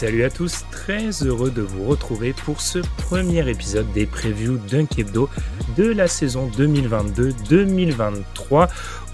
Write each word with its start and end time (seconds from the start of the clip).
Salut 0.00 0.22
à 0.22 0.30
tous, 0.30 0.64
très 0.70 1.10
heureux 1.24 1.50
de 1.50 1.60
vous 1.60 1.84
retrouver 1.84 2.32
pour 2.32 2.60
ce 2.60 2.78
premier 2.98 3.50
épisode 3.50 3.92
des 3.92 4.06
previews 4.06 4.60
Hebdo 4.96 5.28
de 5.76 5.86
la 5.86 6.06
saison 6.06 6.48
2022-2023. 6.56 8.68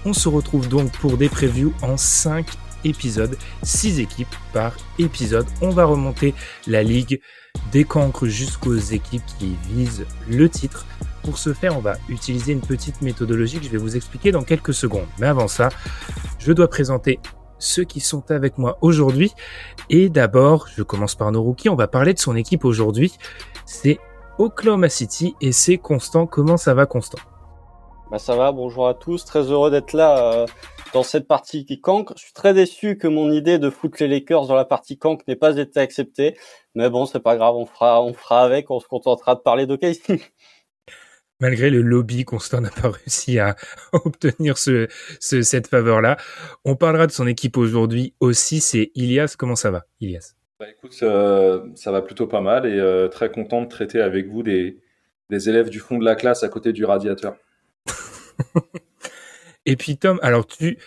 On 0.05 0.13
se 0.13 0.29
retrouve 0.29 0.69
donc 0.69 0.91
pour 0.91 1.17
des 1.17 1.27
previews 1.27 1.73
en 1.81 1.97
5 1.97 2.45
épisodes, 2.83 3.35
6 3.63 3.99
équipes 3.99 4.35
par 4.53 4.77
épisode. 4.99 5.47
On 5.59 5.71
va 5.71 5.85
remonter 5.85 6.35
la 6.67 6.83
ligue 6.83 7.19
des 7.71 7.83
cancres 7.83 8.27
jusqu'aux 8.27 8.75
équipes 8.75 9.25
qui 9.39 9.55
visent 9.67 10.05
le 10.29 10.47
titre. 10.49 10.85
Pour 11.23 11.39
ce 11.39 11.55
faire, 11.55 11.75
on 11.75 11.81
va 11.81 11.95
utiliser 12.09 12.53
une 12.53 12.61
petite 12.61 13.01
méthodologie 13.01 13.57
que 13.57 13.65
je 13.65 13.71
vais 13.71 13.79
vous 13.79 13.95
expliquer 13.95 14.31
dans 14.31 14.43
quelques 14.43 14.75
secondes. 14.75 15.07
Mais 15.17 15.25
avant 15.25 15.47
ça, 15.47 15.69
je 16.37 16.53
dois 16.53 16.69
présenter 16.69 17.19
ceux 17.65 17.83
qui 17.83 17.99
sont 17.99 18.31
avec 18.31 18.57
moi 18.57 18.77
aujourd'hui. 18.81 19.31
Et 19.89 20.09
d'abord, 20.09 20.67
je 20.75 20.83
commence 20.83 21.15
par 21.15 21.31
nos 21.31 21.41
rookies. 21.41 21.69
On 21.69 21.75
va 21.75 21.87
parler 21.87 22.13
de 22.13 22.19
son 22.19 22.35
équipe 22.35 22.65
aujourd'hui. 22.65 23.13
C'est 23.65 23.99
Oklahoma 24.37 24.89
City 24.89 25.35
et 25.41 25.51
c'est 25.51 25.77
Constant. 25.77 26.27
Comment 26.27 26.57
ça 26.57 26.73
va, 26.73 26.85
Constant? 26.85 27.19
Bah 28.11 28.19
ça 28.19 28.35
va, 28.35 28.51
bonjour 28.51 28.87
à 28.87 28.93
tous. 28.93 29.25
Très 29.25 29.41
heureux 29.51 29.71
d'être 29.71 29.93
là 29.93 30.33
euh, 30.33 30.45
dans 30.93 31.01
cette 31.01 31.27
partie 31.27 31.65
qui 31.65 31.81
cancre. 31.81 32.13
Je 32.15 32.23
suis 32.25 32.33
très 32.33 32.53
déçu 32.53 32.97
que 32.97 33.07
mon 33.07 33.31
idée 33.31 33.57
de 33.57 33.71
foutre 33.71 33.97
les 33.99 34.07
Lakers 34.07 34.45
dans 34.45 34.55
la 34.55 34.65
partie 34.65 34.99
cancre 34.99 35.23
n'ait 35.27 35.35
pas 35.35 35.57
été 35.57 35.79
acceptée. 35.79 36.37
Mais 36.75 36.89
bon, 36.89 37.05
c'est 37.05 37.19
pas 37.19 37.35
grave, 37.35 37.55
on 37.55 37.65
fera, 37.65 38.03
on 38.03 38.13
fera 38.13 38.43
avec. 38.43 38.69
On 38.69 38.79
se 38.79 38.87
contentera 38.87 39.33
de 39.33 39.39
parler 39.39 39.65
d'OKC. 39.65 40.21
malgré 41.39 41.69
le 41.69 41.81
lobby, 41.81 42.25
Constant 42.25 42.61
n'a 42.61 42.69
pas 42.69 42.89
réussi 42.89 43.39
à 43.39 43.55
obtenir 43.93 44.57
ce, 44.57 44.87
ce 45.19 45.41
cette 45.41 45.67
faveur-là. 45.67 46.17
On 46.63 46.75
parlera 46.75 47.07
de 47.07 47.11
son 47.11 47.27
équipe 47.27 47.57
aujourd'hui 47.57 48.13
aussi. 48.19 48.59
C'est 48.59 48.91
Ilias. 48.95 49.35
Comment 49.37 49.55
ça 49.55 49.71
va, 49.71 49.85
Ilias? 49.99 50.35
Bah, 50.59 50.67
écoute, 50.69 50.97
euh, 51.03 51.67
ça 51.75 51.91
va 51.91 52.01
plutôt 52.01 52.27
pas 52.27 52.41
mal 52.41 52.65
et 52.65 52.79
euh, 52.79 53.09
très 53.09 53.29
content 53.29 53.61
de 53.61 53.67
traiter 53.67 54.01
avec 54.01 54.27
vous 54.27 54.41
des, 54.41 54.79
des 55.29 55.49
élèves 55.49 55.69
du 55.69 55.79
fond 55.79 55.97
de 55.97 56.05
la 56.05 56.15
classe 56.15 56.43
à 56.43 56.49
côté 56.49 56.71
du 56.71 56.85
radiateur. 56.85 57.35
Et 59.65 59.75
puis 59.75 59.97
Tom, 59.97 60.19
alors 60.21 60.45
tu, 60.45 60.77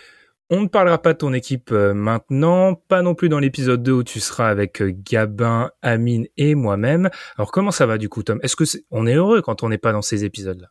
on 0.50 0.62
ne 0.62 0.66
parlera 0.66 0.98
pas 0.98 1.12
de 1.12 1.18
ton 1.18 1.32
équipe 1.32 1.70
euh, 1.72 1.92
maintenant, 1.94 2.74
pas 2.74 3.02
non 3.02 3.14
plus 3.14 3.28
dans 3.28 3.38
l'épisode 3.38 3.82
2 3.82 3.92
où 3.92 4.02
tu 4.02 4.20
seras 4.20 4.48
avec 4.48 4.80
euh, 4.80 4.92
Gabin, 4.94 5.70
Amine 5.82 6.26
et 6.36 6.54
moi-même. 6.54 7.10
Alors 7.36 7.52
comment 7.52 7.70
ça 7.70 7.86
va 7.86 7.98
du 7.98 8.08
coup 8.08 8.22
Tom? 8.22 8.40
Est-ce 8.42 8.56
que 8.56 8.64
c'est, 8.64 8.84
on 8.90 9.06
est 9.06 9.14
heureux 9.14 9.42
quand 9.42 9.62
on 9.62 9.68
n'est 9.68 9.78
pas 9.78 9.92
dans 9.92 10.02
ces 10.02 10.24
épisodes-là? 10.24 10.68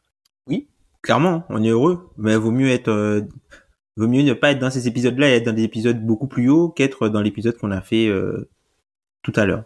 Oui, 0.48 0.68
clairement, 1.02 1.46
on 1.50 1.64
est 1.64 1.70
heureux. 1.70 2.10
Mais 2.18 2.36
vaut 2.36 2.52
mieux 2.52 2.70
être, 2.70 2.90
euh, 2.90 3.22
vaut 3.98 4.08
mieux 4.08 4.24
ne 4.24 4.34
pas 4.34 4.52
être 4.52 4.60
dans 4.60 4.72
ces 4.72 4.88
épisodes-là 4.88 5.30
et 5.30 5.34
être 5.34 5.46
dans 5.46 5.54
des 5.54 5.64
épisodes 5.64 6.04
beaucoup 6.04 6.28
plus 6.28 6.50
hauts 6.50 6.70
qu'être 6.70 7.10
dans 7.10 7.22
l'épisode 7.22 7.58
qu'on 7.58 7.72
a 7.72 7.82
fait 7.82 8.08
euh, 8.08 8.50
tout 9.22 9.34
à 9.36 9.46
l'heure. 9.46 9.66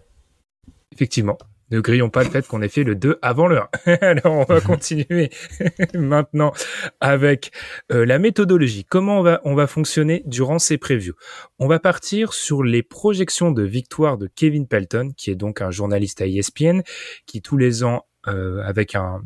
Effectivement. 0.94 1.38
Ne 1.72 1.80
grillons 1.80 2.10
pas 2.10 2.24
le 2.24 2.30
fait 2.30 2.46
qu'on 2.46 2.62
ait 2.62 2.68
fait 2.68 2.84
le 2.84 2.96
2 2.96 3.18
avant 3.22 3.48
le 3.48 3.60
1. 3.86 3.94
Alors, 4.02 4.34
on 4.34 4.44
va 4.44 4.60
continuer 4.62 5.30
maintenant 5.94 6.52
avec 7.00 7.52
euh, 7.92 8.06
la 8.06 8.20
méthodologie. 8.20 8.86
Comment 8.86 9.20
on 9.20 9.24
va, 9.24 9.42
on 9.46 9.56
va 9.56 9.68
fonctionner 9.68 10.22
durant 10.26 10.60
ces 10.60 10.78
previews? 10.78 11.16
On 11.60 11.68
va 11.68 11.80
partir 11.80 12.34
sur 12.34 12.62
les 12.64 12.84
projections 12.84 13.52
de 13.52 13.64
victoire 13.64 14.18
de 14.18 14.28
Kevin 14.28 14.68
Pelton, 14.68 15.12
qui 15.16 15.32
est 15.32 15.36
donc 15.36 15.62
un 15.62 15.72
journaliste 15.72 16.22
à 16.22 16.28
ESPN, 16.28 16.82
qui 17.26 17.42
tous 17.42 17.58
les 17.58 17.86
ans, 17.86 18.06
euh, 18.28 18.62
avec 18.64 18.94
un 18.94 19.24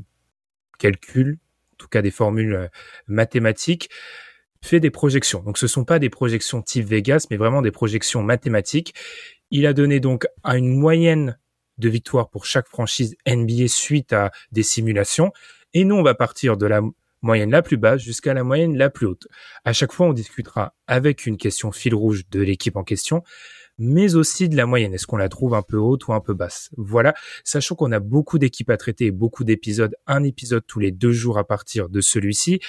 calcul, 0.77 1.39
en 1.73 1.75
tout 1.77 1.87
cas 1.87 2.03
des 2.03 2.11
formules 2.11 2.53
euh, 2.53 2.67
mathématiques, 3.07 3.89
fait 4.61 4.79
des 4.79 4.91
projections. 4.91 5.41
Donc, 5.41 5.57
ce 5.57 5.67
sont 5.67 5.85
pas 5.85 5.99
des 5.99 6.09
projections 6.09 6.61
type 6.61 6.85
Vegas, 6.85 7.27
mais 7.31 7.37
vraiment 7.37 7.61
des 7.61 7.71
projections 7.71 8.21
mathématiques. 8.23 8.93
Il 9.51 9.65
a 9.65 9.73
donné 9.73 9.99
donc 9.99 10.27
à 10.43 10.57
une 10.57 10.75
moyenne 10.77 11.37
de 11.77 11.89
victoires 11.89 12.29
pour 12.29 12.45
chaque 12.45 12.67
franchise 12.67 13.15
NBA 13.27 13.67
suite 13.67 14.13
à 14.13 14.31
des 14.51 14.63
simulations. 14.63 15.31
Et 15.73 15.83
nous, 15.83 15.95
on 15.95 16.03
va 16.03 16.15
partir 16.15 16.57
de 16.57 16.65
la 16.65 16.81
moyenne 17.21 17.51
la 17.51 17.61
plus 17.61 17.77
basse 17.77 18.01
jusqu'à 18.01 18.33
la 18.33 18.43
moyenne 18.43 18.77
la 18.77 18.89
plus 18.89 19.07
haute. 19.07 19.27
À 19.65 19.73
chaque 19.73 19.91
fois, 19.91 20.07
on 20.07 20.13
discutera 20.13 20.75
avec 20.87 21.25
une 21.25 21.37
question 21.37 21.71
fil 21.71 21.95
rouge 21.95 22.23
de 22.29 22.39
l'équipe 22.39 22.75
en 22.75 22.83
question, 22.83 23.23
mais 23.77 24.15
aussi 24.15 24.47
de 24.47 24.55
la 24.55 24.65
moyenne. 24.65 24.93
Est-ce 24.93 25.07
qu'on 25.07 25.17
la 25.17 25.29
trouve 25.29 25.53
un 25.53 25.61
peu 25.61 25.77
haute 25.77 26.07
ou 26.07 26.13
un 26.13 26.21
peu 26.21 26.33
basse? 26.33 26.69
Voilà, 26.77 27.13
sachant 27.43 27.75
qu'on 27.75 27.91
a 27.91 27.99
beaucoup 27.99 28.39
d'équipes 28.39 28.69
à 28.69 28.77
traiter 28.77 29.07
et 29.07 29.11
beaucoup 29.11 29.43
d'épisodes, 29.43 29.95
un 30.07 30.23
épisode 30.23 30.65
tous 30.65 30.79
les 30.79 30.91
deux 30.91 31.11
jours 31.11 31.37
à 31.37 31.43
partir 31.43 31.89
de 31.89 32.01
celui-ci. 32.01 32.59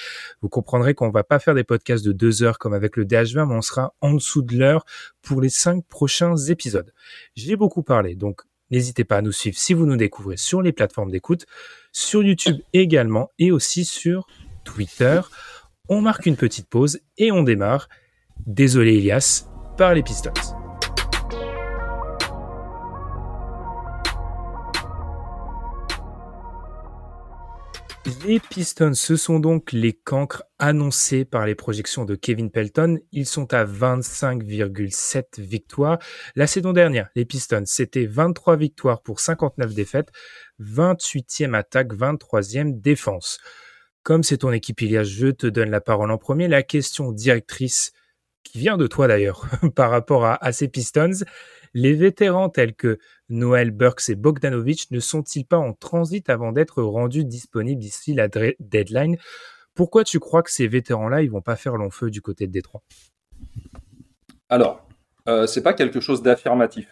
Vous 0.41 0.49
comprendrez 0.49 0.93
qu'on 0.93 1.09
va 1.09 1.23
pas 1.23 1.39
faire 1.39 1.53
des 1.53 1.63
podcasts 1.63 2.05
de 2.05 2.11
deux 2.11 2.43
heures 2.43 2.59
comme 2.59 2.73
avec 2.73 2.97
le 2.97 3.05
DH20, 3.05 3.47
mais 3.47 3.55
on 3.55 3.61
sera 3.61 3.93
en 4.01 4.13
dessous 4.13 4.41
de 4.41 4.57
l'heure 4.57 4.85
pour 5.21 5.41
les 5.41 5.49
cinq 5.49 5.85
prochains 5.87 6.35
épisodes. 6.35 6.91
J'ai 7.35 7.55
beaucoup 7.55 7.83
parlé, 7.83 8.15
donc 8.15 8.41
N'hésitez 8.71 9.03
pas 9.03 9.17
à 9.17 9.21
nous 9.21 9.31
suivre 9.31 9.57
si 9.57 9.73
vous 9.73 9.85
nous 9.85 9.97
découvrez 9.97 10.37
sur 10.37 10.61
les 10.61 10.71
plateformes 10.71 11.11
d'écoute, 11.11 11.45
sur 11.91 12.23
YouTube 12.23 12.57
également 12.73 13.31
et 13.39 13.51
aussi 13.51 13.85
sur 13.85 14.27
Twitter. 14.63 15.21
On 15.89 16.01
marque 16.01 16.25
une 16.25 16.35
petite 16.35 16.67
pause 16.69 16.99
et 17.17 17.31
on 17.31 17.43
démarre. 17.43 17.87
Désolé 18.45 18.95
Elias, 18.95 19.47
par 19.77 19.93
les 19.93 20.03
Pistons. 20.03 20.56
Les 28.25 28.39
Pistons, 28.39 28.93
ce 28.93 29.17
sont 29.17 29.41
donc 29.41 29.73
les 29.73 29.91
cancres 29.91 30.43
annoncés 30.59 31.25
par 31.25 31.45
les 31.45 31.55
projections 31.55 32.05
de 32.05 32.15
Kevin 32.15 32.49
Pelton. 32.49 32.99
Ils 33.11 33.25
sont 33.25 33.53
à 33.53 33.65
25,7 33.65 35.41
victoires. 35.41 35.99
La 36.37 36.47
saison 36.47 36.71
dernière, 36.71 37.09
les 37.15 37.25
Pistons, 37.25 37.63
c'était 37.65 38.05
23 38.05 38.55
victoires 38.55 39.01
pour 39.01 39.19
59 39.19 39.73
défaites, 39.73 40.09
28e 40.61 41.53
attaque, 41.53 41.93
23e 41.93 42.79
défense. 42.79 43.39
Comme 44.03 44.23
c'est 44.23 44.37
ton 44.37 44.53
équipe, 44.53 44.81
Ilias, 44.81 45.03
je 45.03 45.27
te 45.27 45.47
donne 45.47 45.69
la 45.69 45.81
parole 45.81 46.09
en 46.09 46.17
premier. 46.17 46.47
La 46.47 46.63
question 46.63 47.11
directrice, 47.11 47.91
qui 48.43 48.59
vient 48.59 48.77
de 48.77 48.87
toi 48.87 49.09
d'ailleurs, 49.09 49.45
par 49.75 49.91
rapport 49.91 50.25
à 50.25 50.51
ces 50.53 50.69
Pistons, 50.69 51.25
les 51.73 51.93
vétérans 51.93 52.47
tels 52.47 52.73
que 52.73 52.99
Noël 53.29 53.71
Burks 53.71 54.09
et 54.09 54.15
Bogdanovic 54.15 54.91
ne 54.91 54.99
sont-ils 54.99 55.45
pas 55.45 55.57
en 55.57 55.73
transit 55.73 56.29
avant 56.29 56.51
d'être 56.51 56.81
rendus 56.81 57.25
disponibles 57.25 57.81
d'ici 57.81 58.13
la 58.13 58.27
deadline? 58.27 59.17
Pourquoi 59.75 60.03
tu 60.03 60.19
crois 60.19 60.43
que 60.43 60.51
ces 60.51 60.67
vétérans-là, 60.67 61.21
ils 61.21 61.29
vont 61.29 61.41
pas 61.41 61.55
faire 61.55 61.75
long 61.77 61.89
feu 61.89 62.09
du 62.09 62.21
côté 62.21 62.47
de 62.47 62.51
Détroit? 62.51 62.81
Alors, 64.49 64.87
euh, 65.27 65.45
c'est 65.45 65.61
pas 65.61 65.73
quelque 65.73 65.99
chose 65.99 66.23
d'affirmatif. 66.23 66.87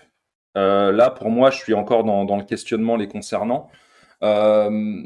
Euh, 0.58 0.92
là, 0.92 1.10
pour 1.10 1.30
moi, 1.30 1.50
je 1.50 1.58
suis 1.58 1.74
encore 1.74 2.04
dans, 2.04 2.38
le 2.38 2.44
questionnement 2.44 2.96
les 2.96 3.08
concernant. 3.08 3.70
Euh, 4.24 5.04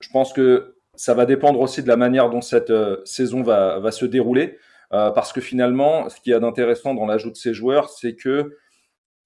je 0.00 0.08
pense 0.10 0.32
que 0.32 0.76
ça 0.94 1.14
va 1.14 1.26
dépendre 1.26 1.60
aussi 1.60 1.82
de 1.82 1.88
la 1.88 1.96
manière 1.96 2.30
dont 2.30 2.40
cette 2.40 2.70
euh, 2.70 2.98
saison 3.04 3.42
va, 3.42 3.78
va 3.78 3.90
se 3.90 4.04
dérouler, 4.04 4.58
parce 4.90 5.32
que 5.32 5.40
finalement, 5.40 6.08
ce 6.08 6.20
qu'il 6.20 6.30
y 6.30 6.34
a 6.34 6.38
d'intéressant 6.38 6.94
dans 6.94 7.06
l'ajout 7.06 7.30
de 7.30 7.36
ces 7.36 7.52
joueurs, 7.52 7.90
c'est 7.90 8.14
que 8.14 8.56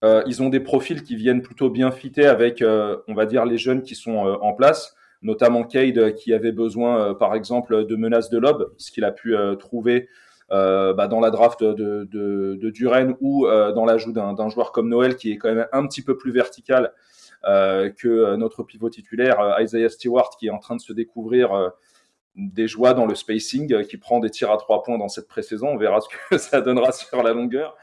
euh, 0.02 0.22
ils 0.26 0.42
ont 0.42 0.48
des 0.48 0.60
profils 0.60 1.02
qui 1.02 1.16
viennent 1.16 1.42
plutôt 1.42 1.68
bien 1.68 1.90
fitter 1.90 2.26
avec, 2.26 2.62
euh, 2.62 2.96
on 3.06 3.14
va 3.14 3.26
dire, 3.26 3.44
les 3.44 3.58
jeunes 3.58 3.82
qui 3.82 3.94
sont 3.94 4.26
euh, 4.26 4.36
en 4.40 4.54
place, 4.54 4.96
notamment 5.22 5.64
Cade 5.64 6.14
qui 6.14 6.32
avait 6.32 6.52
besoin, 6.52 7.14
par 7.14 7.34
exemple, 7.34 7.84
de 7.84 7.96
menaces 7.96 8.30
de 8.30 8.38
lob, 8.38 8.72
ce 8.78 8.90
qu'il 8.90 9.04
a 9.04 9.12
pu 9.12 9.34
trouver 9.58 10.08
bah, 10.48 11.08
dans 11.08 11.20
la 11.20 11.30
draft 11.30 11.62
de, 11.62 12.08
de, 12.10 12.70
Duren 12.70 13.16
ou 13.20 13.46
dans 13.46 13.84
l'ajout 13.84 14.12
d'un 14.12 14.48
joueur 14.48 14.72
comme 14.72 14.88
Noël 14.88 15.16
qui 15.16 15.30
est 15.30 15.36
quand 15.36 15.54
même 15.54 15.66
un 15.72 15.86
petit 15.86 16.00
peu 16.00 16.16
plus 16.16 16.32
vertical 16.32 16.94
que 17.44 18.34
notre 18.36 18.62
pivot 18.62 18.88
titulaire 18.88 19.56
Isaiah 19.60 19.90
Stewart 19.90 20.30
qui 20.38 20.46
est 20.46 20.50
en 20.50 20.58
train 20.58 20.76
de 20.76 20.80
se 20.80 20.94
découvrir 20.94 21.70
des 22.34 22.66
joies 22.66 22.94
dans 22.94 23.04
le 23.04 23.14
spacing, 23.14 23.84
qui 23.84 23.98
prend 23.98 24.20
des 24.20 24.30
tirs 24.30 24.50
à 24.50 24.56
trois 24.56 24.82
points 24.82 24.96
dans 24.96 25.08
cette 25.08 25.28
pré-saison. 25.28 25.68
On 25.68 25.76
verra 25.76 26.00
ce 26.00 26.08
que 26.08 26.38
ça 26.42 26.62
donnera 26.62 26.92
sur 26.92 27.22
la 27.22 27.34
longueur. 27.34 27.76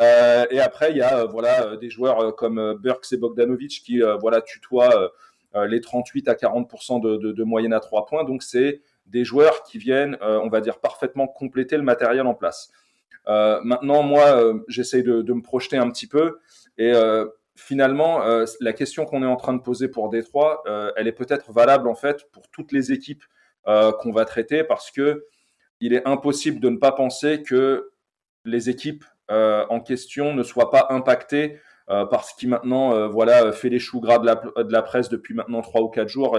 Et 0.00 0.60
après, 0.60 0.90
il 0.90 0.96
y 0.96 1.02
a 1.02 1.24
voilà 1.26 1.76
des 1.76 1.90
joueurs 1.90 2.34
comme 2.34 2.78
Burks 2.82 3.12
et 3.12 3.16
Bogdanovic 3.16 3.82
qui 3.84 4.00
voilà 4.20 4.40
tutoient 4.40 5.12
les 5.54 5.80
38 5.80 6.28
à 6.28 6.34
40% 6.34 7.00
de, 7.00 7.44
moyenne 7.44 7.72
à 7.72 7.80
trois 7.80 8.06
points. 8.06 8.24
Donc 8.24 8.42
c'est 8.42 8.80
des 9.06 9.24
joueurs 9.24 9.62
qui 9.64 9.78
viennent, 9.78 10.16
on 10.22 10.48
va 10.48 10.60
dire, 10.60 10.78
parfaitement 10.80 11.28
compléter 11.28 11.76
le 11.76 11.82
matériel 11.82 12.26
en 12.26 12.34
place. 12.34 12.70
maintenant, 13.26 14.02
moi, 14.02 14.54
j'essaye 14.66 15.02
de, 15.02 15.32
me 15.32 15.42
projeter 15.42 15.76
un 15.76 15.90
petit 15.90 16.06
peu 16.06 16.38
et 16.78 16.94
finalement, 17.56 18.22
euh, 18.24 18.44
la 18.60 18.72
question 18.72 19.04
qu'on 19.04 19.22
est 19.22 19.26
en 19.26 19.36
train 19.36 19.54
de 19.54 19.60
poser 19.60 19.88
pour 19.88 20.08
Détroit, 20.08 20.62
euh, 20.66 20.92
elle 20.96 21.06
est 21.08 21.12
peut-être 21.12 21.52
valable 21.52 21.88
en 21.88 21.94
fait 21.94 22.30
pour 22.32 22.48
toutes 22.50 22.72
les 22.72 22.92
équipes 22.92 23.24
euh, 23.66 23.92
qu'on 23.92 24.12
va 24.12 24.24
traiter 24.24 24.64
parce 24.64 24.90
que 24.90 25.26
il 25.80 25.92
est 25.92 26.06
impossible 26.06 26.60
de 26.60 26.68
ne 26.68 26.76
pas 26.76 26.92
penser 26.92 27.42
que 27.42 27.90
les 28.44 28.70
équipes 28.70 29.04
en 29.32 29.80
question 29.80 30.34
ne 30.34 30.42
soient 30.42 30.70
pas 30.70 30.86
impactées 30.90 31.60
par 31.86 32.24
ce 32.24 32.34
qui 32.34 32.46
maintenant 32.46 33.08
voilà 33.08 33.52
fait 33.52 33.68
les 33.68 33.78
choux 33.78 34.00
gras 34.00 34.18
de 34.18 34.26
la, 34.26 34.34
de 34.34 34.72
la 34.72 34.82
presse 34.82 35.08
depuis 35.08 35.34
maintenant 35.34 35.62
trois 35.62 35.80
ou 35.80 35.88
quatre 35.88 36.08
jours 36.08 36.38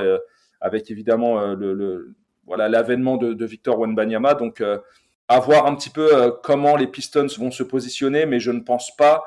avec 0.61 0.91
évidemment 0.91 1.53
le, 1.53 2.15
voilà 2.45 2.69
l'avènement 2.69 3.17
de, 3.17 3.45
Victor 3.45 3.79
Wenbanyama 3.79 4.35
donc 4.35 4.63
à 5.27 5.39
voir 5.39 5.65
un 5.65 5.75
petit 5.75 5.89
peu 5.89 6.33
comment 6.43 6.75
les 6.75 6.87
Pistons 6.87 7.27
vont 7.37 7.51
se 7.51 7.63
positionner 7.63 8.25
mais 8.25 8.39
je 8.39 8.51
ne 8.51 8.61
pense 8.61 8.95
pas 8.95 9.23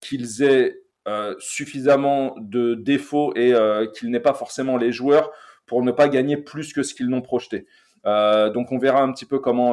qu'ils 0.00 0.42
aient 0.42 0.82
euh, 1.08 1.34
suffisamment 1.40 2.36
de 2.38 2.74
défauts 2.74 3.34
et 3.34 3.52
euh, 3.54 3.86
n'aient 4.04 4.20
pas 4.20 4.34
forcément 4.34 4.76
les 4.76 4.92
joueurs 4.92 5.32
pour 5.66 5.82
ne 5.82 5.90
pas 5.90 6.08
gagner 6.08 6.36
plus 6.36 6.72
que 6.72 6.84
ce 6.84 6.94
qu'ils 6.94 7.08
n'ont 7.08 7.22
projeté. 7.22 7.66
Euh, 8.06 8.50
donc 8.50 8.70
on 8.70 8.78
verra 8.78 9.02
un 9.02 9.10
petit 9.12 9.24
peu 9.24 9.40
comment 9.40 9.72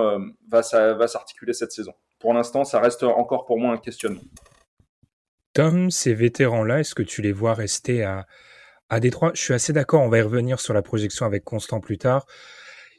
va, 0.49 0.61
va 0.93 1.07
s'articuler 1.07 1.53
cette 1.53 1.71
saison. 1.71 1.93
Pour 2.19 2.33
l'instant, 2.33 2.65
ça 2.65 2.79
reste 2.79 3.03
encore 3.03 3.45
pour 3.45 3.59
moi 3.59 3.73
un 3.73 3.77
questionnement. 3.77 4.21
Tom, 5.53 5.89
ces 5.89 6.13
vétérans-là, 6.13 6.81
est-ce 6.81 6.93
que 6.93 7.03
tu 7.03 7.21
les 7.21 7.31
vois 7.31 7.53
rester 7.53 8.03
à, 8.03 8.27
à 8.89 8.99
Détroit? 8.99 9.31
Je 9.33 9.41
suis 9.41 9.53
assez 9.53 9.73
d'accord, 9.73 10.01
on 10.01 10.09
va 10.09 10.19
y 10.19 10.21
revenir 10.21 10.59
sur 10.59 10.73
la 10.73 10.81
projection 10.81 11.25
avec 11.25 11.43
Constant 11.43 11.79
plus 11.79 11.97
tard. 11.97 12.25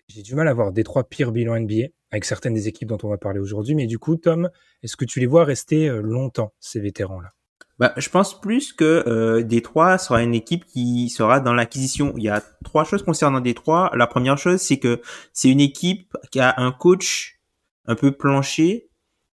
J'ai 0.08 0.22
du 0.22 0.34
mal 0.34 0.48
à 0.48 0.54
voir 0.54 0.72
Détroit 0.72 1.08
pire 1.08 1.30
bilan 1.30 1.60
NBA 1.60 1.88
avec 2.10 2.24
certaines 2.24 2.54
des 2.54 2.66
équipes 2.66 2.88
dont 2.88 2.98
on 3.04 3.08
va 3.08 3.18
parler 3.18 3.38
aujourd'hui. 3.38 3.76
Mais 3.76 3.86
du 3.86 3.98
coup, 3.98 4.16
Tom, 4.16 4.50
est-ce 4.82 4.96
que 4.96 5.04
tu 5.04 5.20
les 5.20 5.26
vois 5.26 5.44
rester 5.44 5.88
euh, 5.88 6.00
longtemps, 6.00 6.52
ces 6.58 6.80
vétérans-là? 6.80 7.30
Bah, 7.78 7.94
je 7.96 8.10
pense 8.10 8.38
plus 8.38 8.72
que 8.72 9.04
euh, 9.06 9.42
Détroit 9.42 9.96
sera 9.98 10.22
une 10.22 10.34
équipe 10.34 10.64
qui 10.66 11.08
sera 11.08 11.40
dans 11.40 11.54
l'acquisition. 11.54 12.12
Il 12.16 12.24
y 12.24 12.28
a 12.28 12.42
trois 12.64 12.84
choses 12.84 13.02
concernant 13.02 13.40
Détroit. 13.40 13.90
La 13.94 14.06
première 14.06 14.36
chose, 14.36 14.60
c'est 14.60 14.78
que 14.78 15.00
c'est 15.32 15.48
une 15.48 15.60
équipe 15.60 16.14
qui 16.30 16.40
a 16.40 16.54
un 16.58 16.72
coach 16.72 17.40
un 17.86 17.94
peu 17.94 18.12
planché 18.12 18.89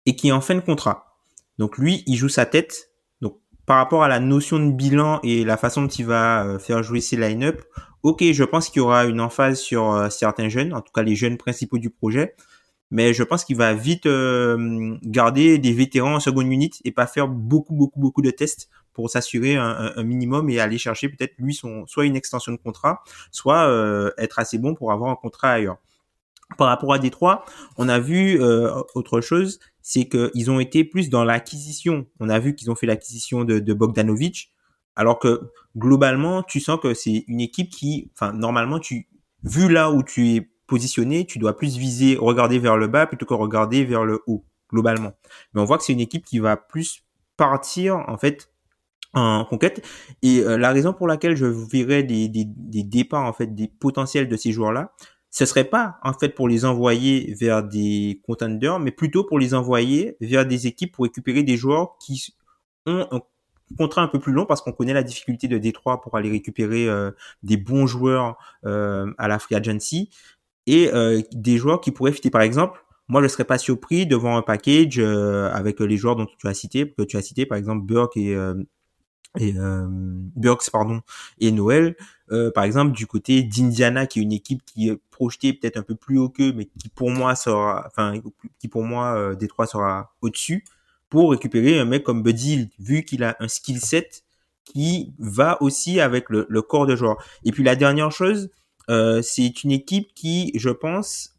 et 0.06 0.16
qui 0.16 0.30
est 0.30 0.32
en 0.32 0.42
fin 0.42 0.56
de 0.56 0.62
contrat. 0.62 1.18
Donc 1.58 1.78
lui, 1.78 2.04
il 2.08 2.16
joue 2.16 2.30
sa 2.30 2.46
tête. 2.46 2.90
Donc 3.22 3.38
par 3.66 3.78
rapport 3.78 4.04
à 4.04 4.08
la 4.08 4.20
notion 4.20 4.60
de 4.60 4.72
bilan 4.72 5.20
et 5.24 5.44
la 5.44 5.58
façon 5.58 5.84
dont 5.84 5.88
il 5.88 6.06
va 6.06 6.44
euh, 6.44 6.60
faire 6.60 6.84
jouer 6.84 7.02
ses 7.02 7.18
line-up, 7.18 7.62
ok, 8.04 8.24
je 8.32 8.44
pense 8.44 8.70
qu'il 8.70 8.82
y 8.82 8.84
aura 8.84 9.06
une 9.06 9.22
emphase 9.22 9.60
sur 9.60 9.92
euh, 9.92 10.10
certains 10.10 10.50
jeunes, 10.50 10.74
en 10.74 10.82
tout 10.82 10.92
cas 10.94 11.04
les 11.04 11.16
jeunes 11.16 11.38
principaux 11.38 11.78
du 11.78 11.90
projet 11.90 12.36
mais 12.94 13.14
je 13.14 13.24
pense 13.24 13.46
qu'il 13.46 13.56
va 13.56 13.74
vite 13.74 14.06
euh, 14.06 14.98
garder 15.02 15.58
des 15.58 15.72
vétérans 15.72 16.16
en 16.16 16.20
seconde 16.20 16.48
unité 16.52 16.80
et 16.84 16.92
pas 16.92 17.08
faire 17.08 17.30
beaucoup 17.30 17.74
beaucoup 17.74 18.02
beaucoup 18.02 18.22
de 18.22 18.32
tests 18.32 18.68
pour 18.92 19.10
s'assurer 19.10 19.56
un, 19.56 20.04
minimum 20.04 20.50
et 20.50 20.60
aller 20.60 20.78
chercher 20.78 21.08
peut-être 21.08 21.36
lui 21.38 21.54
soit 21.54 22.04
une 22.06 22.18
extension 22.18 22.52
de 22.52 22.58
contrat, 22.58 23.02
soit 23.32 24.14
être 24.18 24.40
assez 24.40 24.58
bon 24.58 24.76
pour 24.76 24.92
avoir 24.92 25.10
un 25.10 25.16
contrat 25.16 25.52
ailleurs. 25.52 25.78
Par 26.58 26.68
rapport 26.68 26.94
à 26.94 27.00
Détroit, 27.00 27.46
on 27.78 27.90
a 27.90 28.00
vu 28.00 28.42
euh, 28.42 28.72
autre 28.96 29.22
chose, 29.22 29.60
c'est 29.82 30.08
qu'ils 30.08 30.52
ont 30.52 30.60
été 30.60 30.84
plus 30.84 31.10
dans 31.10 31.24
l'acquisition. 31.24 32.06
On 32.20 32.30
a 32.30 32.40
vu 32.40 32.56
qu'ils 32.56 32.70
ont 32.70 32.76
fait 32.76 32.88
l'acquisition 32.88 33.44
de, 33.44 33.60
de 33.60 33.74
Bogdanovic, 33.74 34.52
alors 34.96 35.20
que 35.20 35.42
globalement, 35.78 36.44
tu 36.44 36.60
sens 36.60 36.80
que 36.82 36.94
c'est 36.94 37.24
une 37.28 37.42
équipe 37.42 37.70
qui, 37.70 38.12
enfin 38.14 38.34
normalement, 38.34 38.80
tu 38.80 39.08
vu 39.44 39.70
là 39.70 39.92
où 39.92 40.04
tu 40.04 40.36
es 40.36 40.52
positionné, 40.68 41.26
tu 41.26 41.40
dois 41.40 41.58
plus 41.58 41.78
viser, 41.78 42.16
regarder 42.18 42.60
vers 42.60 42.78
le 42.78 42.88
bas 42.88 43.08
plutôt 43.08 43.26
que 43.26 43.34
regarder 43.34 43.84
vers 43.84 44.06
le 44.06 44.22
haut, 44.28 44.46
globalement. 44.72 45.12
Mais 45.54 45.62
on 45.62 45.66
voit 45.66 45.78
que 45.78 45.84
c'est 45.84 45.94
une 45.94 46.00
équipe 46.00 46.26
qui 46.26 46.40
va 46.40 46.58
plus 46.58 47.04
partir, 47.38 47.98
en 48.08 48.18
fait, 48.18 48.52
en 49.14 49.46
conquête. 49.46 49.86
Et 50.22 50.40
euh, 50.40 50.58
la 50.58 50.72
raison 50.72 50.94
pour 50.94 51.08
laquelle 51.08 51.36
je 51.36 51.46
verrais 51.46 52.04
des, 52.04 52.30
des, 52.30 52.46
des, 52.46 52.84
départs, 52.84 53.26
en 53.26 53.34
fait, 53.34 53.54
des 53.54 53.68
potentiels 53.68 54.30
de 54.30 54.38
ces 54.38 54.52
joueurs-là, 54.52 54.94
ce 55.32 55.46
serait 55.46 55.64
pas, 55.64 55.98
en 56.04 56.12
fait, 56.12 56.36
pour 56.36 56.50
les 56.50 56.66
envoyer 56.66 57.34
vers 57.40 57.64
des 57.64 58.22
contenders, 58.26 58.80
mais 58.80 58.92
plutôt 58.92 59.24
pour 59.24 59.40
les 59.40 59.54
envoyer 59.54 60.18
vers 60.20 60.46
des 60.46 60.68
équipes 60.68 60.94
pour 60.94 61.06
récupérer 61.06 61.44
des 61.44 61.56
joueurs 61.56 61.98
qui 62.00 62.36
ont 62.86 63.08
un 63.12 63.22
contrat 63.78 64.02
un 64.02 64.10
peu 64.10 64.20
plus 64.20 64.34
long 64.34 64.46
parce 64.46 64.62
qu'on 64.62 64.74
connaît 64.74 64.94
la 64.94 65.04
difficulté 65.04 65.48
de 65.48 65.58
Détroit 65.58 66.02
pour 66.02 66.18
aller 66.18 66.30
récupérer 66.30 66.90
euh, 66.90 67.12
des 67.44 67.56
bons 67.56 67.88
joueurs 67.88 68.38
euh, 68.66 69.14
à 69.18 69.30
la 69.30 69.40
free 69.40 69.56
agency 69.56 70.10
et 70.68 70.90
euh, 70.94 71.22
des 71.32 71.58
joueurs 71.58 71.80
qui 71.80 71.92
pourraient 71.92 72.12
fitter. 72.12 72.30
Par 72.30 72.42
exemple, 72.42 72.84
moi, 73.08 73.24
je 73.24 73.30
serais 73.30 73.46
pas 73.46 73.58
surpris 73.58 74.06
devant 74.06 74.36
un 74.36 74.42
package 74.42 75.00
avec 75.00 75.80
les 75.80 75.96
joueurs 75.96 76.18
dont 76.18 76.28
tu 76.38 76.48
as 76.48 76.54
cité, 76.54 76.90
que 76.90 77.04
tu 77.04 77.16
as 77.16 77.22
cité, 77.22 77.46
par 77.46 77.58
exemple 77.58 77.86
Burke 77.86 78.18
et 78.18 78.38
euh, 79.40 79.42
et 79.42 79.54
Burks 80.36 80.70
pardon 80.72 81.02
et 81.40 81.52
Noël 81.52 81.96
par 82.54 82.64
exemple 82.64 82.94
du 82.94 83.08
côté 83.08 83.44
d'Indiana 83.44 84.06
qui 84.08 84.20
est 84.20 84.24
une 84.24 84.32
équipe 84.32 84.64
qui 84.66 84.90
est 84.90 84.98
projetée 85.12 85.52
peut-être 85.52 85.78
un 85.78 85.84
peu 85.84 85.96
plus 85.96 86.18
haut 86.18 86.30
qu'eux 86.30 86.54
mais 86.54 86.66
qui 86.66 86.88
pour 86.90 87.10
moi 87.10 87.36
sera 87.36 87.84
enfin 87.88 88.14
qui 88.60 88.68
pour 88.70 88.84
moi 88.84 89.36
Détroit 89.36 89.68
sera 89.68 90.14
au-dessus 90.22 90.64
pour 91.10 91.32
récupérer 91.32 91.78
un 91.78 91.86
mec 91.86 92.04
comme 92.04 92.24
Buddy 92.24 92.70
vu 92.80 93.04
qu'il 93.04 93.24
a 93.24 93.36
un 93.40 93.50
skill 93.50 93.82
set 93.82 94.24
qui 94.64 95.14
va 95.20 95.62
aussi 95.62 96.00
avec 96.00 96.30
le, 96.30 96.46
le 96.48 96.62
corps 96.62 96.86
de 96.86 96.96
joueur. 96.96 97.18
Et 97.44 97.52
puis 97.52 97.64
la 97.64 97.76
dernière 97.76 98.12
chose 98.12 98.50
euh, 98.90 99.22
c'est 99.22 99.64
une 99.64 99.72
équipe 99.72 100.14
qui, 100.14 100.52
je 100.56 100.70
pense, 100.70 101.36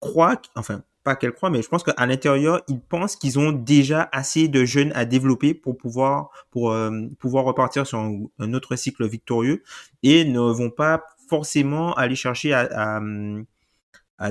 croit, 0.00 0.40
enfin, 0.56 0.82
pas 1.08 1.16
qu'elle 1.16 1.32
croit, 1.32 1.48
mais 1.48 1.62
je 1.62 1.68
pense 1.68 1.82
qu'à 1.82 2.04
l'intérieur, 2.04 2.60
ils 2.68 2.80
pensent 2.80 3.16
qu'ils 3.16 3.38
ont 3.38 3.50
déjà 3.50 4.10
assez 4.12 4.46
de 4.46 4.66
jeunes 4.66 4.92
à 4.94 5.06
développer 5.06 5.54
pour 5.54 5.78
pouvoir, 5.78 6.28
pour 6.50 6.70
euh, 6.72 6.90
pouvoir 7.18 7.44
repartir 7.44 7.86
sur 7.86 7.98
un, 7.98 8.52
autre 8.52 8.76
cycle 8.76 9.08
victorieux 9.08 9.62
et 10.02 10.26
ne 10.26 10.38
vont 10.38 10.68
pas 10.68 11.04
forcément 11.26 11.94
aller 11.94 12.14
chercher 12.14 12.52
à, 12.52 13.00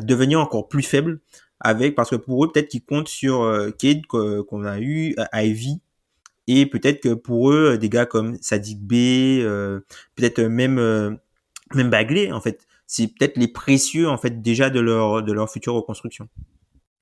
devenir 0.03 0.39
encore 0.39 0.67
plus 0.67 0.83
faibles 0.83 1.19
avec, 1.59 1.95
parce 1.95 2.11
que 2.11 2.15
pour 2.15 2.45
eux, 2.45 2.51
peut-être 2.51 2.67
qu'ils 2.67 2.83
comptent 2.83 3.07
sur 3.07 3.41
euh, 3.41 3.71
qu'on 4.47 4.63
a 4.63 4.79
eu, 4.79 5.15
Ivy, 5.33 5.81
et 6.45 6.67
peut-être 6.67 7.01
que 7.01 7.15
pour 7.15 7.49
eux, 7.51 7.79
des 7.79 7.89
gars 7.89 8.05
comme 8.05 8.37
Sadik 8.39 8.79
B, 8.81 9.41
peut-être 10.15 10.41
même 10.43 11.17
même 11.73 11.89
Bagley, 11.89 12.31
en 12.31 12.39
fait, 12.39 12.67
c'est 12.85 13.07
peut-être 13.07 13.37
les 13.37 13.47
précieux, 13.47 14.07
en 14.07 14.17
fait, 14.17 14.41
déjà 14.41 14.69
de 14.69 14.79
leur, 14.79 15.23
de 15.23 15.33
leur 15.33 15.49
future 15.49 15.73
reconstruction. 15.73 16.29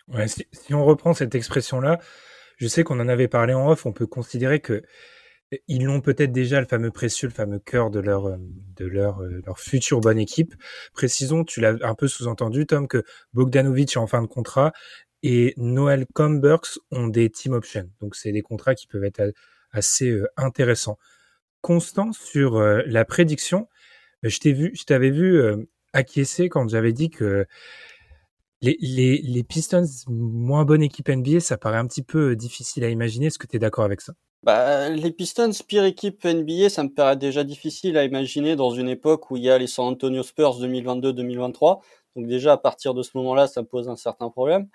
Ouais, 0.08 0.28
si, 0.28 0.74
on 0.74 0.86
reprend 0.86 1.14
cette 1.14 1.36
expression-là, 1.36 2.00
je 2.58 2.68
sais 2.68 2.84
qu'on 2.84 3.00
en 3.00 3.08
avait 3.08 3.28
parlé 3.28 3.54
en 3.54 3.70
off, 3.70 3.86
on 3.86 3.92
peut 3.92 4.08
considérer 4.08 4.60
que 4.60 4.84
ils 5.68 5.86
l'ont 5.86 6.02
peut-être 6.02 6.32
déjà 6.32 6.60
le 6.60 6.68
fameux 6.68 6.92
précieux, 6.92 7.28
le 7.28 7.34
fameux 7.34 7.60
cœur 7.60 7.92
de 7.92 8.00
leur 8.00 8.38
de 8.76 8.86
leur 8.86 9.22
leur 9.22 9.60
future 9.60 10.02
bonne 10.02 10.18
équipe. 10.20 10.54
Précisons, 10.94 11.44
tu 11.44 11.62
l'as 11.62 11.76
un 11.82 11.96
peu 11.96 12.08
sous-entendu, 12.08 12.66
Tom, 12.66 12.88
que 12.88 13.04
Bogdanovic 13.34 13.94
est 13.94 13.98
en 13.98 14.08
fin 14.08 14.22
de 14.22 14.28
contrat 14.28 14.74
et 15.24 15.56
Noel 15.58 16.06
Comberks 16.14 16.80
ont 16.92 17.08
des 17.08 17.32
team 17.32 17.54
options. 17.54 17.90
Donc 18.00 18.16
c'est 18.16 18.32
des 18.32 18.44
contrats 18.44 18.76
qui 18.76 18.86
peuvent 18.86 19.04
être 19.04 19.34
assez 19.72 20.12
euh, 20.12 20.28
intéressants. 20.38 21.00
Constant 21.62 22.14
sur 22.14 22.58
euh, 22.58 22.84
la 22.86 23.06
prédiction, 23.06 23.68
je 24.22 24.38
t'ai 24.40 24.54
vu, 24.54 24.72
je 24.76 24.84
t'avais 24.84 25.10
vu 25.10 25.40
euh, 25.40 25.68
acquiescer 25.94 26.48
quand 26.48 26.70
j'avais 26.70 26.94
dit 26.94 27.10
que 27.10 27.48
les, 28.62 28.78
les, 28.82 29.22
les, 29.22 29.44
Pistons, 29.44 29.86
moins 30.08 30.66
bonne 30.66 30.82
équipe 30.82 31.10
NBA, 31.10 31.40
ça 31.40 31.58
paraît 31.58 31.78
un 31.78 31.88
petit 31.88 32.04
peu 32.04 32.32
euh, 32.32 32.36
difficile 32.36 32.84
à 32.84 32.90
imaginer. 32.90 33.28
Est-ce 33.28 33.40
que 33.40 33.48
tu 33.48 33.58
es 33.58 33.60
d'accord 33.60 33.86
avec 33.86 34.02
ça? 34.02 34.14
Bah, 34.44 34.90
les 34.90 35.12
Pistons, 35.12 35.52
pire 35.68 35.86
équipe 35.86 36.24
NBA, 36.24 36.70
ça 36.70 36.84
me 36.84 36.90
paraît 36.90 37.18
déjà 37.18 37.44
difficile 37.44 37.98
à 37.98 38.04
imaginer 38.04 38.56
dans 38.56 38.70
une 38.70 38.90
époque 38.90 39.32
où 39.32 39.38
il 39.38 39.44
y 39.44 39.50
a 39.50 39.58
les 39.58 39.66
San 39.66 39.86
Antonio 39.86 40.22
Spurs 40.22 40.60
2022-2023. 40.62 41.82
Donc 42.16 42.28
déjà 42.28 42.54
à 42.54 42.58
partir 42.58 42.94
de 42.94 43.04
ce 43.04 43.12
moment-là, 43.16 43.48
ça 43.48 43.64
pose 43.64 43.90
un 43.90 43.96
certain 43.96 44.30
problème. 44.30 44.68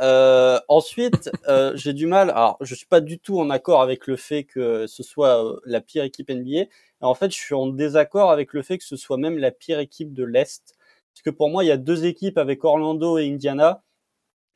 Euh, 0.00 0.58
ensuite, 0.68 1.30
euh, 1.48 1.72
j'ai 1.74 1.92
du 1.92 2.06
mal. 2.06 2.30
Alors, 2.30 2.56
je 2.60 2.74
suis 2.74 2.86
pas 2.86 3.00
du 3.00 3.18
tout 3.18 3.38
en 3.40 3.50
accord 3.50 3.82
avec 3.82 4.06
le 4.06 4.16
fait 4.16 4.44
que 4.44 4.86
ce 4.86 5.02
soit 5.02 5.44
euh, 5.44 5.60
la 5.64 5.80
pire 5.80 6.04
équipe 6.04 6.30
NBA. 6.30 6.66
en 7.00 7.14
fait, 7.14 7.30
je 7.30 7.36
suis 7.36 7.54
en 7.54 7.66
désaccord 7.66 8.30
avec 8.30 8.52
le 8.52 8.62
fait 8.62 8.78
que 8.78 8.84
ce 8.84 8.96
soit 8.96 9.18
même 9.18 9.38
la 9.38 9.50
pire 9.50 9.80
équipe 9.80 10.14
de 10.14 10.24
l'est. 10.24 10.75
Parce 11.16 11.22
que 11.22 11.30
pour 11.30 11.48
moi, 11.48 11.64
il 11.64 11.68
y 11.68 11.70
a 11.70 11.78
deux 11.78 12.04
équipes 12.04 12.36
avec 12.36 12.62
Orlando 12.62 13.16
et 13.16 13.26
Indiana 13.26 13.82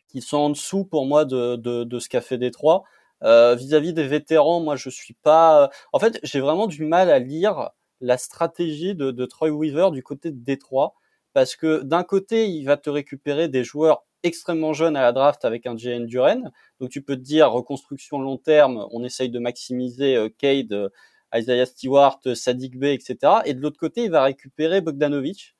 qui 0.08 0.20
sont 0.20 0.36
en 0.36 0.50
dessous 0.50 0.84
pour 0.84 1.06
moi 1.06 1.24
de, 1.24 1.56
de, 1.56 1.84
de 1.84 1.98
ce 1.98 2.10
qu'a 2.10 2.20
fait 2.20 2.36
Détroit. 2.36 2.84
Euh, 3.22 3.54
vis-à-vis 3.54 3.94
des 3.94 4.06
vétérans, 4.06 4.60
moi, 4.60 4.76
je 4.76 4.90
suis 4.90 5.14
pas. 5.14 5.70
En 5.94 5.98
fait, 5.98 6.20
j'ai 6.22 6.40
vraiment 6.40 6.66
du 6.66 6.84
mal 6.84 7.10
à 7.10 7.18
lire 7.18 7.70
la 8.02 8.18
stratégie 8.18 8.94
de, 8.94 9.10
de 9.10 9.24
Troy 9.24 9.48
Weaver 9.50 9.90
du 9.90 10.02
côté 10.02 10.30
de 10.30 10.38
Détroit 10.38 10.94
parce 11.32 11.56
que 11.56 11.82
d'un 11.82 12.04
côté, 12.04 12.46
il 12.48 12.64
va 12.64 12.76
te 12.76 12.90
récupérer 12.90 13.48
des 13.48 13.64
joueurs 13.64 14.04
extrêmement 14.22 14.74
jeunes 14.74 14.96
à 14.96 15.02
la 15.02 15.12
draft 15.12 15.44
avec 15.46 15.66
un 15.66 15.78
Jalen 15.78 16.06
Duren. 16.06 16.50
Donc 16.78 16.90
tu 16.90 17.00
peux 17.02 17.16
te 17.16 17.22
dire 17.22 17.50
reconstruction 17.50 18.20
long 18.20 18.36
terme, 18.36 18.86
on 18.90 19.02
essaye 19.02 19.30
de 19.30 19.38
maximiser 19.38 20.14
euh, 20.16 20.28
Cade, 20.28 20.72
euh, 20.74 20.90
Isaiah 21.34 21.64
Stewart, 21.64 22.20
Sadik 22.34 22.78
Bey, 22.78 22.94
etc. 22.94 23.16
Et 23.46 23.54
de 23.54 23.60
l'autre 23.60 23.78
côté, 23.78 24.04
il 24.04 24.10
va 24.10 24.24
récupérer 24.24 24.80
Bogdanovic. 24.82 25.54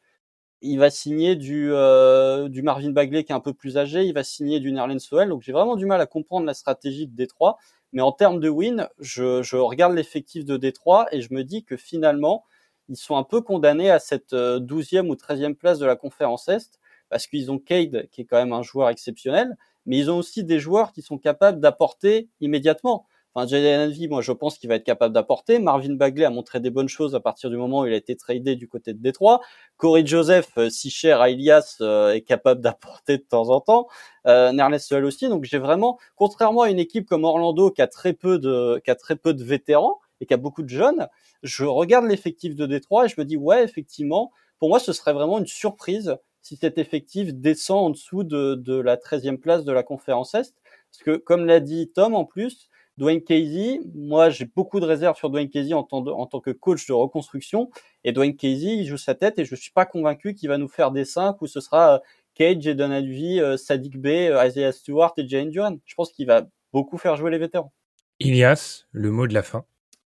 Il 0.63 0.79
va 0.79 0.91
signer 0.91 1.37
du, 1.37 1.73
euh, 1.73 2.49
du 2.49 2.63
Marvin 2.63 2.91
Bagley 2.91 3.25
qui 3.25 3.33
est 3.33 3.35
un 3.35 3.41
peu 3.41 3.55
plus 3.55 3.79
âgé. 3.79 4.05
Il 4.05 4.13
va 4.13 4.25
signer 4.25 4.61
du 4.61 4.73
Nerlens 4.73 4.99
Noel. 5.13 5.29
Donc 5.31 5.43
j'ai 5.43 5.53
vraiment 5.53 5.77
du 5.77 5.87
mal 5.87 6.01
à 6.01 6.07
comprendre 6.07 6.47
la 6.47 6.55
stratégie 6.55 7.07
de 7.07 7.15
Détroit. 7.15 7.59
Mais 7.93 8.03
en 8.03 8.13
termes 8.13 8.41
de 8.41 8.49
win, 8.49 8.89
je, 8.99 9.43
je 9.43 9.57
regarde 9.57 9.95
l'effectif 9.95 10.45
de 10.45 10.57
Détroit 10.57 11.07
et 11.13 11.23
je 11.23 11.33
me 11.35 11.45
dis 11.45 11.65
que 11.65 11.77
finalement, 11.77 12.45
ils 12.89 12.97
sont 12.97 13.17
un 13.17 13.25
peu 13.25 13.41
condamnés 13.41 13.91
à 13.91 13.99
cette 13.99 14.33
12e 14.33 15.09
ou 15.09 15.15
13e 15.17 15.55
place 15.55 15.79
de 15.79 15.87
la 15.87 15.97
conférence 15.97 16.49
Est 16.49 16.79
parce 17.09 17.27
qu'ils 17.27 17.51
ont 17.51 17.59
Cade 17.59 18.09
qui 18.11 18.23
est 18.23 18.25
quand 18.25 18.37
même 18.37 18.53
un 18.53 18.63
joueur 18.63 18.89
exceptionnel, 18.89 19.57
mais 19.87 19.99
ils 19.99 20.11
ont 20.11 20.19
aussi 20.19 20.45
des 20.45 20.59
joueurs 20.61 20.93
qui 20.93 21.03
sont 21.03 21.19
capables 21.19 21.61
d'apporter 21.61 22.29
immédiatement. 22.41 23.07
Enfin, 23.35 23.47
Jalen 23.47 23.89
Envy, 23.89 24.09
moi, 24.09 24.23
je 24.23 24.33
pense 24.33 24.59
qu'il 24.59 24.69
va 24.69 24.75
être 24.75 24.85
capable 24.85 25.15
d'apporter. 25.15 25.61
Marvin 25.61 25.95
Bagley 25.95 26.25
a 26.25 26.31
montré 26.31 26.59
des 26.59 26.71
bonnes 26.71 26.89
choses 26.89 27.15
à 27.15 27.21
partir 27.21 27.49
du 27.49 27.57
moment 27.57 27.83
où 27.83 27.87
il 27.87 27.93
a 27.93 27.97
été 27.97 28.17
tradé 28.17 28.57
du 28.57 28.67
côté 28.67 28.93
de 28.93 29.01
Détroit. 29.01 29.41
Corey 29.77 30.05
Joseph, 30.05 30.51
euh, 30.59 30.69
si 30.69 30.91
cher 30.91 31.21
à 31.21 31.31
Ilias, 31.31 31.77
euh, 31.81 32.13
est 32.13 32.23
capable 32.23 32.61
d'apporter 32.63 33.19
de 33.19 33.23
temps 33.23 33.51
en 33.51 33.61
temps. 33.61 33.87
Euh, 34.27 34.51
Nerlens 34.51 34.79
aussi. 35.05 35.29
Donc, 35.29 35.45
j'ai 35.45 35.59
vraiment, 35.59 35.99
contrairement 36.17 36.63
à 36.63 36.71
une 36.71 36.81
équipe 36.81 37.09
comme 37.09 37.23
Orlando 37.25 37.71
qui 37.71 37.83
a 37.83 37.87
très 37.87 38.15
peu 38.15 38.39
de, 38.41 38.81
qui 38.85 38.91
a 38.91 38.97
très 38.97 39.15
peu 39.15 39.33
de 39.33 39.45
vétérans 39.45 40.01
et 40.21 40.27
qui 40.27 40.35
a 40.35 40.37
beaucoup 40.37 40.63
de 40.63 40.69
jeunes, 40.69 41.09
je 41.45 41.65
regarde 41.65 42.07
l'effectif 42.07 42.57
de 42.57 42.67
Détroit 42.67 43.07
et 43.07 43.09
je 43.09 43.15
me 43.17 43.25
dis, 43.25 43.37
ouais, 43.37 43.63
effectivement, 43.63 44.33
pour 44.59 44.69
moi, 44.69 44.81
ce 44.81 44.93
serait 44.93 45.13
vraiment 45.13 45.39
une 45.39 45.47
surprise 45.47 46.17
si 46.43 46.57
cet 46.57 46.79
effectif 46.79 47.33
descend 47.33 47.87
en 47.87 47.91
dessous 47.91 48.25
de, 48.25 48.55
de 48.55 48.75
la 48.75 48.97
13e 48.97 49.39
place 49.39 49.65
de 49.65 49.73
la 49.73 49.83
conférence 49.83 50.35
Est. 50.35 50.55
Parce 50.91 51.05
que, 51.05 51.17
comme 51.17 51.47
l'a 51.47 51.61
dit 51.61 51.91
Tom 51.95 52.15
en 52.15 52.25
plus, 52.25 52.70
Dwayne 53.01 53.23
Casey, 53.23 53.81
moi 53.95 54.29
j'ai 54.29 54.45
beaucoup 54.45 54.79
de 54.79 54.85
réserves 54.85 55.17
sur 55.17 55.31
Dwayne 55.31 55.49
Casey 55.49 55.73
en 55.73 55.83
tant, 55.83 56.07
en 56.07 56.27
tant 56.27 56.41
que 56.41 56.51
coach 56.51 56.87
de 56.87 56.93
reconstruction. 56.93 57.71
Et 58.05 58.13
Dwayne 58.13 58.37
Casey, 58.37 58.77
il 58.77 58.87
joue 58.87 58.99
sa 58.99 59.15
tête 59.15 59.39
et 59.39 59.47
je 59.47 59.55
suis 59.55 59.73
pas 59.73 59.87
convaincu 59.87 60.35
qu'il 60.35 60.51
va 60.51 60.59
nous 60.59 60.69
faire 60.69 60.91
des 60.91 61.07
5 61.07 61.41
où 61.41 61.47
ce 61.47 61.61
sera 61.61 61.95
euh, 61.95 61.99
Cage, 62.35 62.67
et 62.67 62.79
Alvey, 62.79 63.41
euh, 63.41 63.57
Sadik 63.57 63.97
Bey, 63.97 64.29
euh, 64.29 64.47
Isaiah 64.47 64.73
Stewart 64.73 65.15
et 65.17 65.27
Jane 65.27 65.49
Duran. 65.49 65.79
Je 65.87 65.95
pense 65.95 66.13
qu'il 66.13 66.27
va 66.27 66.47
beaucoup 66.75 66.99
faire 66.99 67.17
jouer 67.17 67.31
les 67.31 67.39
vétérans. 67.39 67.73
Ilias, 68.21 68.85
le 68.93 69.11
mot 69.11 69.27
de 69.27 69.33
la 69.33 69.43
fin. 69.43 69.65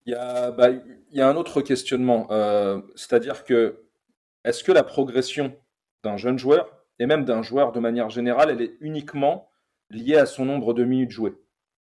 Il 0.06 0.10
y 0.10 0.16
a, 0.16 0.50
bah, 0.50 0.70
il 0.70 1.16
y 1.16 1.20
a 1.20 1.28
un 1.28 1.36
autre 1.36 1.60
questionnement, 1.60 2.26
c'est-à-dire 2.96 3.44
que 3.44 3.84
est-ce 4.44 4.64
que 4.64 4.72
la 4.72 4.82
progression 4.82 5.54
d'un 6.02 6.16
jeune 6.16 6.36
joueur 6.36 6.68
et 6.98 7.06
même 7.06 7.24
d'un 7.24 7.42
joueur 7.42 7.70
de 7.70 7.78
manière 7.78 8.10
générale, 8.10 8.50
elle 8.50 8.60
est 8.60 8.74
uniquement 8.80 9.48
liée 9.88 10.16
à 10.16 10.26
son 10.26 10.44
nombre 10.44 10.74
de 10.74 10.82
minutes 10.82 11.12
jouées? 11.12 11.36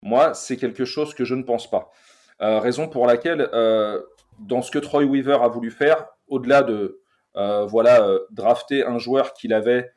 Moi, 0.06 0.34
c'est 0.34 0.56
quelque 0.56 0.84
chose 0.84 1.14
que 1.14 1.24
je 1.24 1.34
ne 1.34 1.42
pense 1.42 1.68
pas. 1.68 1.90
Euh, 2.40 2.60
raison 2.60 2.88
pour 2.88 3.06
laquelle, 3.06 3.48
euh, 3.52 4.00
dans 4.38 4.62
ce 4.62 4.70
que 4.70 4.78
Troy 4.78 5.04
Weaver 5.04 5.38
a 5.42 5.48
voulu 5.48 5.70
faire, 5.70 6.06
au-delà 6.28 6.62
de 6.62 7.00
euh, 7.36 7.66
voilà 7.66 8.08
drafter 8.30 8.84
un 8.84 8.98
joueur 8.98 9.34
qu'il 9.34 9.52
avait, 9.52 9.90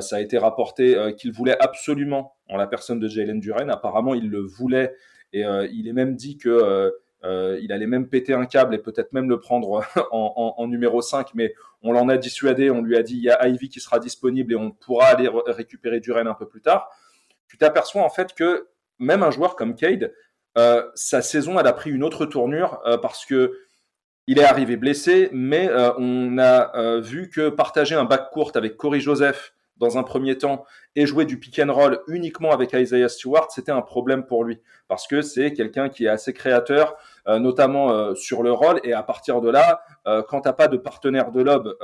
ça 0.00 0.16
a 0.16 0.20
été 0.20 0.38
rapporté 0.38 1.14
qu'il 1.16 1.30
voulait 1.30 1.56
absolument 1.60 2.34
en 2.48 2.56
la 2.56 2.66
personne 2.66 2.98
de 2.98 3.06
Jalen 3.06 3.38
Duren. 3.38 3.70
Apparemment, 3.70 4.14
il 4.14 4.28
le 4.28 4.40
voulait 4.40 4.92
et 5.32 5.44
il 5.70 5.86
est 5.86 5.92
même 5.92 6.16
dit 6.16 6.36
que 6.36 6.92
il 7.22 7.72
allait 7.72 7.86
même 7.86 8.08
péter 8.08 8.34
un 8.34 8.44
câble 8.44 8.74
et 8.74 8.78
peut-être 8.78 9.12
même 9.12 9.28
le 9.28 9.38
prendre 9.38 9.84
en, 10.10 10.66
numéro 10.66 11.00
5, 11.00 11.28
mais 11.34 11.54
on 11.82 11.92
l'en 11.92 12.08
a 12.08 12.16
dissuadé. 12.16 12.72
On 12.72 12.82
lui 12.82 12.96
a 12.96 13.04
dit 13.04 13.14
il 13.14 13.22
y 13.22 13.30
a 13.30 13.46
Ivy 13.46 13.68
qui 13.68 13.78
sera 13.78 14.00
disponible 14.00 14.52
et 14.52 14.56
on 14.56 14.72
pourra 14.72 15.06
aller 15.06 15.30
récupérer 15.46 16.00
Duren 16.00 16.26
un 16.26 16.34
peu 16.34 16.48
plus 16.48 16.60
tard. 16.60 16.90
Tu 17.46 17.56
t'aperçois 17.56 18.02
en 18.02 18.10
fait 18.10 18.34
que 18.34 18.66
même 18.98 19.22
un 19.22 19.30
joueur 19.30 19.56
comme 19.56 19.74
Cade, 19.74 20.12
euh, 20.56 20.82
sa 20.94 21.22
saison, 21.22 21.58
elle 21.58 21.66
a 21.66 21.72
pris 21.72 21.90
une 21.90 22.02
autre 22.02 22.26
tournure 22.26 22.80
euh, 22.86 22.98
parce 22.98 23.24
que 23.24 23.58
il 24.26 24.38
est 24.38 24.44
arrivé 24.44 24.76
blessé, 24.76 25.30
mais 25.32 25.70
euh, 25.70 25.90
on 25.96 26.36
a 26.36 26.98
vu 27.00 27.30
que 27.30 27.48
partager 27.48 27.94
un 27.94 28.04
bac 28.04 28.30
court 28.30 28.52
avec 28.56 28.76
Corey 28.76 29.00
Joseph 29.00 29.54
dans 29.78 29.96
un 29.96 30.02
premier 30.02 30.36
temps 30.36 30.66
et 30.96 31.06
jouer 31.06 31.24
du 31.24 31.38
pick 31.38 31.58
and 31.60 31.72
roll 31.72 32.00
uniquement 32.08 32.50
avec 32.50 32.74
Isaiah 32.74 33.08
Stewart, 33.08 33.46
c'était 33.50 33.72
un 33.72 33.80
problème 33.80 34.26
pour 34.26 34.44
lui 34.44 34.60
parce 34.86 35.06
que 35.06 35.22
c'est 35.22 35.54
quelqu'un 35.54 35.88
qui 35.88 36.04
est 36.04 36.08
assez 36.08 36.34
créateur, 36.34 36.96
notamment 37.26 38.14
sur 38.16 38.42
le 38.42 38.52
roll. 38.52 38.80
Et 38.82 38.92
à 38.92 39.02
partir 39.02 39.40
de 39.40 39.48
là, 39.48 39.80
quand 40.28 40.42
t'as 40.42 40.52
pas 40.52 40.66
de 40.66 40.76
partenaire 40.76 41.30
de 41.30 41.40
lob, 41.40 41.74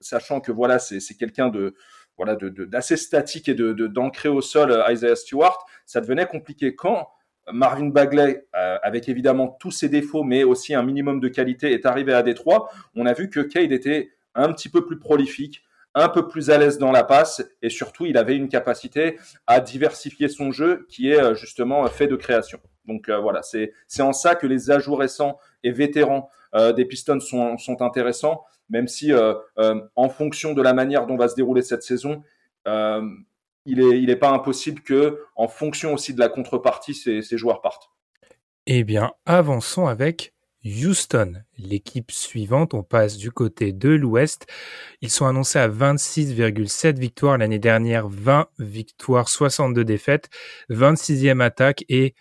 sachant 0.00 0.40
que 0.40 0.50
voilà, 0.50 0.78
c'est 0.78 1.14
quelqu'un 1.16 1.50
de 1.50 1.74
voilà, 2.16 2.36
d'assez 2.36 2.96
statique 2.96 3.48
et 3.48 3.54
de, 3.54 3.72
d'ancrer 3.72 4.28
au 4.28 4.40
sol 4.40 4.70
euh, 4.70 4.92
Isaiah 4.92 5.16
Stewart, 5.16 5.58
ça 5.84 6.00
devenait 6.00 6.26
compliqué. 6.26 6.74
Quand 6.74 7.08
Marvin 7.52 7.88
Bagley, 7.88 8.46
euh, 8.56 8.78
avec 8.82 9.08
évidemment 9.08 9.48
tous 9.60 9.70
ses 9.70 9.88
défauts, 9.88 10.22
mais 10.22 10.44
aussi 10.44 10.74
un 10.74 10.82
minimum 10.82 11.20
de 11.20 11.28
qualité, 11.28 11.72
est 11.72 11.86
arrivé 11.86 12.12
à 12.12 12.22
Détroit, 12.22 12.70
on 12.94 13.06
a 13.06 13.12
vu 13.12 13.30
que 13.30 13.40
Cade 13.40 13.72
était 13.72 14.10
un 14.34 14.52
petit 14.52 14.68
peu 14.68 14.86
plus 14.86 14.98
prolifique, 14.98 15.62
un 15.94 16.08
peu 16.08 16.26
plus 16.26 16.50
à 16.50 16.58
l'aise 16.58 16.78
dans 16.78 16.90
la 16.90 17.04
passe, 17.04 17.44
et 17.62 17.68
surtout, 17.68 18.06
il 18.06 18.16
avait 18.16 18.36
une 18.36 18.48
capacité 18.48 19.18
à 19.46 19.60
diversifier 19.60 20.28
son 20.28 20.50
jeu 20.50 20.86
qui 20.88 21.10
est 21.10 21.20
euh, 21.20 21.34
justement 21.34 21.86
fait 21.86 22.06
de 22.06 22.16
création. 22.16 22.60
Donc 22.86 23.08
voilà, 23.08 23.40
c'est 23.42 23.72
en 24.02 24.12
ça 24.12 24.34
que 24.34 24.46
les 24.46 24.70
ajouts 24.70 24.94
récents 24.94 25.38
et 25.62 25.70
vétérans 25.70 26.28
des 26.76 26.84
Pistons 26.84 27.18
sont, 27.18 27.56
sont 27.56 27.80
intéressants 27.80 28.44
même 28.68 28.88
si 28.88 29.12
euh, 29.12 29.34
euh, 29.58 29.80
en 29.96 30.08
fonction 30.08 30.52
de 30.52 30.62
la 30.62 30.74
manière 30.74 31.06
dont 31.06 31.16
va 31.16 31.28
se 31.28 31.34
dérouler 31.34 31.62
cette 31.62 31.82
saison, 31.82 32.22
euh, 32.66 33.02
il 33.66 33.78
n'est 33.78 33.98
il 33.98 34.18
pas 34.18 34.30
impossible 34.30 34.82
que, 34.82 35.20
en 35.36 35.48
fonction 35.48 35.94
aussi 35.94 36.12
de 36.14 36.20
la 36.20 36.28
contrepartie, 36.28 36.94
ces 36.94 37.38
joueurs 37.38 37.62
partent. 37.62 37.90
Eh 38.66 38.84
bien, 38.84 39.12
avançons 39.26 39.86
avec 39.86 40.34
Houston, 40.64 41.42
l'équipe 41.58 42.10
suivante. 42.10 42.74
On 42.74 42.82
passe 42.82 43.16
du 43.16 43.30
côté 43.30 43.72
de 43.72 43.90
l'Ouest. 43.90 44.46
Ils 45.02 45.10
sont 45.10 45.26
annoncés 45.26 45.58
à 45.58 45.68
26,7 45.68 46.98
victoires 46.98 47.36
l'année 47.36 47.58
dernière, 47.58 48.08
20 48.08 48.48
victoires, 48.58 49.28
62 49.28 49.84
défaites, 49.84 50.30
26e 50.70 51.42
attaque 51.42 51.84
et 51.88 52.14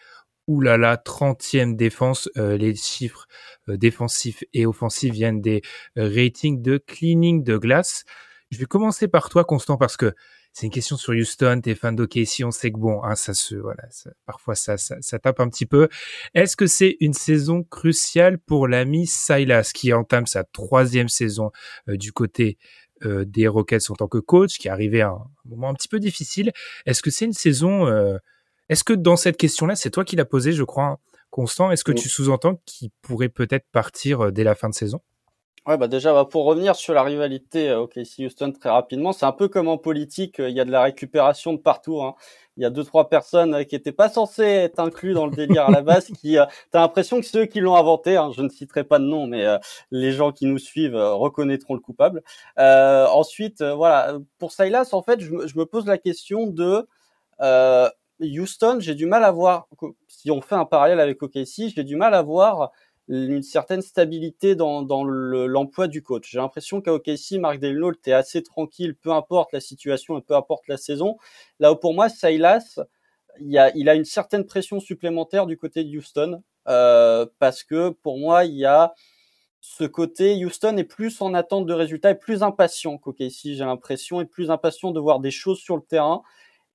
oulala, 0.47 0.97
30e 0.97 1.75
défense. 1.75 2.29
les 2.35 2.75
chiffres 2.75 3.27
euh, 3.69 3.77
défensifs 3.77 4.43
et 4.53 4.65
offensifs 4.65 5.13
viennent 5.13 5.41
des 5.41 5.61
euh, 5.97 6.09
ratings 6.09 6.61
de 6.61 6.77
cleaning 6.77 7.43
de 7.43 7.57
glace. 7.57 8.03
Je 8.51 8.57
vais 8.57 8.65
commencer 8.65 9.07
par 9.07 9.29
toi, 9.29 9.45
Constant, 9.45 9.77
parce 9.77 9.95
que 9.95 10.13
c'est 10.51 10.67
une 10.67 10.71
question 10.71 10.97
sur 10.97 11.13
Houston, 11.13 11.61
t'es 11.63 11.73
fan 11.73 11.95
d'OKC, 11.95 12.43
on 12.43 12.51
sait 12.51 12.71
que 12.71 12.77
bon, 12.77 13.01
hein, 13.03 13.15
ça 13.15 13.33
se, 13.33 13.55
voilà, 13.55 13.83
parfois 14.25 14.53
ça, 14.53 14.77
ça, 14.77 14.97
ça, 15.01 15.17
tape 15.17 15.39
un 15.39 15.49
petit 15.49 15.65
peu. 15.65 15.87
Est-ce 16.35 16.55
que 16.57 16.67
c'est 16.67 16.97
une 16.99 17.13
saison 17.13 17.63
cruciale 17.63 18.37
pour 18.37 18.67
l'ami 18.67 19.07
Silas 19.07 19.71
qui 19.73 19.93
entame 19.93 20.27
sa 20.27 20.43
troisième 20.43 21.09
saison 21.09 21.51
euh, 21.87 21.97
du 21.97 22.11
côté 22.11 22.57
des 23.05 23.49
Rockets 23.49 23.91
en 23.91 23.95
tant 23.95 24.07
que 24.07 24.17
coach, 24.17 24.57
qui 24.57 24.69
est 24.69 24.71
arrivé 24.71 25.01
à 25.01 25.09
un 25.09 25.27
moment 25.43 25.67
un 25.67 25.73
petit 25.73 25.89
peu 25.89 25.99
difficile? 25.99 26.53
Est-ce 26.85 27.01
que 27.01 27.11
c'est 27.11 27.25
une 27.25 27.33
saison 27.33 27.85
Est-ce 28.69 28.83
que 28.83 28.93
dans 28.93 29.15
cette 29.15 29.37
question-là, 29.37 29.75
c'est 29.75 29.89
toi 29.89 30.05
qui 30.05 30.15
l'as 30.15 30.25
posé, 30.25 30.53
je 30.53 30.63
crois, 30.63 30.99
Constant, 31.33 31.71
est-ce 31.71 31.83
que 31.83 31.91
tu 31.91 32.09
sous-entends 32.09 32.61
qu'il 32.67 32.91
pourrait 33.01 33.27
peut-être 33.27 33.65
partir 33.71 34.25
euh, 34.25 34.31
dès 34.31 34.43
la 34.43 34.53
fin 34.53 34.69
de 34.69 34.75
saison? 34.75 34.99
Ouais, 35.65 35.77
bah 35.77 35.87
déjà, 35.87 36.13
bah, 36.13 36.25
pour 36.25 36.45
revenir 36.45 36.75
sur 36.75 36.93
la 36.93 37.01
rivalité 37.01 37.71
euh, 37.71 37.79
OKC 37.79 38.19
Houston 38.19 38.51
très 38.51 38.69
rapidement, 38.69 39.13
c'est 39.13 39.25
un 39.25 39.31
peu 39.31 39.47
comme 39.47 39.67
en 39.67 39.79
politique, 39.79 40.39
euh, 40.39 40.47
il 40.51 40.55
y 40.55 40.59
a 40.59 40.65
de 40.65 40.69
la 40.69 40.83
récupération 40.83 41.53
de 41.53 41.57
partout. 41.57 42.03
Hein. 42.03 42.13
Il 42.55 42.61
y 42.61 42.67
a 42.67 42.69
deux 42.69 42.83
trois 42.83 43.09
personnes 43.09 43.65
qui 43.65 43.75
étaient 43.75 43.91
pas 43.91 44.09
censées 44.09 44.43
être 44.43 44.77
inclus 44.77 45.13
dans 45.15 45.25
le 45.25 45.35
délire 45.35 45.65
à 45.69 45.71
la 45.71 45.81
base, 45.81 46.05
qui 46.21 46.37
t'as 46.69 46.81
l'impression 46.81 47.19
que 47.19 47.25
ceux 47.25 47.47
qui 47.47 47.61
l'ont 47.61 47.77
inventé, 47.77 48.15
hein, 48.15 48.29
je 48.37 48.43
ne 48.43 48.49
citerai 48.49 48.83
pas 48.83 48.99
de 48.99 49.05
nom, 49.05 49.25
mais 49.25 49.43
les 49.89 50.11
gens 50.11 50.31
qui 50.31 50.45
nous 50.45 50.59
suivent 50.59 50.95
reconnaîtront 50.95 51.73
le 51.73 51.79
coupable. 51.79 52.21
ensuite, 52.57 53.63
voilà, 53.63 54.19
pour 54.37 54.51
Silas, 54.51 54.89
en 54.91 55.01
fait, 55.01 55.19
je, 55.19 55.47
je, 55.47 55.57
me 55.57 55.65
pose 55.65 55.87
la 55.87 55.97
question 55.97 56.45
de 56.45 56.87
Houston, 58.19 58.77
j'ai 58.79 58.95
du 58.95 59.05
mal 59.05 59.23
à 59.23 59.31
voir, 59.31 59.67
si 60.07 60.31
on 60.31 60.41
fait 60.41 60.55
un 60.55 60.65
parallèle 60.65 60.99
avec 60.99 61.21
OKC, 61.21 61.69
j'ai 61.75 61.83
du 61.83 61.95
mal 61.95 62.13
à 62.13 62.21
voir 62.21 62.71
une 63.09 63.43
certaine 63.43 63.81
stabilité 63.81 64.55
dans, 64.55 65.03
l'emploi 65.03 65.87
du 65.87 66.01
coach. 66.01 66.29
J'ai 66.31 66.37
l'impression 66.37 66.81
qu'à 66.81 66.93
OKC, 66.93 67.33
Marc 67.39 67.59
Delnault 67.59 67.93
est 68.05 68.13
assez 68.13 68.43
tranquille, 68.43 68.95
peu 68.95 69.11
importe 69.11 69.51
la 69.51 69.59
situation 69.59 70.17
et 70.17 70.21
peu 70.21 70.35
importe 70.35 70.67
la 70.67 70.77
saison. 70.77 71.17
Là 71.59 71.73
où 71.73 71.75
pour 71.75 71.93
moi, 71.93 72.07
Silas, 72.07 72.79
il, 73.41 73.57
a, 73.57 73.75
il 73.75 73.89
a 73.89 73.95
une 73.95 74.05
certaine 74.05 74.45
pression 74.45 74.79
supplémentaire 74.79 75.45
du 75.45 75.57
côté 75.57 75.83
de 75.83 75.97
Houston, 75.97 76.41
euh, 76.67 77.25
parce 77.39 77.63
que 77.63 77.89
pour 77.89 78.17
moi, 78.17 78.45
il 78.45 78.55
y 78.55 78.65
a 78.65 78.93
ce 79.59 79.85
côté, 79.85 80.43
Houston 80.43 80.75
est 80.77 80.83
plus 80.83 81.21
en 81.21 81.33
attente 81.33 81.65
de 81.65 81.73
résultats, 81.73 82.11
est 82.11 82.15
plus 82.15 82.43
impatient 82.43 82.97
qu'OKC, 82.97 83.53
j'ai 83.53 83.55
l'impression, 83.59 84.21
est 84.21 84.25
plus 84.25 84.51
impatient 84.51 84.91
de 84.91 84.99
voir 84.99 85.19
des 85.19 85.31
choses 85.31 85.59
sur 85.59 85.75
le 85.77 85.81
terrain. 85.81 86.21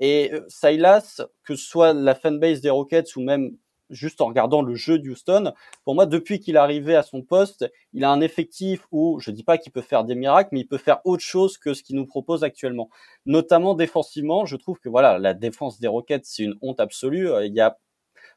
Et 0.01 0.33
euh, 0.33 0.45
Silas, 0.49 1.21
que 1.45 1.57
ce 1.57 1.65
soit 1.65 1.93
la 1.93 2.15
fanbase 2.15 2.61
des 2.61 2.71
Rockets 2.71 3.17
ou 3.17 3.21
même 3.21 3.57
juste 3.91 4.21
en 4.21 4.27
regardant 4.27 4.61
le 4.61 4.75
jeu 4.75 4.99
d'Houston, 4.99 5.53
pour 5.85 5.95
moi, 5.95 6.05
depuis 6.05 6.41
qu'il 6.41 6.57
est 6.57 6.59
arrivé 6.59 6.95
à 6.95 7.03
son 7.03 7.23
poste, 7.23 7.71
il 7.95 8.05
a 8.05 8.11
un 8.11 8.21
effectif 8.21 8.87
où, 8.93 9.19
je 9.19 9.31
dis 9.31 9.45
pas 9.45 9.57
qu'il 9.57 9.73
peut 9.73 9.81
faire 9.81 10.05
des 10.05 10.15
miracles, 10.15 10.51
mais 10.53 10.61
il 10.61 10.69
peut 10.69 10.79
faire 10.79 11.01
autre 11.05 11.23
chose 11.23 11.57
que 11.57 11.73
ce 11.73 11.83
qu'il 11.83 11.97
nous 11.97 12.07
propose 12.07 12.45
actuellement. 12.45 12.91
Notamment 13.25 13.75
défensivement, 13.75 14.45
je 14.45 14.57
trouve 14.57 14.79
que 14.79 14.91
voilà, 14.91 15.19
la 15.19 15.33
défense 15.33 15.81
des 15.81 15.89
Rockets, 15.89 16.25
c'est 16.25 16.43
une 16.43 16.57
honte 16.61 16.81
absolue. 16.81 17.31
Il 17.45 17.55
y 17.55 17.61
a, 17.61 17.79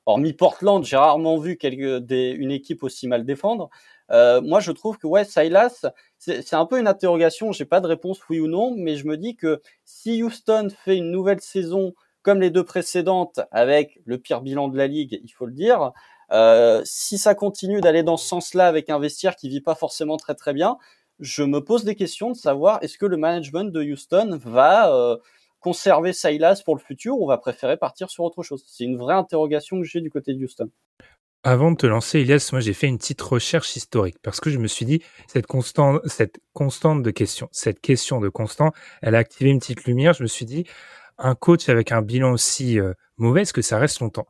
hormis 0.05 0.33
Portland, 0.33 0.83
j'ai 0.83 0.97
rarement 0.97 1.37
vu 1.37 1.57
une 1.61 2.51
équipe 2.51 2.83
aussi 2.83 3.07
mal 3.07 3.25
défendre. 3.25 3.69
Euh, 4.11 4.41
moi, 4.41 4.59
je 4.59 4.71
trouve 4.71 4.97
que 4.97 5.07
ouais, 5.07 5.25
Silas, 5.25 5.85
c'est 6.21 6.53
un 6.53 6.65
peu 6.67 6.79
une 6.79 6.87
interrogation. 6.87 7.51
J'ai 7.51 7.65
pas 7.65 7.81
de 7.81 7.87
réponse 7.87 8.19
oui 8.29 8.39
ou 8.39 8.47
non, 8.47 8.75
mais 8.77 8.95
je 8.95 9.07
me 9.07 9.17
dis 9.17 9.35
que 9.35 9.59
si 9.85 10.21
Houston 10.21 10.69
fait 10.83 10.97
une 10.97 11.11
nouvelle 11.11 11.41
saison 11.41 11.93
comme 12.21 12.39
les 12.39 12.51
deux 12.51 12.63
précédentes, 12.63 13.39
avec 13.51 13.99
le 14.05 14.19
pire 14.19 14.41
bilan 14.41 14.67
de 14.67 14.77
la 14.77 14.85
ligue, 14.85 15.19
il 15.23 15.31
faut 15.31 15.47
le 15.47 15.53
dire, 15.53 15.91
euh, 16.31 16.81
si 16.85 17.17
ça 17.17 17.33
continue 17.33 17.81
d'aller 17.81 18.03
dans 18.03 18.17
ce 18.17 18.27
sens-là 18.27 18.67
avec 18.67 18.91
un 18.91 18.99
vestiaire 18.99 19.35
qui 19.35 19.49
vit 19.49 19.61
pas 19.61 19.73
forcément 19.73 20.17
très 20.17 20.35
très 20.35 20.53
bien, 20.53 20.77
je 21.19 21.41
me 21.43 21.63
pose 21.63 21.83
des 21.83 21.95
questions 21.95 22.29
de 22.29 22.35
savoir 22.35 22.83
est-ce 22.83 22.99
que 22.99 23.07
le 23.07 23.17
management 23.17 23.71
de 23.71 23.83
Houston 23.83 24.39
va 24.43 24.93
euh, 24.93 25.17
conserver 25.59 26.13
Silas 26.13 26.61
pour 26.63 26.75
le 26.75 26.81
futur 26.81 27.19
ou 27.19 27.25
va 27.27 27.39
préférer 27.39 27.77
partir 27.77 28.11
sur 28.11 28.23
autre 28.23 28.43
chose 28.43 28.63
C'est 28.67 28.83
une 28.83 28.97
vraie 28.97 29.15
interrogation 29.15 29.77
que 29.77 29.83
j'ai 29.83 30.01
du 30.01 30.11
côté 30.11 30.35
de 30.35 30.43
Houston. 30.43 30.69
Avant 31.43 31.71
de 31.71 31.75
te 31.75 31.87
lancer, 31.87 32.19
Elias, 32.19 32.49
moi 32.51 32.61
j'ai 32.61 32.73
fait 32.73 32.85
une 32.85 32.99
petite 32.99 33.21
recherche 33.21 33.75
historique 33.75 34.17
parce 34.21 34.39
que 34.39 34.51
je 34.51 34.59
me 34.59 34.67
suis 34.67 34.85
dit 34.85 35.01
cette 35.25 35.47
constante, 35.47 35.99
cette 36.05 36.39
constante 36.53 37.01
de 37.01 37.09
questions, 37.09 37.49
cette 37.51 37.81
question 37.81 38.19
de 38.19 38.29
constant, 38.29 38.73
elle 39.01 39.15
a 39.15 39.17
activé 39.17 39.49
une 39.49 39.57
petite 39.57 39.85
lumière. 39.85 40.13
Je 40.13 40.21
me 40.21 40.27
suis 40.27 40.45
dit 40.45 40.65
un 41.17 41.33
coach 41.33 41.67
avec 41.67 41.91
un 41.91 42.03
bilan 42.03 42.31
aussi 42.31 42.79
euh, 42.79 42.93
mauvais, 43.17 43.41
est-ce 43.41 43.53
que 43.53 43.63
ça 43.63 43.79
reste 43.79 44.01
longtemps? 44.01 44.27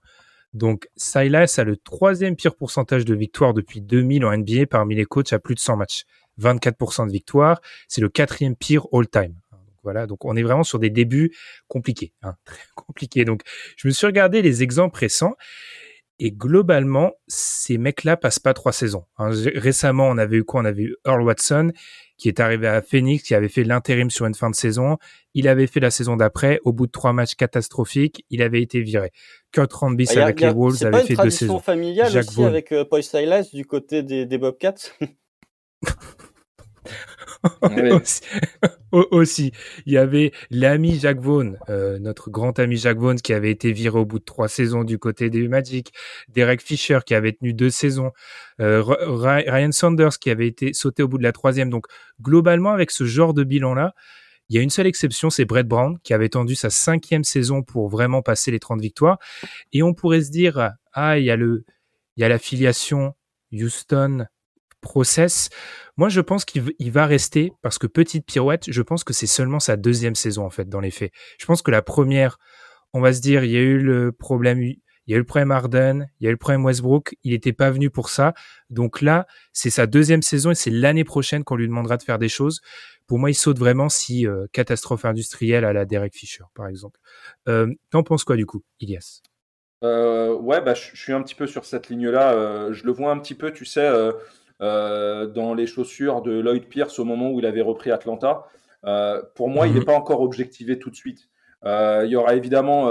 Donc 0.54 0.88
Silas 0.96 1.56
a 1.58 1.66
le 1.66 1.76
troisième 1.76 2.38
pire 2.38 2.56
pourcentage 2.56 3.04
de 3.04 3.14
victoires 3.14 3.54
depuis 3.54 3.82
2000 3.82 4.24
en 4.24 4.38
NBA 4.38 4.68
parmi 4.68 4.96
les 4.96 5.06
coachs 5.06 5.34
à 5.34 5.40
plus 5.40 5.56
de 5.56 5.60
100 5.60 5.76
matchs. 5.76 6.06
24% 6.40 7.08
de 7.08 7.12
victoires, 7.12 7.60
c'est 7.90 8.00
le 8.00 8.08
quatrième 8.08 8.56
pire 8.56 8.88
all-time. 8.94 9.36
Voilà, 9.84 10.08
donc 10.08 10.24
on 10.24 10.36
est 10.38 10.44
vraiment 10.44 10.64
sur 10.64 10.80
des 10.80 10.90
débuts 10.90 11.36
compliqués, 11.68 12.14
hein, 12.22 12.36
très 12.46 12.64
compliqués. 12.76 13.26
Donc 13.26 13.42
je 13.76 13.90
me 13.90 13.92
suis 13.92 14.06
regardé 14.06 14.42
les 14.42 14.64
exemples 14.64 14.98
récents 14.98 15.36
et 16.24 16.32
globalement, 16.32 17.14
ces 17.28 17.80
mecs-là 17.80 18.16
passent 18.16 18.38
pas 18.38 18.54
trois 18.54 18.72
saisons. 18.72 19.06
Hein, 19.18 19.32
récemment, 19.56 20.08
on 20.08 20.20
avait 20.20 20.38
eu 20.38 20.44
quoi? 20.44 20.62
On 20.62 20.66
avait 20.66 20.84
eu 20.84 20.96
Earl 21.04 21.24
Watson 21.24 21.72
qui 22.16 22.28
est 22.28 22.40
arrivé 22.40 22.68
à 22.68 22.84
Phoenix, 22.84 23.24
qui 23.24 23.34
avait 23.34 23.50
fait 23.50 23.64
l'intérim 23.64 24.12
sur 24.12 24.28
une 24.28 24.36
fin 24.36 24.52
de 24.52 24.56
saison. 24.56 25.00
Il 25.34 25.48
avait 25.48 25.66
fait 25.66 25.80
la 25.80 25.90
saison 25.90 26.18
d'après. 26.18 26.60
Au 26.64 26.74
bout 26.74 26.86
de 26.86 26.92
trois 26.92 27.12
matchs 27.12 27.34
catastrophiques, 27.34 28.24
il 28.30 28.44
avait 28.44 28.62
été 28.62 28.82
viré. 28.82 29.12
Kurt 29.52 29.74
Rambis 29.74 30.10
ah, 30.16 30.26
avec 30.26 30.42
les 30.42 30.52
Wolves 30.52 30.86
avait 30.86 31.02
fait 31.02 31.16
deux 31.16 31.32
saisons. 31.32 31.58
C'est 31.60 31.66
pas 31.66 31.74
une 31.74 31.80
familiale 31.82 32.16
aussi 32.16 32.44
avec 32.44 32.72
euh, 32.72 32.86
Paul 32.86 33.02
Silas 33.02 33.50
du 33.52 33.66
côté 33.66 34.04
des, 34.04 34.28
des 34.28 34.38
Bobcats? 34.38 34.76
aussi, 38.92 39.52
il 39.86 39.94
y 39.94 39.98
avait 39.98 40.32
l'ami 40.50 41.00
Jacques 41.00 41.20
Vaughan, 41.20 41.54
euh, 41.70 41.98
notre 42.00 42.30
grand 42.30 42.60
ami 42.60 42.78
Jacques 42.78 42.98
Vaughan, 42.98 43.16
qui 43.16 43.34
avait 43.34 43.52
été 43.52 43.72
viré 43.72 43.98
au 43.98 44.06
bout 44.06 44.20
de 44.20 44.24
trois 44.24 44.48
saisons 44.48 44.84
du 44.84 45.00
côté 45.00 45.30
des 45.30 45.48
Magic, 45.48 45.94
Derek 46.30 46.62
Fisher 46.62 47.00
qui 47.06 47.16
avait 47.16 47.34
tenu 47.34 47.54
deux 47.54 47.70
saisons, 47.70 48.12
euh, 48.60 48.84
Ryan 48.84 49.72
Saunders 49.72 50.20
qui 50.20 50.30
avait 50.30 50.48
été 50.48 50.74
sauté 50.74 51.04
au 51.04 51.08
bout 51.08 51.18
de 51.18 51.24
la 51.24 51.32
troisième. 51.32 51.70
Donc 51.70 51.88
globalement, 52.22 52.72
avec 52.72 52.92
ce 52.92 53.06
genre 53.06 53.34
de 53.34 53.44
bilan-là, 53.44 53.94
il 54.50 54.56
y 54.56 54.60
a 54.60 54.62
une 54.62 54.70
seule 54.70 54.88
exception, 54.88 55.30
c'est 55.30 55.46
Brett 55.46 55.66
Brown, 55.66 55.98
qui 56.04 56.14
avait 56.14 56.28
tendu 56.28 56.56
sa 56.56 56.70
cinquième 56.70 57.24
saison 57.24 57.64
pour 57.64 57.88
vraiment 57.88 58.22
passer 58.22 58.52
les 58.52 58.60
30 58.60 58.82
victoires. 58.82 59.18
Et 59.72 59.82
on 59.82 59.94
pourrait 59.94 60.22
se 60.22 60.30
dire, 60.30 60.72
ah, 60.92 61.18
il 61.18 61.24
y 61.24 61.32
a 61.32 61.38
le, 61.38 61.64
il 62.18 62.22
y 62.22 62.26
a 62.26 62.30
l'affiliation 62.30 63.14
Houston 63.54 64.26
process. 64.82 65.50
Moi, 65.98 66.10
je 66.10 66.22
pense 66.22 66.46
qu'il 66.46 66.92
va 66.92 67.06
rester 67.06 67.54
parce 67.62 67.78
que 67.78 67.88
petite 67.88 68.26
pirouette, 68.26 68.66
je 68.68 68.82
pense 68.82 69.04
que 69.04 69.14
c'est 69.14 69.28
seulement 69.28 69.60
sa 69.60 69.78
deuxième 69.78 70.16
saison 70.16 70.46
en 70.46 70.50
fait 70.50 70.68
dans 70.68 70.80
les 70.80 70.92
faits. 70.92 71.12
Je 71.40 71.46
pense 71.46 71.62
que 71.62 71.72
la 71.72 71.82
première, 71.82 72.40
on 72.94 73.02
va 73.02 73.14
se 73.14 73.22
dire, 73.22 73.44
il 73.44 73.52
y 73.52 73.58
a 73.58 73.62
eu 73.62 73.78
le 73.78 74.12
problème, 74.12 74.62
il 74.62 74.80
y 75.08 75.14
a 75.14 75.16
eu 75.16 75.20
le 75.20 75.26
problème 75.26 75.52
Harden, 75.52 76.08
il 76.20 76.24
y 76.24 76.28
a 76.28 76.30
eu 76.30 76.34
le 76.34 76.38
problème 76.38 76.66
Westbrook, 76.66 77.16
il 77.24 77.32
n'était 77.32 77.54
pas 77.54 77.70
venu 77.72 77.90
pour 77.90 78.10
ça. 78.10 78.34
Donc 78.70 79.02
là, 79.02 79.28
c'est 79.54 79.70
sa 79.70 79.88
deuxième 79.88 80.22
saison 80.22 80.52
et 80.52 80.56
c'est 80.56 80.72
l'année 80.72 81.04
prochaine 81.04 81.44
qu'on 81.44 81.56
lui 81.56 81.68
demandera 81.68 81.98
de 81.98 82.04
faire 82.04 82.20
des 82.20 82.30
choses. 82.30 82.62
Pour 83.08 83.20
moi, 83.20 83.30
il 83.30 83.36
saute 83.36 83.60
vraiment 83.60 83.90
si 83.90 84.26
euh, 84.26 84.46
catastrophe 84.54 85.06
industrielle 85.06 85.66
à 85.66 85.74
la 85.74 85.86
Derek 85.86 86.16
Fisher, 86.16 86.44
par 86.54 86.68
exemple. 86.68 87.00
Euh, 87.50 87.68
T'en 87.90 88.04
penses 88.04 88.24
quoi 88.24 88.38
du 88.38 88.46
coup, 88.46 88.64
Ilias? 88.80 89.22
Euh, 89.84 90.34
Ouais, 90.34 90.62
bah, 90.62 90.74
je 90.74 90.96
suis 90.96 91.14
un 91.14 91.22
petit 91.22 91.36
peu 91.36 91.46
sur 91.46 91.66
cette 91.66 91.90
ligne-là. 91.90 92.72
Je 92.72 92.84
le 92.86 92.92
vois 92.92 93.12
un 93.12 93.20
petit 93.20 93.36
peu, 93.36 93.52
tu 93.52 93.66
sais 93.66 93.88
dans 94.62 95.54
les 95.56 95.66
chaussures 95.66 96.22
de 96.22 96.40
Lloyd 96.40 96.66
Pierce 96.66 97.00
au 97.00 97.06
moment 97.06 97.32
où 97.32 97.40
il 97.40 97.46
avait 97.46 97.62
repris 97.62 97.92
Atlanta. 97.92 98.46
Euh, 98.86 99.22
pour 99.36 99.50
moi, 99.50 99.68
il 99.68 99.74
n'est 99.74 99.80
mhm. 99.80 99.86
pas 99.86 99.96
encore 99.96 100.22
objectivé 100.22 100.80
tout 100.80 100.90
de 100.90 100.96
suite. 100.96 101.30
Euh, 101.66 102.04
il 102.06 102.12
y 102.12 102.16
aura 102.16 102.36
évidemment, 102.36 102.86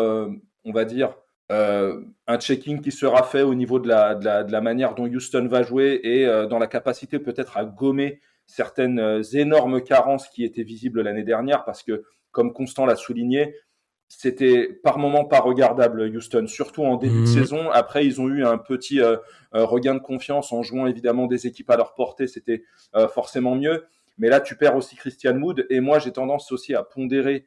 on 0.65 0.73
va 0.73 0.85
dire, 0.85 1.15
un 1.49 2.39
checking 2.39 2.81
qui 2.81 2.93
sera 2.93 3.23
fait 3.23 3.43
au 3.43 3.55
niveau 3.55 3.79
de 3.79 3.89
la, 3.89 4.15
de 4.15 4.25
la, 4.25 4.45
de 4.45 4.53
la 4.53 4.61
manière 4.61 4.95
dont 4.95 5.07
Houston 5.07 5.49
va 5.49 5.63
jouer 5.63 6.01
et 6.03 6.27
dans 6.49 6.59
la 6.59 6.67
capacité 6.67 7.19
peut-être 7.19 7.57
à 7.57 7.65
gommer 7.65 8.21
certaines 8.47 9.23
énormes 9.33 9.83
carences 9.83 10.29
qui 10.29 10.45
étaient 10.45 10.63
visibles 10.63 11.03
l'année 11.03 11.25
dernière 11.25 11.65
parce 11.65 11.83
que, 11.83 12.05
comme 12.31 12.53
Constant 12.53 12.87
l'a 12.87 12.97
souligné, 12.97 13.55
c'était 14.13 14.69
par 14.83 14.99
moments 14.99 15.25
pas 15.25 15.39
regardable 15.39 16.03
Houston, 16.03 16.49
surtout 16.49 16.85
en 16.85 16.97
début 16.97 17.15
de 17.15 17.21
mhm. 17.21 17.27
saison. 17.27 17.71
Après, 17.71 18.05
ils 18.05 18.21
ont 18.21 18.29
eu 18.29 18.45
un 18.45 18.59
petit 18.59 19.01
euh, 19.01 19.17
euh, 19.55 19.65
regain 19.65 19.95
de 19.95 20.01
confiance 20.01 20.53
en 20.53 20.65
jouant 20.65 20.89
évidemment 20.89 21.29
des 21.29 21.47
équipes 21.47 21.71
à 21.71 21.77
leur 21.77 21.95
portée, 21.95 22.27
c'était 22.27 22.65
euh, 22.97 23.07
forcément 23.07 23.55
mieux. 23.55 23.87
Mais 24.19 24.29
là, 24.29 24.41
tu 24.41 24.57
perds 24.57 24.75
aussi 24.75 24.97
Christian 24.97 25.37
Mood, 25.37 25.65
et 25.71 25.79
moi, 25.79 26.01
j'ai 26.01 26.11
tendance 26.11 26.51
aussi 26.51 26.75
à 26.75 26.83
pondérer 26.83 27.47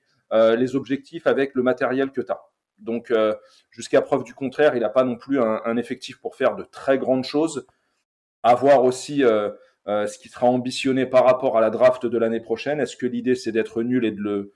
les 0.57 0.75
objectifs 0.75 1.27
avec 1.27 1.53
le 1.53 1.61
matériel 1.61 2.09
que 2.09 2.19
tu 2.19 2.31
as. 2.31 2.41
Donc, 2.79 3.13
jusqu'à 3.69 4.01
preuve 4.01 4.23
du 4.23 4.33
contraire, 4.33 4.75
il 4.75 4.79
n'a 4.79 4.89
pas 4.89 5.03
non 5.03 5.15
plus 5.15 5.39
un, 5.39 5.61
un, 5.63 5.77
effectif 5.77 6.19
pour 6.19 6.35
faire 6.35 6.55
de 6.55 6.63
très 6.63 6.97
grandes 6.97 7.23
choses. 7.23 7.67
À 8.41 8.55
voir 8.55 8.83
aussi 8.83 9.19
ce 9.85 10.17
qui 10.17 10.29
sera 10.29 10.47
ambitionné 10.47 11.05
par 11.05 11.23
rapport 11.23 11.55
à 11.55 11.61
la 11.61 11.69
draft 11.69 12.07
de 12.07 12.17
l'année 12.17 12.39
prochaine. 12.39 12.79
Est-ce 12.79 12.97
que 12.97 13.05
l'idée, 13.05 13.35
c'est 13.35 13.51
d'être 13.51 13.83
nul 13.83 14.05
et 14.05 14.11
de 14.11 14.21
le 14.21 14.53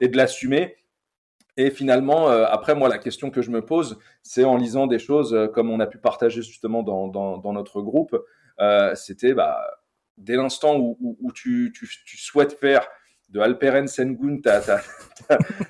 et 0.00 0.08
de 0.08 0.16
l'assumer? 0.16 0.74
Et 1.56 1.70
finalement, 1.70 2.30
euh, 2.30 2.44
après, 2.48 2.74
moi, 2.74 2.88
la 2.88 2.98
question 2.98 3.30
que 3.30 3.40
je 3.40 3.50
me 3.50 3.64
pose, 3.64 3.98
c'est 4.22 4.44
en 4.44 4.56
lisant 4.56 4.86
des 4.86 4.98
choses 4.98 5.32
euh, 5.32 5.46
comme 5.46 5.70
on 5.70 5.80
a 5.80 5.86
pu 5.86 5.98
partager 5.98 6.42
justement 6.42 6.82
dans, 6.82 7.08
dans, 7.08 7.52
notre 7.52 7.80
groupe, 7.80 8.16
euh, 8.60 8.94
c'était 8.94 9.32
bah, 9.32 9.58
dès 10.18 10.36
l'instant 10.36 10.76
où, 10.78 11.32
tu, 11.32 11.72
tu, 11.74 12.18
souhaites 12.18 12.58
faire 12.58 12.86
de 13.30 13.40
Alperen 13.40 13.88
Sengun 13.88 14.38
ta, 14.40 14.60
ta, 14.60 14.80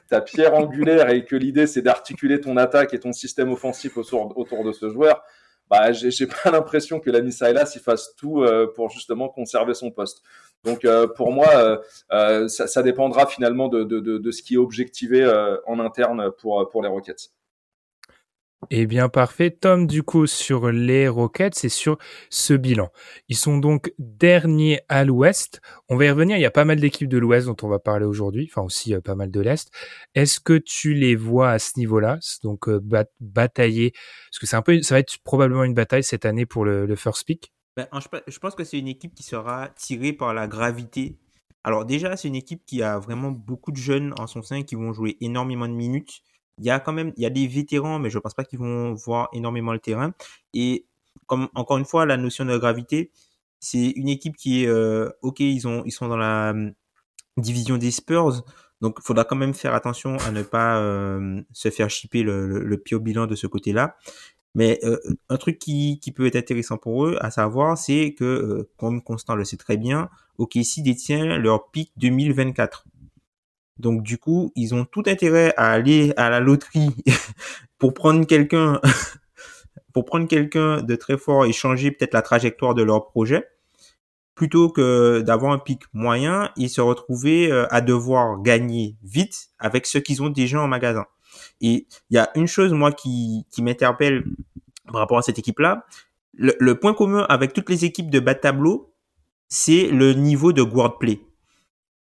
ta, 0.09 0.21
pierre 0.21 0.55
angulaire 0.55 1.11
et 1.11 1.25
que 1.25 1.37
l'idée 1.37 1.67
c'est 1.67 1.83
d'articuler 1.83 2.41
ton 2.41 2.57
attaque 2.57 2.93
et 2.93 3.01
ton 3.01 3.13
système 3.13 3.51
offensif 3.51 3.97
autour, 3.97 4.37
autour 4.37 4.65
de 4.65 4.73
ce 4.73 4.91
joueur, 4.91 5.23
bah, 5.71 5.93
j'ai 5.93 6.27
pas 6.27 6.51
l'impression 6.53 7.01
que 7.01 7.11
l'ami 7.11 7.33
Silas 7.33 7.73
il 7.77 7.81
fasse 7.81 8.15
tout 8.17 8.45
pour 8.75 8.91
justement 8.91 9.29
conserver 9.29 9.75
son 9.75 9.91
poste. 9.91 10.23
Donc 10.67 10.85
euh, 10.85 11.07
pour 11.07 11.33
moi, 11.33 11.81
euh, 12.13 12.49
ça, 12.49 12.67
ça, 12.67 12.83
dépendra 12.83 13.27
finalement 13.27 13.69
de, 13.69 14.31
ce 14.31 14.43
qui 14.43 14.55
est 14.55 14.59
objectivé 14.59 15.25
en 15.67 15.79
interne 15.79 16.31
pour, 16.39 16.83
les 16.83 16.89
Rockets. 16.89 17.31
Eh 18.71 18.87
bien, 18.87 19.09
parfait. 19.09 19.51
Tom, 19.51 19.87
du 19.87 20.03
coup, 20.03 20.27
sur 20.27 20.73
les 20.73 21.07
Rockets, 21.07 21.55
c'est 21.55 21.69
sur 21.69 21.99
ce 22.31 22.55
bilan. 22.55 22.91
Ils 23.29 23.37
sont 23.37 23.59
donc 23.59 23.93
derniers 23.99 24.81
à 24.89 25.05
l'Ouest. 25.05 25.61
On 25.89 25.97
va 25.97 26.07
y 26.07 26.11
revenir. 26.11 26.37
Il 26.37 26.41
y 26.41 26.47
a 26.47 26.51
pas 26.51 26.65
mal 26.65 26.81
d'équipes 26.81 27.09
de 27.09 27.19
l'Ouest 27.19 27.47
dont 27.47 27.57
on 27.63 27.69
va 27.69 27.79
parler 27.79 28.07
aujourd'hui. 28.07 28.49
Enfin, 28.51 28.63
aussi 28.67 28.95
pas 29.05 29.15
mal 29.15 29.31
de 29.31 29.41
l'Est. 29.41 29.71
Est-ce 30.17 30.41
que 30.41 30.59
tu 30.59 30.95
les 30.95 31.15
vois 31.15 31.51
à 31.51 31.59
ce 31.61 31.79
niveau-là? 31.79 32.19
Donc, 32.43 32.69
euh, 32.69 32.81
batailler. 33.21 33.93
Parce 33.93 34.51
que 34.51 34.57
un 34.57 34.63
peu, 34.63 34.83
ça 34.83 34.97
va 34.97 34.99
être 34.99 35.17
probablement 35.23 35.65
une 35.65 35.75
bataille 35.75 36.03
cette 36.03 36.25
année 36.25 36.47
pour 36.47 36.65
le, 36.65 36.87
le 36.87 36.97
first 36.97 37.25
pick. 37.25 37.53
Ben, 37.77 37.87
je 38.27 38.39
pense 38.39 38.55
que 38.55 38.65
c'est 38.65 38.79
une 38.79 38.89
équipe 38.89 39.15
qui 39.15 39.23
sera 39.23 39.69
tirée 39.69 40.13
par 40.13 40.33
la 40.35 40.47
gravité. 40.47 41.19
Alors, 41.65 41.85
déjà, 41.85 42.17
c'est 42.17 42.29
une 42.29 42.37
équipe 42.37 42.65
qui 42.65 42.83
a 42.83 42.99
vraiment 42.99 43.31
beaucoup 43.31 43.73
de 43.73 43.77
jeunes 43.77 44.15
en 44.19 44.27
son 44.27 44.43
sein 44.43 44.63
qui 44.63 44.77
vont 44.77 44.93
jouer 44.93 45.17
énormément 45.21 45.69
de 45.69 45.75
minutes 45.75 46.23
il 46.59 46.65
y 46.65 46.71
a 46.71 46.81
quand 46.81 46.93
même, 46.93 47.13
il 47.17 47.23
y 47.23 47.27
a 47.27 47.31
des 47.31 47.47
vétérans, 47.47 47.99
mais 47.99 48.11
je 48.11 48.19
pense 48.19 48.35
pas 48.35 48.45
qu'ils 48.45 48.59
vont 48.59 48.95
voir 48.95 49.29
énormément 49.33 49.73
le 49.73 49.79
terrain. 49.79 50.13
Et 50.55 50.87
comme 51.27 51.49
encore 51.55 51.79
une 51.79 51.85
fois, 51.85 52.07
la 52.07 52.17
notion 52.17 52.45
de 52.45 52.57
gravité, 52.57 53.13
c'est 53.61 53.91
une 53.91 54.09
équipe 54.09 54.37
qui 54.37 54.65
est 54.65 54.69
euh, 54.69 55.11
ok, 55.23 55.41
ils 55.41 55.67
ont, 55.69 55.83
ils 55.85 55.93
sont 55.93 56.09
dans 56.09 56.17
la 56.17 56.51
hum, 56.51 56.73
division 57.39 57.79
des 57.79 57.91
Spurs, 57.91 58.45
donc 58.81 58.99
il 59.01 59.05
faudra 59.07 59.25
quand 59.25 59.37
même 59.37 59.55
faire 59.55 59.75
attention 59.75 60.17
à 60.19 60.31
ne 60.31 60.43
pas 60.43 60.79
euh, 60.81 61.43
se 61.53 61.71
faire 61.71 61.91
chipper 61.91 62.23
le, 62.23 62.47
le, 62.47 62.65
le 62.65 62.79
pire 62.79 63.01
bilan 63.01 63.27
de 63.27 63.35
ce 63.35 63.47
côté-là. 63.47 63.97
Mais 64.57 64.81
euh, 64.85 64.99
un 65.29 65.37
truc 65.37 65.59
qui, 65.59 66.01
qui, 66.01 66.13
peut 66.13 66.25
être 66.25 66.37
intéressant 66.37 66.79
pour 66.79 67.05
eux, 67.05 67.19
à 67.21 67.31
savoir, 67.31 67.77
c'est 67.77 68.15
que, 68.15 68.67
comme 68.79 69.03
Constant 69.03 69.35
le 69.35 69.45
sait 69.45 69.59
très 69.59 69.77
bien, 69.77 70.09
OKC 70.39 70.83
détient 70.83 71.37
leur 71.37 71.71
pic 71.71 71.93
2024. 71.99 72.87
Donc 73.79 74.03
du 74.03 74.17
coup, 74.17 74.53
ils 74.57 74.75
ont 74.75 74.87
tout 74.87 75.03
intérêt 75.07 75.53
à 75.59 75.71
aller 75.73 76.15
à 76.17 76.31
la 76.31 76.41
loterie 76.41 76.97
pour 77.79 77.93
prendre 77.93 78.27
quelqu'un 78.27 78.81
pour 79.93 80.07
prendre 80.07 80.27
quelqu'un 80.27 80.83
de 80.83 80.97
très 80.97 81.19
fort 81.19 81.45
et 81.45 81.53
changer 81.53 81.91
peut-être 81.91 82.15
la 82.15 82.23
trajectoire 82.23 82.75
de 82.75 82.83
leur 82.83 83.09
projet, 83.09 83.45
plutôt 84.35 84.71
que 84.71 85.21
d'avoir 85.21 85.53
un 85.53 85.59
pic 85.59 85.83
moyen 85.93 86.51
et 86.57 86.69
se 86.69 86.81
retrouver 86.81 87.53
euh, 87.53 87.67
à 87.69 87.83
devoir 87.83 88.41
gagner 88.41 88.97
vite 89.03 89.49
avec 89.59 89.85
ce 89.85 89.99
qu'ils 89.99 90.23
ont 90.23 90.31
déjà 90.31 90.63
en 90.63 90.69
magasin. 90.69 91.05
Et 91.61 91.87
il 92.11 92.15
y 92.15 92.19
a 92.19 92.31
une 92.35 92.47
chose, 92.47 92.73
moi, 92.73 92.93
qui, 92.93 93.45
qui 93.51 93.63
m'interpelle 93.63 94.25
par 94.87 95.01
rapport 95.01 95.19
à 95.19 95.23
cette 95.23 95.39
équipe-là. 95.39 95.87
Le, 96.35 96.55
le, 96.59 96.79
point 96.79 96.95
commun 96.95 97.25
avec 97.29 97.53
toutes 97.53 97.71
les 97.71 97.85
équipes 97.85 98.11
de 98.11 98.21
bas 98.21 98.35
de 98.35 98.41
tableau, 98.41 98.93
c'est 99.49 99.89
le 99.89 100.13
niveau 100.13 100.53
de 100.53 100.63
guard 100.63 100.99
play. 100.99 101.21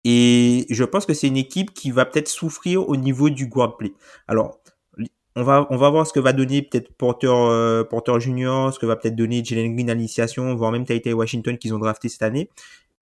Et 0.03 0.65
je 0.69 0.83
pense 0.83 1.05
que 1.05 1.13
c'est 1.13 1.27
une 1.27 1.37
équipe 1.37 1.73
qui 1.73 1.91
va 1.91 2.05
peut-être 2.05 2.27
souffrir 2.27 2.87
au 2.87 2.95
niveau 2.95 3.29
du 3.29 3.47
guard 3.47 3.77
play. 3.77 3.93
Alors, 4.27 4.59
on 5.35 5.43
va, 5.43 5.67
on 5.69 5.77
va 5.77 5.89
voir 5.89 6.05
ce 6.05 6.13
que 6.13 6.19
va 6.19 6.33
donner 6.33 6.61
peut-être 6.61 6.91
Porter, 6.93 7.31
euh, 7.31 7.83
Porter 7.83 8.19
Junior, 8.19 8.73
ce 8.73 8.79
que 8.79 8.85
va 8.85 8.95
peut-être 8.95 9.15
donner 9.15 9.43
Jalen 9.43 9.73
Green 9.75 9.89
à 9.89 9.93
l'initiation, 9.93 10.53
voire 10.55 10.71
même 10.71 10.85
Taita 10.85 11.13
Washington 11.13 11.57
qu'ils 11.57 11.73
ont 11.73 11.79
drafté 11.79 12.09
cette 12.09 12.23
année. 12.23 12.49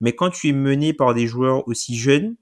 Mais 0.01 0.13
quand 0.13 0.29
tu 0.29 0.49
es 0.49 0.53
mené 0.53 0.93
par 0.93 1.13
des 1.13 1.27
joueurs 1.27 1.67
aussi 1.67 1.97
jeunes, 1.97 2.35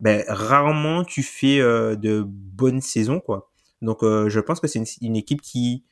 ben, 0.00 0.24
rarement 0.28 1.04
tu 1.04 1.22
fais 1.22 1.60
euh, 1.60 1.96
de 1.96 2.24
bonnes 2.26 2.80
saisons, 2.80 3.20
quoi. 3.20 3.50
Donc, 3.82 4.02
euh, 4.02 4.28
je 4.28 4.40
pense 4.40 4.60
que 4.60 4.66
c'est 4.66 4.82
une, 5.00 5.16
équipe 5.16 5.42
qui, 5.42 5.84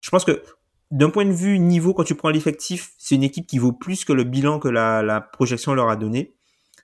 je 0.00 0.10
pense 0.10 0.24
que 0.24 0.42
d'un 0.90 1.10
point 1.10 1.24
de 1.24 1.32
vue 1.32 1.58
niveau, 1.58 1.92
quand 1.92 2.04
tu 2.04 2.14
prends 2.14 2.30
l'effectif, 2.30 2.92
c'est 2.98 3.14
une 3.14 3.22
équipe 3.22 3.46
qui 3.46 3.58
vaut 3.58 3.72
plus 3.72 4.04
que 4.04 4.12
le 4.12 4.24
bilan 4.24 4.58
que 4.58 4.68
la, 4.68 5.02
la 5.02 5.20
projection 5.20 5.74
leur 5.74 5.88
a 5.88 5.96
donné. 5.96 6.34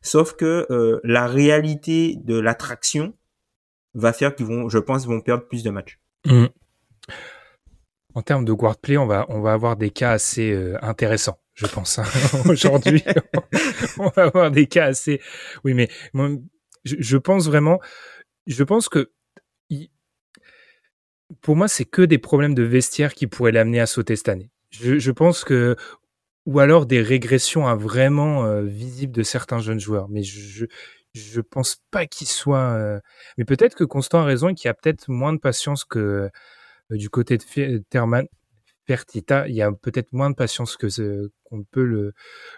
Sauf 0.03 0.35
que 0.35 0.67
euh, 0.71 1.01
la 1.05 1.27
réalité 1.27 2.17
de 2.17 2.39
l'attraction 2.39 3.15
va 3.95 4.13
faire 4.13 4.35
qu'ils 4.35 4.47
vont, 4.47 4.69
je 4.69 4.79
pense, 4.79 5.07
vont 5.07 5.21
perdre 5.21 5.47
plus 5.47 5.63
de 5.63 5.71
matchs. 5.71 6.01
Mmh. 6.27 6.47
En 8.15 8.23
termes 8.23 8.45
de 8.45 8.53
guard 8.53 8.77
play, 8.79 8.97
on 8.97 9.07
va, 9.07 9.25
on 9.29 9.41
va 9.41 9.53
avoir 9.53 9.77
des 9.77 9.91
cas 9.91 10.11
assez 10.11 10.53
euh, 10.53 10.77
intéressants, 10.83 11.39
je 11.55 11.67
pense. 11.67 11.99
Hein. 11.99 12.05
Aujourd'hui, 12.49 13.03
on 13.99 14.09
va 14.09 14.25
avoir 14.25 14.51
des 14.51 14.67
cas 14.67 14.87
assez. 14.87 15.21
Oui, 15.65 15.75
mais 15.75 15.89
je, 16.85 17.17
pense 17.17 17.47
vraiment, 17.47 17.81
je 18.47 18.65
pense 18.65 18.89
que 18.89 19.11
pour 21.41 21.57
moi, 21.57 21.69
c'est 21.69 21.85
que 21.85 22.03
des 22.03 22.19
problèmes 22.19 22.55
de 22.55 22.63
vestiaire 22.63 23.15
qui 23.15 23.27
pourraient 23.27 23.53
l'amener 23.53 23.81
à 23.81 23.87
sauter 23.87 24.17
cette 24.17 24.29
année. 24.29 24.51
Je, 24.71 24.99
je, 24.99 25.11
pense 25.11 25.45
que 25.45 25.77
ou 26.47 26.61
alors 26.61 26.87
des 26.87 27.01
régressions 27.01 27.67
à 27.67 27.75
vraiment 27.75 28.45
euh, 28.45 28.63
visibles 28.63 29.13
de 29.13 29.23
certains 29.23 29.59
jeunes 29.59 29.81
joueurs. 29.81 30.09
Mais 30.09 30.23
je 30.23 30.67
je 31.15 31.41
pense 31.41 31.77
pas 31.91 32.07
qu'il 32.07 32.27
soit. 32.27 32.73
Euh, 32.73 33.01
mais 33.39 33.45
peut-être 33.45 33.75
que 33.75 33.85
Constant 33.85 34.21
a 34.21 34.25
raison 34.25 34.49
et 34.49 34.55
qu'il 34.55 34.69
y 34.69 34.71
a 34.71 34.75
peut-être 34.75 35.11
moins 35.11 35.33
de 35.33 35.39
patience 35.39 35.85
que 35.85 35.99
euh, 35.99 36.97
du 36.97 37.11
côté 37.11 37.39
de 37.39 37.79
Terman. 37.91 38.27
Fertita, 38.87 39.49
il 39.49 39.55
y 39.55 39.63
a 39.63 39.71
peut-être 39.71 40.13
moins 40.13 40.31
de 40.31 40.35
patience 40.35 40.77
que 40.77 40.89
ce 40.89 41.31
qu'on 41.45 41.63
peut 41.63 41.85
le 41.85 42.15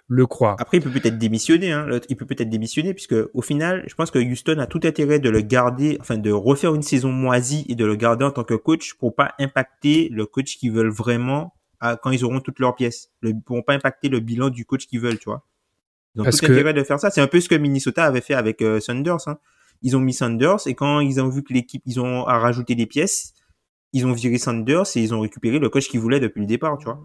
le 0.08 0.26
croire. 0.26 0.56
Après, 0.58 0.78
il 0.78 0.82
peut 0.82 0.90
peut-être 0.90 1.18
démissionner. 1.18 1.72
Hein. 1.72 1.87
Il 2.08 2.16
peut 2.16 2.26
peut-être 2.26 2.48
démissionner 2.48 2.94
puisque 2.94 3.16
au 3.34 3.42
final, 3.42 3.84
je 3.87 3.94
pense 3.94 4.10
que 4.10 4.18
Houston 4.18 4.58
a 4.58 4.66
tout 4.66 4.80
intérêt 4.84 5.18
de 5.18 5.28
le 5.28 5.42
garder, 5.42 5.98
enfin 6.00 6.16
de 6.16 6.30
refaire 6.30 6.74
une 6.74 6.82
saison 6.82 7.12
moisie 7.12 7.66
et 7.68 7.74
de 7.74 7.84
le 7.84 7.96
garder 7.96 8.24
en 8.24 8.30
tant 8.30 8.44
que 8.44 8.54
coach 8.54 8.94
pour 8.94 9.14
pas 9.14 9.34
impacter 9.38 10.08
le 10.10 10.26
coach 10.26 10.56
qu'ils 10.56 10.72
veulent 10.72 10.92
vraiment 10.92 11.54
quand 12.02 12.10
ils 12.10 12.24
auront 12.24 12.40
toutes 12.40 12.58
leurs 12.60 12.74
pièces. 12.74 13.10
Ils 13.22 13.38
pourront 13.40 13.62
pas 13.62 13.74
impacter 13.74 14.08
le 14.08 14.20
bilan 14.20 14.48
du 14.48 14.64
coach 14.64 14.87
qu'ils 14.87 15.00
veulent, 15.00 15.18
tu 15.18 15.28
vois. 15.28 15.44
Ils 16.14 16.22
ont 16.22 16.24
tout 16.24 16.44
intérêt 16.44 16.72
de 16.72 16.82
faire 16.82 17.00
ça. 17.00 17.10
C'est 17.10 17.20
un 17.20 17.26
peu 17.26 17.40
ce 17.40 17.48
que 17.48 17.54
Minnesota 17.54 18.04
avait 18.04 18.20
fait 18.20 18.34
avec 18.34 18.62
euh, 18.62 18.80
Sanders. 18.80 19.26
Hein. 19.26 19.38
Ils 19.82 19.96
ont 19.96 20.00
mis 20.00 20.14
Sanders 20.14 20.66
et 20.66 20.74
quand 20.74 21.00
ils 21.00 21.20
ont 21.20 21.28
vu 21.28 21.42
que 21.42 21.52
l'équipe, 21.52 21.82
ils 21.87 22.00
ont 22.00 22.26
à 22.26 22.38
rajouter 22.38 22.74
des 22.74 22.87
pièces, 22.87 23.34
ils 23.94 24.07
ont 24.07 24.12
viré 24.12 24.37
Sanders 24.37 24.96
et 24.96 25.00
ils 25.00 25.14
ont 25.14 25.20
récupéré 25.20 25.59
le 25.59 25.70
coach 25.70 25.88
qu'ils 25.88 26.00
voulaient 26.00 26.20
depuis 26.20 26.40
le 26.40 26.46
départ, 26.46 26.76
tu 26.76 26.85
vois. 26.85 27.02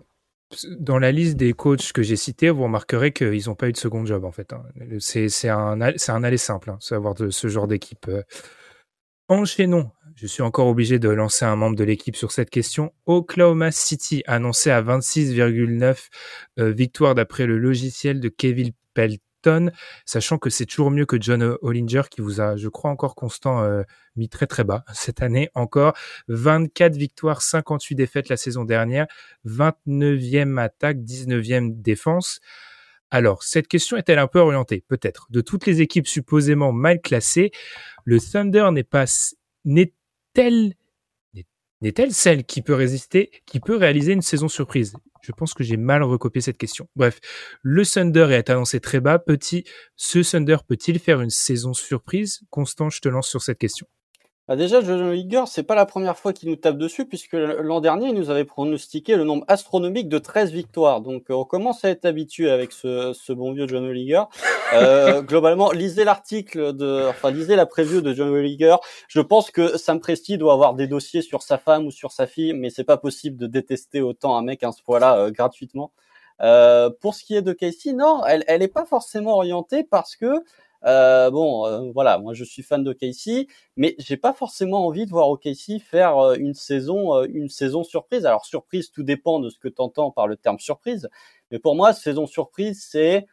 Dans 0.79 0.99
la 0.99 1.11
liste 1.11 1.37
des 1.37 1.53
coachs 1.53 1.93
que 1.93 2.01
j'ai 2.01 2.15
cités, 2.15 2.49
vous 2.49 2.63
remarquerez 2.63 3.13
qu'ils 3.13 3.45
n'ont 3.45 3.55
pas 3.55 3.69
eu 3.69 3.71
de 3.71 3.77
second 3.77 4.05
job 4.05 4.25
en 4.25 4.31
fait. 4.31 4.51
Hein. 4.51 4.63
C'est 4.99 5.47
un, 5.47 5.79
un 5.79 6.23
aller 6.23 6.37
simple, 6.37 6.71
hein, 6.71 6.77
savoir 6.81 7.13
de 7.13 7.29
ce 7.29 7.47
genre 7.47 7.67
d'équipe. 7.67 8.07
Euh. 8.09 8.23
Enchaînons 9.27 9.91
je 10.21 10.27
suis 10.27 10.41
encore 10.41 10.67
obligé 10.67 10.99
de 10.99 11.07
lancer 11.07 11.45
un 11.45 11.55
membre 11.55 11.77
de 11.77 11.85
l'équipe 11.85 12.17
sur 12.17 12.33
cette 12.33 12.49
question. 12.49 12.91
Oklahoma 13.05 13.71
City 13.71 14.21
annoncé 14.27 14.69
à 14.69 14.81
26,9 14.81 16.09
euh, 16.59 16.71
victoires 16.71 17.15
d'après 17.15 17.45
le 17.45 17.57
logiciel 17.57 18.19
de 18.19 18.27
Kevin 18.27 18.71
Sachant 20.05 20.37
que 20.37 20.49
c'est 20.49 20.65
toujours 20.65 20.91
mieux 20.91 21.05
que 21.05 21.17
John 21.19 21.57
Hollinger 21.61 22.03
qui 22.09 22.21
vous 22.21 22.41
a, 22.41 22.55
je 22.57 22.67
crois 22.67 22.91
encore 22.91 23.15
constant, 23.15 23.63
euh, 23.63 23.83
mis 24.15 24.29
très 24.29 24.47
très 24.47 24.63
bas 24.63 24.83
cette 24.93 25.21
année 25.21 25.49
encore. 25.55 25.93
24 26.27 26.95
victoires, 26.95 27.41
58 27.41 27.95
défaites 27.95 28.29
la 28.29 28.37
saison 28.37 28.63
dernière, 28.63 29.07
29e 29.45 30.59
attaque, 30.59 30.97
19e 30.97 31.81
défense. 31.81 32.39
Alors, 33.11 33.41
cette 33.43 33.67
question 33.67 33.97
est-elle 33.97 34.19
un 34.19 34.27
peu 34.27 34.39
orientée? 34.39 34.83
Peut-être. 34.87 35.27
De 35.31 35.41
toutes 35.41 35.65
les 35.65 35.81
équipes 35.81 36.07
supposément 36.07 36.71
mal 36.71 37.01
classées, 37.01 37.51
le 38.05 38.19
Thunder 38.19 38.69
n'est 38.71 38.83
pas 38.83 39.05
n'est 39.65 39.93
n'est-elle 40.35 40.73
n'est-elle 41.81 42.13
celle 42.13 42.43
qui 42.43 42.61
peut 42.61 42.73
résister, 42.73 43.31
qui 43.45 43.59
peut 43.59 43.77
réaliser 43.77 44.11
une 44.13 44.21
saison 44.21 44.49
surprise? 44.49 44.95
Je 45.21 45.31
pense 45.31 45.53
que 45.53 45.63
j'ai 45.63 45.77
mal 45.77 46.03
recopié 46.03 46.41
cette 46.41 46.57
question. 46.57 46.87
Bref, 46.95 47.19
le 47.61 47.85
Thunder 47.85 48.27
est 48.31 48.49
annoncé 48.49 48.79
très 48.79 48.99
bas. 48.99 49.19
Petit, 49.19 49.63
ce 49.95 50.19
Thunder 50.19 50.57
peut-il 50.67 50.99
faire 50.99 51.21
une 51.21 51.29
saison 51.29 51.73
surprise? 51.73 52.41
Constant, 52.49 52.89
je 52.89 53.01
te 53.01 53.09
lance 53.09 53.27
sur 53.27 53.41
cette 53.41 53.57
question. 53.57 53.87
Bah 54.49 54.55
déjà, 54.55 54.81
John 54.81 55.11
Liger, 55.11 55.43
c'est 55.45 55.61
pas 55.61 55.75
la 55.75 55.85
première 55.85 56.17
fois 56.17 56.33
qu'il 56.33 56.49
nous 56.49 56.55
tape 56.55 56.79
dessus, 56.79 57.05
puisque 57.05 57.33
l'an 57.33 57.81
dernier, 57.81 58.07
il 58.07 58.15
nous 58.15 58.31
avait 58.31 58.45
pronostiqué 58.45 59.15
le 59.15 59.23
nombre 59.23 59.45
astronomique 59.47 60.09
de 60.09 60.17
13 60.17 60.51
victoires. 60.51 61.01
Donc, 61.01 61.25
on 61.29 61.45
commence 61.45 61.85
à 61.85 61.91
être 61.91 62.05
habitué 62.05 62.49
avec 62.49 62.71
ce, 62.71 63.13
ce 63.13 63.31
bon 63.31 63.53
vieux 63.53 63.67
John 63.67 63.87
Liger. 63.91 64.23
Euh, 64.73 65.21
globalement, 65.21 65.69
lisez 65.69 66.03
l'article 66.03 66.73
de, 66.73 67.09
enfin, 67.09 67.29
lisez 67.29 67.55
la 67.55 67.67
preview 67.67 68.01
de 68.01 68.11
John 68.11 68.35
Liger. 68.35 68.75
Je 69.07 69.21
pense 69.21 69.51
que 69.51 69.77
Sam 69.77 69.99
Presti 69.99 70.39
doit 70.39 70.53
avoir 70.53 70.73
des 70.73 70.87
dossiers 70.87 71.21
sur 71.21 71.43
sa 71.43 71.59
femme 71.59 71.85
ou 71.85 71.91
sur 71.91 72.11
sa 72.11 72.25
fille, 72.25 72.53
mais 72.53 72.71
c'est 72.71 72.83
pas 72.83 72.97
possible 72.97 73.37
de 73.37 73.45
détester 73.45 74.01
autant 74.01 74.35
un 74.35 74.41
mec 74.41 74.63
à 74.63 74.71
ce 74.71 74.81
point-là 74.81 75.15
euh, 75.15 75.29
gratuitement. 75.29 75.91
Euh, 76.41 76.89
pour 77.01 77.13
ce 77.13 77.23
qui 77.23 77.35
est 77.35 77.43
de 77.43 77.53
Casey, 77.53 77.93
non, 77.93 78.23
elle, 78.25 78.43
elle 78.47 78.63
est 78.63 78.67
pas 78.67 78.85
forcément 78.85 79.35
orientée 79.35 79.83
parce 79.83 80.15
que 80.15 80.43
euh, 80.85 81.29
bon, 81.29 81.65
euh, 81.65 81.91
voilà, 81.93 82.17
moi 82.19 82.33
je 82.33 82.43
suis 82.43 82.63
fan 82.63 82.83
de 82.83 82.93
Casey, 82.93 83.47
mais 83.75 83.95
j'ai 83.99 84.17
pas 84.17 84.33
forcément 84.33 84.85
envie 84.87 85.05
de 85.05 85.11
voir 85.11 85.29
OKC 85.29 85.79
faire 85.81 86.17
euh, 86.17 86.35
une 86.35 86.53
saison, 86.53 87.15
euh, 87.15 87.27
une 87.29 87.49
saison 87.49 87.83
surprise. 87.83 88.25
Alors 88.25 88.45
surprise, 88.45 88.91
tout 88.91 89.03
dépend 89.03 89.39
de 89.39 89.49
ce 89.49 89.59
que 89.59 89.67
tu 89.67 89.81
entends 89.81 90.11
par 90.11 90.27
le 90.27 90.37
terme 90.37 90.59
surprise, 90.59 91.09
mais 91.51 91.59
pour 91.59 91.75
moi, 91.75 91.93
saison 91.93 92.27
surprise, 92.27 92.85
c'est 92.89 93.27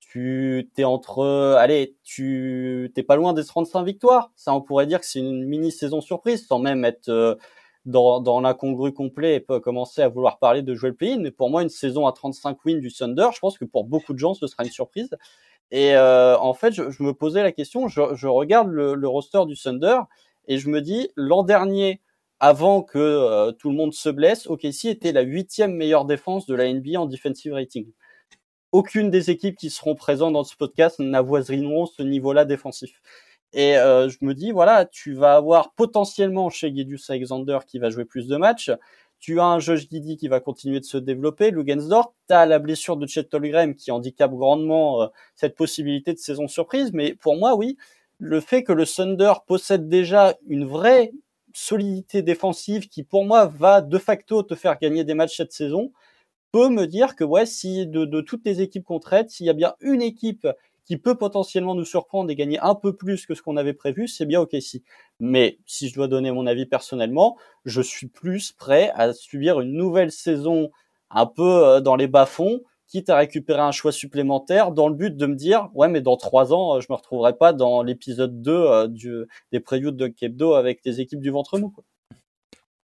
tu 0.00 0.70
t'es 0.74 0.84
entre, 0.84 1.56
allez, 1.58 1.96
tu 2.02 2.90
t'es 2.94 3.04
pas 3.04 3.14
loin 3.16 3.32
des 3.32 3.44
35 3.44 3.84
victoires. 3.84 4.32
Ça, 4.34 4.52
on 4.54 4.60
pourrait 4.60 4.86
dire 4.86 4.98
que 5.00 5.06
c'est 5.06 5.20
une 5.20 5.44
mini 5.44 5.70
saison 5.70 6.00
surprise, 6.00 6.46
sans 6.46 6.58
même 6.58 6.84
être 6.84 7.38
dans, 7.86 8.20
dans 8.20 8.40
l'incongru 8.40 8.92
complet 8.92 9.36
et 9.36 9.40
peut 9.40 9.60
commencer 9.60 10.02
à 10.02 10.08
vouloir 10.08 10.38
parler 10.38 10.62
de 10.62 10.74
jouer 10.74 10.90
le 10.90 10.96
play-in. 10.96 11.18
Mais 11.18 11.30
pour 11.30 11.50
moi, 11.50 11.62
une 11.62 11.68
saison 11.68 12.06
à 12.06 12.12
35 12.12 12.64
wins 12.64 12.80
du 12.80 12.92
Thunder, 12.92 13.28
je 13.34 13.38
pense 13.40 13.58
que 13.58 13.64
pour 13.64 13.84
beaucoup 13.84 14.12
de 14.12 14.18
gens, 14.18 14.34
ce 14.34 14.46
sera 14.46 14.64
une 14.64 14.70
surprise. 14.70 15.10
Et 15.70 15.94
euh, 15.94 16.36
en 16.38 16.54
fait, 16.54 16.72
je, 16.72 16.82
me 17.02 17.12
posais 17.12 17.42
la 17.42 17.52
question, 17.52 17.88
je, 17.88 18.26
regarde 18.26 18.68
le, 18.68 18.94
le, 18.94 19.08
roster 19.08 19.40
du 19.46 19.56
Thunder 19.56 20.00
et 20.48 20.58
je 20.58 20.68
me 20.68 20.80
dis, 20.80 21.10
l'an 21.16 21.44
dernier, 21.44 22.00
avant 22.40 22.82
que 22.82 22.98
euh, 22.98 23.52
tout 23.52 23.70
le 23.70 23.76
monde 23.76 23.92
se 23.92 24.08
blesse, 24.08 24.46
OKC 24.46 24.86
était 24.86 25.12
la 25.12 25.20
huitième 25.20 25.74
meilleure 25.74 26.06
défense 26.06 26.46
de 26.46 26.54
la 26.54 26.72
NBA 26.72 26.98
en 26.98 27.06
defensive 27.06 27.52
rating. 27.52 27.86
Aucune 28.72 29.10
des 29.10 29.30
équipes 29.30 29.56
qui 29.56 29.68
seront 29.68 29.94
présentes 29.94 30.32
dans 30.32 30.44
ce 30.44 30.56
podcast 30.56 30.98
n'avoisineront 30.98 31.86
ce 31.86 32.02
niveau-là 32.02 32.44
défensif. 32.46 33.00
Et 33.52 33.76
euh, 33.76 34.08
je 34.08 34.18
me 34.22 34.32
dis, 34.32 34.52
voilà, 34.52 34.86
tu 34.86 35.12
vas 35.12 35.34
avoir 35.34 35.72
potentiellement 35.74 36.50
chez 36.50 36.74
Gedius 36.74 37.10
Alexander 37.10 37.58
qui 37.66 37.78
va 37.78 37.90
jouer 37.90 38.04
plus 38.04 38.26
de 38.26 38.36
matchs, 38.36 38.70
tu 39.20 39.38
as 39.38 39.44
un 39.44 39.58
Josh 39.58 39.88
Giddy 39.88 40.16
qui 40.16 40.28
va 40.28 40.40
continuer 40.40 40.80
de 40.80 40.84
se 40.84 40.96
développer, 40.96 41.50
Lugensdorf, 41.50 42.08
tu 42.28 42.34
as 42.34 42.46
la 42.46 42.58
blessure 42.58 42.96
de 42.96 43.06
Chet 43.06 43.24
Tolgrem 43.24 43.74
qui 43.74 43.90
handicape 43.90 44.32
grandement 44.32 45.02
euh, 45.02 45.06
cette 45.36 45.54
possibilité 45.54 46.12
de 46.14 46.18
saison 46.18 46.48
surprise, 46.48 46.92
mais 46.92 47.14
pour 47.14 47.36
moi, 47.36 47.54
oui, 47.54 47.76
le 48.18 48.40
fait 48.40 48.64
que 48.64 48.72
le 48.72 48.86
Thunder 48.86 49.34
possède 49.46 49.88
déjà 49.88 50.36
une 50.46 50.64
vraie 50.64 51.12
solidité 51.54 52.22
défensive 52.22 52.88
qui, 52.88 53.02
pour 53.02 53.24
moi, 53.24 53.46
va 53.46 53.80
de 53.82 53.98
facto 53.98 54.42
te 54.42 54.54
faire 54.54 54.78
gagner 54.78 55.04
des 55.04 55.14
matchs 55.14 55.36
cette 55.36 55.52
saison, 55.52 55.92
peut 56.52 56.68
me 56.68 56.86
dire 56.86 57.14
que, 57.14 57.24
ouais, 57.24 57.46
si 57.46 57.86
de, 57.86 58.04
de 58.04 58.20
toutes 58.20 58.44
les 58.44 58.60
équipes 58.62 58.84
qu'on 58.84 59.00
traite, 59.00 59.30
s'il 59.30 59.46
y 59.46 59.50
a 59.50 59.54
bien 59.54 59.74
une 59.80 60.02
équipe 60.02 60.48
qui 60.90 60.98
peut 60.98 61.14
potentiellement 61.14 61.76
nous 61.76 61.84
surprendre 61.84 62.32
et 62.32 62.34
gagner 62.34 62.58
un 62.58 62.74
peu 62.74 62.96
plus 62.96 63.24
que 63.24 63.36
ce 63.36 63.42
qu'on 63.42 63.56
avait 63.56 63.74
prévu, 63.74 64.08
c'est 64.08 64.26
bien 64.26 64.40
OKC. 64.40 64.82
Mais 65.20 65.60
si 65.64 65.88
je 65.88 65.94
dois 65.94 66.08
donner 66.08 66.32
mon 66.32 66.48
avis 66.48 66.66
personnellement, 66.66 67.36
je 67.64 67.80
suis 67.80 68.08
plus 68.08 68.50
prêt 68.50 68.90
à 68.96 69.12
subir 69.12 69.60
une 69.60 69.72
nouvelle 69.74 70.10
saison 70.10 70.72
un 71.10 71.26
peu 71.26 71.64
euh, 71.64 71.80
dans 71.80 71.94
les 71.94 72.08
bas-fonds, 72.08 72.62
quitte 72.88 73.08
à 73.08 73.18
récupérer 73.18 73.60
un 73.60 73.70
choix 73.70 73.92
supplémentaire 73.92 74.72
dans 74.72 74.88
le 74.88 74.96
but 74.96 75.16
de 75.16 75.26
me 75.26 75.36
dire, 75.36 75.68
ouais, 75.74 75.86
mais 75.86 76.00
dans 76.00 76.16
trois 76.16 76.52
ans, 76.52 76.78
euh, 76.78 76.80
je 76.80 76.88
me 76.90 76.96
retrouverai 76.96 77.36
pas 77.36 77.52
dans 77.52 77.84
l'épisode 77.84 78.42
2 78.42 78.52
euh, 78.52 79.26
des 79.52 79.60
previews 79.60 79.92
de 79.92 80.08
Kebdo 80.08 80.54
avec 80.54 80.82
des 80.82 81.00
équipes 81.00 81.20
du 81.20 81.30
ventre 81.30 81.56
mou. 81.56 81.72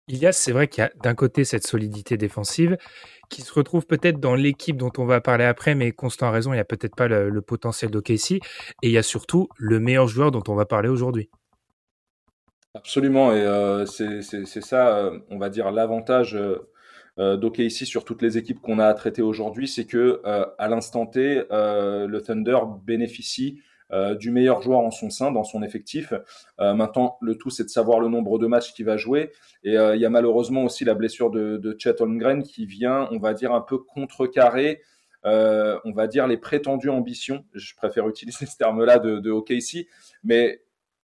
Ilias, 0.08 0.32
c'est 0.32 0.52
vrai 0.52 0.68
qu'il 0.68 0.82
y 0.82 0.86
a 0.86 0.90
d'un 1.02 1.14
côté 1.14 1.44
cette 1.44 1.66
solidité 1.66 2.16
défensive 2.16 2.78
qui 3.30 3.42
se 3.42 3.54
retrouve 3.54 3.86
peut-être 3.86 4.20
dans 4.20 4.34
l'équipe 4.34 4.76
dont 4.76 4.92
on 4.98 5.06
va 5.06 5.20
parler 5.20 5.44
après, 5.44 5.74
mais 5.74 5.92
Constant 5.92 6.26
a 6.26 6.30
raison, 6.30 6.52
il 6.52 6.56
n'y 6.56 6.60
a 6.60 6.64
peut-être 6.64 6.96
pas 6.96 7.08
le, 7.08 7.40
potentiel 7.40 7.90
d'OKC. 7.90 8.32
Et 8.32 8.40
il 8.82 8.90
y 8.90 8.98
a 8.98 9.02
surtout 9.02 9.48
le 9.56 9.80
meilleur 9.80 10.08
joueur 10.08 10.30
dont 10.30 10.42
on 10.48 10.54
va 10.54 10.66
parler 10.66 10.88
aujourd'hui. 10.88 11.30
Absolument, 12.74 13.32
et 13.32 13.40
euh, 13.40 13.86
c'est 13.86 14.44
ça, 14.60 14.96
euh, 14.96 15.18
on 15.30 15.38
va 15.38 15.48
dire, 15.48 15.70
l'avantage 15.70 16.36
euh, 16.36 17.36
d'OKC 17.36 17.86
sur 17.86 18.04
toutes 18.04 18.22
les 18.22 18.36
équipes 18.36 18.60
qu'on 18.60 18.78
a 18.78 18.86
à 18.86 18.94
traiter 18.94 19.22
aujourd'hui, 19.22 19.66
c'est 19.66 19.86
que 19.86 20.20
à 20.24 20.68
l'instant 20.68 21.06
T, 21.06 21.42
le 21.50 22.18
Thunder 22.20 22.58
bénéficie 22.84 23.60
euh, 23.60 23.69
du 24.18 24.30
meilleur 24.30 24.62
joueur 24.62 24.80
en 24.80 24.90
son 24.90 25.10
sein, 25.10 25.32
dans 25.32 25.44
son 25.44 25.62
effectif. 25.62 26.12
Euh, 26.60 26.74
maintenant, 26.74 27.18
le 27.20 27.36
tout, 27.36 27.50
c'est 27.50 27.64
de 27.64 27.68
savoir 27.68 28.00
le 28.00 28.08
nombre 28.08 28.38
de 28.38 28.46
matchs 28.46 28.72
qu'il 28.72 28.86
va 28.86 28.96
jouer. 28.96 29.32
Et 29.64 29.76
euh, 29.76 29.96
il 29.96 30.02
y 30.02 30.06
a 30.06 30.10
malheureusement 30.10 30.64
aussi 30.64 30.84
la 30.84 30.94
blessure 30.94 31.30
de, 31.30 31.56
de 31.56 31.76
Chet 31.78 32.00
Holmgren 32.00 32.42
qui 32.42 32.66
vient, 32.66 33.08
on 33.10 33.18
va 33.18 33.34
dire, 33.34 33.52
un 33.52 33.60
peu 33.60 33.78
contrecarrer, 33.78 34.80
on 35.24 35.92
va 35.92 36.06
dire, 36.06 36.26
les 36.26 36.36
prétendues 36.36 36.90
ambitions. 36.90 37.44
Je 37.54 37.74
préfère 37.74 38.08
utiliser 38.08 38.46
ce 38.46 38.56
terme-là 38.56 38.98
de, 38.98 39.18
de 39.18 39.30
OKC. 39.30 39.86
Mais 40.24 40.62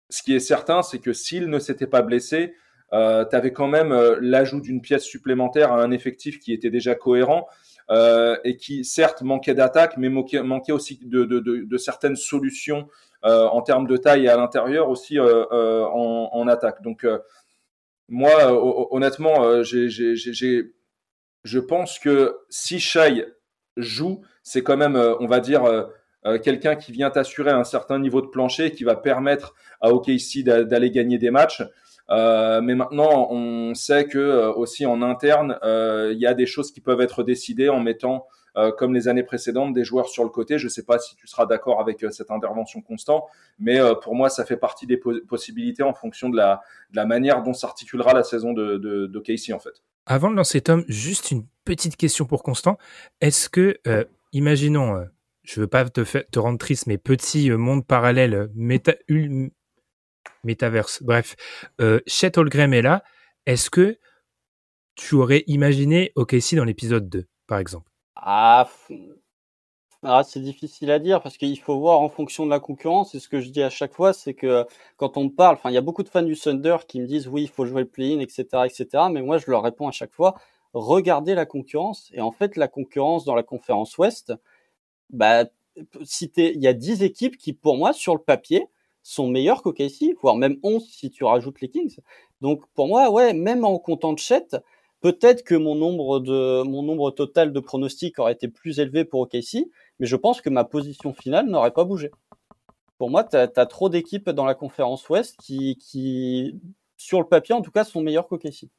ce 0.09 0.23
qui 0.23 0.33
est 0.33 0.39
certain, 0.39 0.81
c'est 0.81 0.99
que 0.99 1.13
s'il 1.13 1.49
ne 1.49 1.59
s'était 1.59 1.87
pas 1.87 2.01
blessé, 2.01 2.53
euh, 2.93 3.25
tu 3.25 3.35
avais 3.35 3.53
quand 3.53 3.67
même 3.67 3.93
l'ajout 4.21 4.61
d'une 4.61 4.81
pièce 4.81 5.03
supplémentaire 5.03 5.71
à 5.71 5.81
un 5.81 5.91
effectif 5.91 6.39
qui 6.39 6.53
était 6.53 6.71
déjà 6.71 6.95
cohérent 6.95 7.47
euh, 7.91 8.37
et 8.43 8.55
qui 8.55 8.85
certes 8.85 9.23
manquait 9.23 9.55
d'attaque, 9.55 9.97
mais 9.97 10.09
manquait, 10.09 10.71
aussi 10.71 10.99
de, 11.01 11.77
certaines 11.77 12.15
solutions 12.15 12.87
euh, 13.25 13.47
en 13.47 13.63
termes 13.63 13.87
de 13.87 13.97
taille 13.97 14.25
et 14.25 14.29
à 14.29 14.37
l'intérieur 14.37 14.89
aussi 14.89 15.17
euh, 15.17 15.85
en, 15.85 16.47
attaque. 16.47 16.83
Donc 16.83 17.05
moi, 18.07 18.51
honnêtement, 18.91 19.63
je 19.63 21.59
pense 21.59 21.97
que 21.97 22.37
si 22.49 22.79
Shai 22.79 23.25
joue, 23.75 24.21
c'est 24.43 24.61
quand 24.61 24.77
même, 24.77 24.95
on 25.19 25.25
va 25.25 25.39
dire, 25.39 25.89
quelqu'un 26.43 26.75
qui 26.75 26.91
vient 26.91 27.09
t'assurer 27.09 27.51
un 27.51 27.63
certain 27.63 27.97
niveau 27.97 28.21
de 28.21 28.27
plancher, 28.27 28.71
qui 28.71 28.83
va 28.83 28.95
permettre 28.95 29.55
à 29.81 29.91
OKC 29.91 30.43
d'aller 30.43 30.91
gagner 30.91 31.17
des 31.17 31.31
matchs. 31.31 31.63
Euh, 32.11 32.61
mais 32.61 32.75
maintenant, 32.75 33.27
on 33.29 33.73
sait 33.75 34.05
que 34.05 34.17
euh, 34.17 34.51
aussi 34.51 34.85
en 34.85 35.01
interne, 35.01 35.59
euh, 35.63 36.11
il 36.13 36.19
y 36.19 36.25
a 36.25 36.33
des 36.33 36.45
choses 36.45 36.71
qui 36.71 36.81
peuvent 36.81 37.01
être 37.01 37.23
décidées 37.23 37.69
en 37.69 37.79
mettant, 37.79 38.27
comme 38.77 38.93
les 38.93 39.07
années 39.07 39.23
précédentes, 39.23 39.73
des 39.73 39.85
joueurs 39.85 40.09
sur 40.09 40.25
le 40.25 40.29
côté. 40.29 40.57
Je 40.57 40.65
ne 40.65 40.69
sais 40.69 40.83
pas 40.83 40.99
si 40.99 41.15
tu 41.15 41.27
seras 41.27 41.45
d'accord 41.45 41.79
avec 41.79 42.05
cette 42.11 42.29
intervention 42.29 42.81
constante, 42.81 43.23
mais 43.57 43.79
pour 44.01 44.15
moi, 44.15 44.27
ça 44.27 44.43
fait 44.43 44.57
partie 44.57 44.85
des 44.85 44.97
possibilités 44.97 45.81
en 45.81 45.93
fonction 45.93 46.27
de 46.27 46.35
la, 46.35 47.05
manière 47.05 47.41
dont 47.41 47.53
s'articulera 47.53 48.11
la 48.11 48.23
saison 48.23 48.51
de, 48.51 48.75
de, 48.75 49.19
Casey, 49.19 49.53
en 49.53 49.59
fait. 49.59 49.81
Avant 50.05 50.29
de 50.29 50.35
lancer 50.35 50.59
Tom, 50.59 50.83
juste 50.89 51.31
une 51.31 51.45
petite 51.63 51.95
question 51.95 52.25
pour 52.25 52.43
Constant. 52.43 52.77
Est-ce 53.21 53.47
que, 53.47 53.79
imaginons, 54.33 55.05
je 55.43 55.61
veux 55.61 55.67
pas 55.67 55.85
te, 55.85 56.01
te 56.01 56.39
rendre 56.39 56.57
triste, 56.57 56.85
mais 56.85 56.97
petit 56.97 57.49
monde 57.51 57.87
parallèle, 57.87 58.49
méta, 58.55 58.95
Metaverse. 60.43 61.03
Bref, 61.03 61.35
euh, 61.81 61.99
Chet 62.07 62.37
Holmgren 62.37 62.73
est 62.73 62.81
là. 62.81 63.03
Est-ce 63.45 63.69
que 63.69 63.97
tu 64.95 65.15
aurais 65.15 65.43
imaginé 65.47 66.11
OKC 66.15 66.55
dans 66.55 66.65
l'épisode 66.65 67.09
2, 67.09 67.25
par 67.47 67.59
exemple? 67.59 67.89
Ah, 68.15 68.69
ah, 70.03 70.23
c'est 70.23 70.41
difficile 70.41 70.91
à 70.91 70.99
dire 70.99 71.21
parce 71.21 71.37
qu'il 71.37 71.59
faut 71.59 71.79
voir 71.79 71.99
en 71.99 72.09
fonction 72.09 72.45
de 72.45 72.49
la 72.49 72.59
concurrence. 72.59 73.15
Et 73.15 73.19
ce 73.19 73.29
que 73.29 73.39
je 73.39 73.49
dis 73.49 73.63
à 73.63 73.69
chaque 73.69 73.93
fois, 73.93 74.13
c'est 74.13 74.33
que 74.33 74.65
quand 74.97 75.17
on 75.17 75.29
parle, 75.29 75.57
il 75.65 75.71
y 75.71 75.77
a 75.77 75.81
beaucoup 75.81 76.03
de 76.03 76.09
fans 76.09 76.21
du 76.21 76.37
Thunder 76.37 76.77
qui 76.87 76.99
me 76.99 77.07
disent 77.07 77.27
oui, 77.27 77.43
il 77.43 77.49
faut 77.49 77.65
jouer 77.65 77.81
le 77.81 77.87
play-in, 77.87 78.19
etc., 78.19 78.45
etc. 78.65 78.87
Mais 79.11 79.21
moi, 79.21 79.37
je 79.37 79.49
leur 79.49 79.63
réponds 79.63 79.87
à 79.87 79.91
chaque 79.91 80.13
fois 80.13 80.35
regardez 80.73 81.35
la 81.35 81.45
concurrence. 81.45 82.09
Et 82.13 82.21
en 82.21 82.31
fait, 82.31 82.55
la 82.55 82.67
concurrence 82.67 83.25
dans 83.25 83.35
la 83.35 83.43
conférence 83.43 83.97
Ouest, 83.97 84.33
bah, 85.09 85.45
il 85.75 86.61
y 86.61 86.67
a 86.67 86.73
10 86.73 87.03
équipes 87.03 87.37
qui, 87.37 87.53
pour 87.53 87.77
moi, 87.77 87.93
sur 87.93 88.15
le 88.15 88.21
papier, 88.21 88.67
sont 89.09 89.27
meilleurs 89.27 89.63
qu'OKC, 89.63 90.15
voire 90.21 90.35
même 90.35 90.57
11 90.61 90.87
si 90.87 91.09
tu 91.09 91.23
rajoutes 91.23 91.61
les 91.61 91.69
Kings. 91.69 91.97
Donc 92.41 92.63
pour 92.75 92.87
moi, 92.87 93.09
ouais, 93.09 93.33
même 93.33 93.65
en 93.65 93.79
comptant 93.79 94.15
Chet, 94.15 94.47
peut-être 95.01 95.43
que 95.43 95.55
mon 95.55 95.73
nombre 95.73 96.19
de 96.19 96.61
mon 96.63 96.83
nombre 96.83 97.09
total 97.09 97.51
de 97.51 97.59
pronostics 97.59 98.19
aurait 98.19 98.33
été 98.33 98.47
plus 98.47 98.79
élevé 98.79 99.05
pour 99.05 99.21
OKC, 99.21 99.65
mais 99.99 100.05
je 100.05 100.15
pense 100.15 100.41
que 100.41 100.49
ma 100.49 100.63
position 100.63 101.11
finale 101.13 101.47
n'aurait 101.47 101.71
pas 101.71 101.85
bougé. 101.85 102.11
Pour 102.99 103.09
moi, 103.09 103.23
tu 103.23 103.35
as, 103.35 103.47
trop 103.47 103.89
d'équipes 103.89 104.29
dans 104.29 104.45
la 104.45 104.53
conférence 104.53 105.07
Ouest 105.09 105.37
qui, 105.41 105.77
qui, 105.77 106.59
sur 106.97 107.19
le 107.19 107.27
papier 107.27 107.55
en 107.55 107.61
tout 107.61 107.71
cas, 107.71 107.85
sont 107.85 108.01
meilleures 108.01 108.27
qu'OKC. 108.27 108.69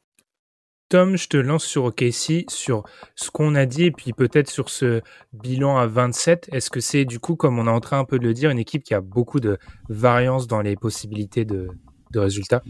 Tom, 0.90 1.16
je 1.16 1.29
te 1.29 1.37
lance 1.37 1.64
sur 1.64 1.85
OKC, 1.85 2.46
sur 2.48 2.83
ce 3.14 3.31
qu'on 3.31 3.55
a 3.55 3.64
dit, 3.64 3.85
et 3.85 3.90
puis 3.92 4.12
peut-être 4.12 4.50
sur 4.50 4.68
ce 4.68 5.03
bilan 5.33 5.79
à 5.79 5.87
27. 5.87 6.48
Est-ce 6.53 6.68
que 6.68 6.81
c'est 6.81 7.05
du 7.05 7.20
coup, 7.20 7.37
comme 7.37 7.61
on 7.61 7.68
est 7.68 7.70
en 7.70 7.79
train 7.79 8.00
un 8.00 8.05
peu 8.05 8.18
de 8.18 8.24
le 8.24 8.35
dire, 8.35 8.50
une 8.50 8.59
équipe 8.59 8.83
qui 8.83 8.92
a 8.92 9.00
beaucoup 9.00 9.38
de 9.38 9.57
variance 9.88 10.48
dans 10.48 10.61
les 10.61 10.74
possibilités 10.74 11.44
de, 11.44 11.68
résultats? 12.12 12.61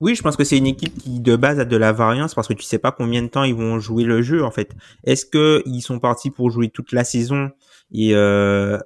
Oui, 0.00 0.14
je 0.14 0.22
pense 0.22 0.36
que 0.36 0.44
c'est 0.44 0.56
une 0.56 0.66
équipe 0.66 0.96
qui 0.96 1.20
de 1.20 1.36
base 1.36 1.60
a 1.60 1.66
de 1.66 1.76
la 1.76 1.92
variance 1.92 2.34
parce 2.34 2.48
que 2.48 2.54
tu 2.54 2.62
sais 2.62 2.78
pas 2.78 2.92
combien 2.92 3.22
de 3.22 3.28
temps 3.28 3.44
ils 3.44 3.54
vont 3.54 3.78
jouer 3.78 4.04
le 4.04 4.22
jeu 4.22 4.42
en 4.42 4.50
fait. 4.50 4.72
Est-ce 5.04 5.26
que 5.26 5.62
ils 5.66 5.82
sont 5.82 5.98
partis 5.98 6.30
pour 6.30 6.50
jouer 6.50 6.70
toute 6.70 6.92
la 6.92 7.04
saison 7.04 7.50
et 7.92 8.14
euh, 8.14 8.78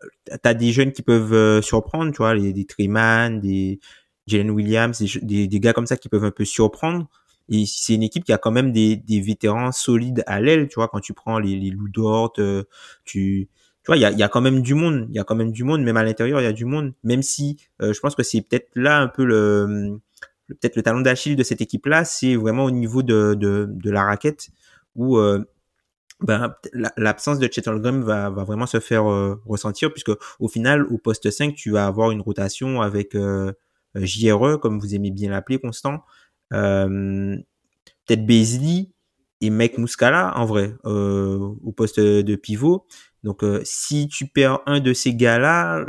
t'as 0.42 0.54
des 0.54 0.72
jeunes 0.72 0.92
qui 0.92 1.02
peuvent 1.02 1.32
euh, 1.32 1.62
surprendre, 1.62 2.10
tu 2.10 2.18
vois, 2.18 2.36
des 2.36 2.64
Triman, 2.64 3.40
des 3.40 3.78
Jalen 4.26 4.50
Williams, 4.50 5.00
des, 5.22 5.48
gars 5.60 5.72
comme 5.72 5.86
ça 5.86 5.96
qui 5.96 6.08
peuvent 6.08 6.24
un 6.24 6.32
peu 6.32 6.44
surprendre? 6.44 7.08
Et 7.48 7.66
c'est 7.66 7.94
une 7.94 8.02
équipe 8.02 8.24
qui 8.24 8.32
a 8.32 8.38
quand 8.38 8.52
même 8.52 8.72
des, 8.72 8.96
des 8.96 9.20
vétérans 9.20 9.72
solides 9.72 10.22
à 10.26 10.40
l'aile, 10.40 10.68
tu 10.68 10.76
vois, 10.76 10.88
quand 10.88 11.00
tu 11.00 11.12
prends 11.12 11.38
les, 11.38 11.56
les 11.56 11.70
Lou 11.70 11.88
Dort, 11.88 12.32
euh, 12.38 12.62
tu, 13.04 13.48
tu 13.82 13.86
vois, 13.86 13.96
il 13.96 14.00
y 14.00 14.04
a, 14.04 14.12
y 14.12 14.22
a 14.22 14.28
quand 14.28 14.40
même 14.40 14.62
du 14.62 14.74
monde, 14.74 15.06
il 15.08 15.16
y 15.16 15.18
a 15.18 15.24
quand 15.24 15.34
même 15.34 15.50
du 15.50 15.64
monde, 15.64 15.82
même 15.82 15.96
à 15.96 16.04
l'intérieur, 16.04 16.40
il 16.40 16.44
y 16.44 16.46
a 16.46 16.52
du 16.52 16.64
monde, 16.64 16.92
même 17.02 17.22
si 17.22 17.56
euh, 17.82 17.92
je 17.92 18.00
pense 18.00 18.14
que 18.14 18.22
c'est 18.22 18.40
peut-être 18.42 18.68
là 18.76 19.00
un 19.00 19.08
peu 19.08 19.24
le, 19.24 19.98
peut-être 20.48 20.76
le 20.76 20.82
talon 20.82 21.00
d'Achille 21.00 21.36
de 21.36 21.42
cette 21.42 21.60
équipe-là, 21.60 22.04
c'est 22.04 22.36
vraiment 22.36 22.64
au 22.64 22.70
niveau 22.70 23.02
de, 23.02 23.34
de, 23.34 23.66
de 23.68 23.90
la 23.90 24.04
raquette, 24.04 24.50
où 24.94 25.18
euh, 25.18 25.44
ben, 26.20 26.54
l'absence 26.96 27.38
de 27.38 27.48
Chet 27.50 27.62
va, 27.62 28.30
va 28.30 28.44
vraiment 28.44 28.66
se 28.66 28.78
faire 28.78 29.04
ressentir, 29.46 29.90
puisque 29.90 30.12
au 30.38 30.48
final, 30.48 30.84
au 30.84 30.98
poste 30.98 31.30
5, 31.30 31.54
tu 31.54 31.70
vas 31.70 31.86
avoir 31.86 32.10
une 32.10 32.20
rotation 32.20 32.82
avec 32.82 33.16
JRE, 33.94 34.58
comme 34.60 34.78
vous 34.78 34.94
aimez 34.94 35.10
bien 35.10 35.30
l'appeler, 35.30 35.58
Constant, 35.58 35.94
euh, 35.94 35.98
peut-être 36.50 38.26
Beasley 38.26 38.90
et 39.40 39.50
Mec 39.50 39.78
Muscala 39.78 40.36
en 40.36 40.44
vrai 40.44 40.74
euh, 40.84 41.38
au 41.64 41.72
poste 41.72 41.98
de 42.00 42.36
pivot. 42.36 42.86
Donc 43.22 43.42
euh, 43.42 43.60
si 43.64 44.08
tu 44.08 44.26
perds 44.26 44.60
un 44.66 44.80
de 44.80 44.92
ces 44.92 45.14
gars-là, 45.14 45.84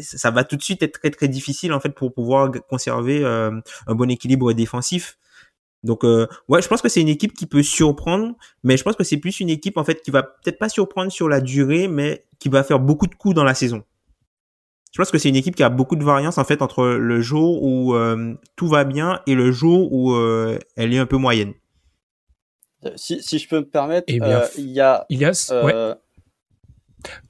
ça 0.00 0.30
va 0.30 0.44
tout 0.44 0.56
de 0.56 0.62
suite 0.62 0.82
être 0.82 1.00
très 1.00 1.10
très 1.10 1.28
difficile 1.28 1.72
en 1.72 1.80
fait 1.80 1.90
pour 1.90 2.12
pouvoir 2.12 2.50
conserver 2.68 3.24
un 3.24 3.94
bon 3.94 4.10
équilibre 4.10 4.52
défensif. 4.52 5.18
Donc 5.82 6.04
ouais, 6.04 6.62
je 6.62 6.68
pense 6.68 6.80
que 6.80 6.88
c'est 6.88 7.00
une 7.00 7.08
équipe 7.08 7.34
qui 7.34 7.46
peut 7.46 7.62
surprendre, 7.62 8.36
mais 8.62 8.76
je 8.76 8.84
pense 8.84 8.96
que 8.96 9.04
c'est 9.04 9.16
plus 9.16 9.40
une 9.40 9.50
équipe 9.50 9.76
en 9.76 9.84
fait 9.84 10.00
qui 10.00 10.10
va 10.10 10.22
peut-être 10.22 10.58
pas 10.58 10.68
surprendre 10.68 11.10
sur 11.10 11.28
la 11.28 11.40
durée, 11.40 11.88
mais 11.88 12.24
qui 12.38 12.48
va 12.48 12.62
faire 12.62 12.78
beaucoup 12.78 13.06
de 13.06 13.14
coups 13.14 13.34
dans 13.34 13.44
la 13.44 13.54
saison 13.54 13.82
je 14.92 14.98
pense 15.00 15.10
que 15.10 15.18
c'est 15.18 15.30
une 15.30 15.36
équipe 15.36 15.56
qui 15.56 15.62
a 15.62 15.70
beaucoup 15.70 15.96
de 15.96 16.04
variance 16.04 16.36
en 16.36 16.44
fait 16.44 16.60
entre 16.60 16.84
le 16.84 17.20
jour 17.22 17.62
où 17.62 17.94
euh, 17.94 18.34
tout 18.56 18.68
va 18.68 18.84
bien 18.84 19.22
et 19.26 19.34
le 19.34 19.50
jour 19.50 19.90
où 19.90 20.12
euh, 20.12 20.58
elle 20.76 20.92
est 20.92 20.98
un 20.98 21.06
peu 21.06 21.16
moyenne. 21.16 21.54
Euh, 22.84 22.90
si, 22.96 23.22
si 23.22 23.38
je 23.38 23.48
peux 23.48 23.60
me 23.60 23.68
permettre, 23.68 24.04
eh 24.08 24.20
il 24.58 24.70
y 24.70 24.80
a. 24.80 25.06
Ilias, 25.08 25.50
ouais. 25.64 25.94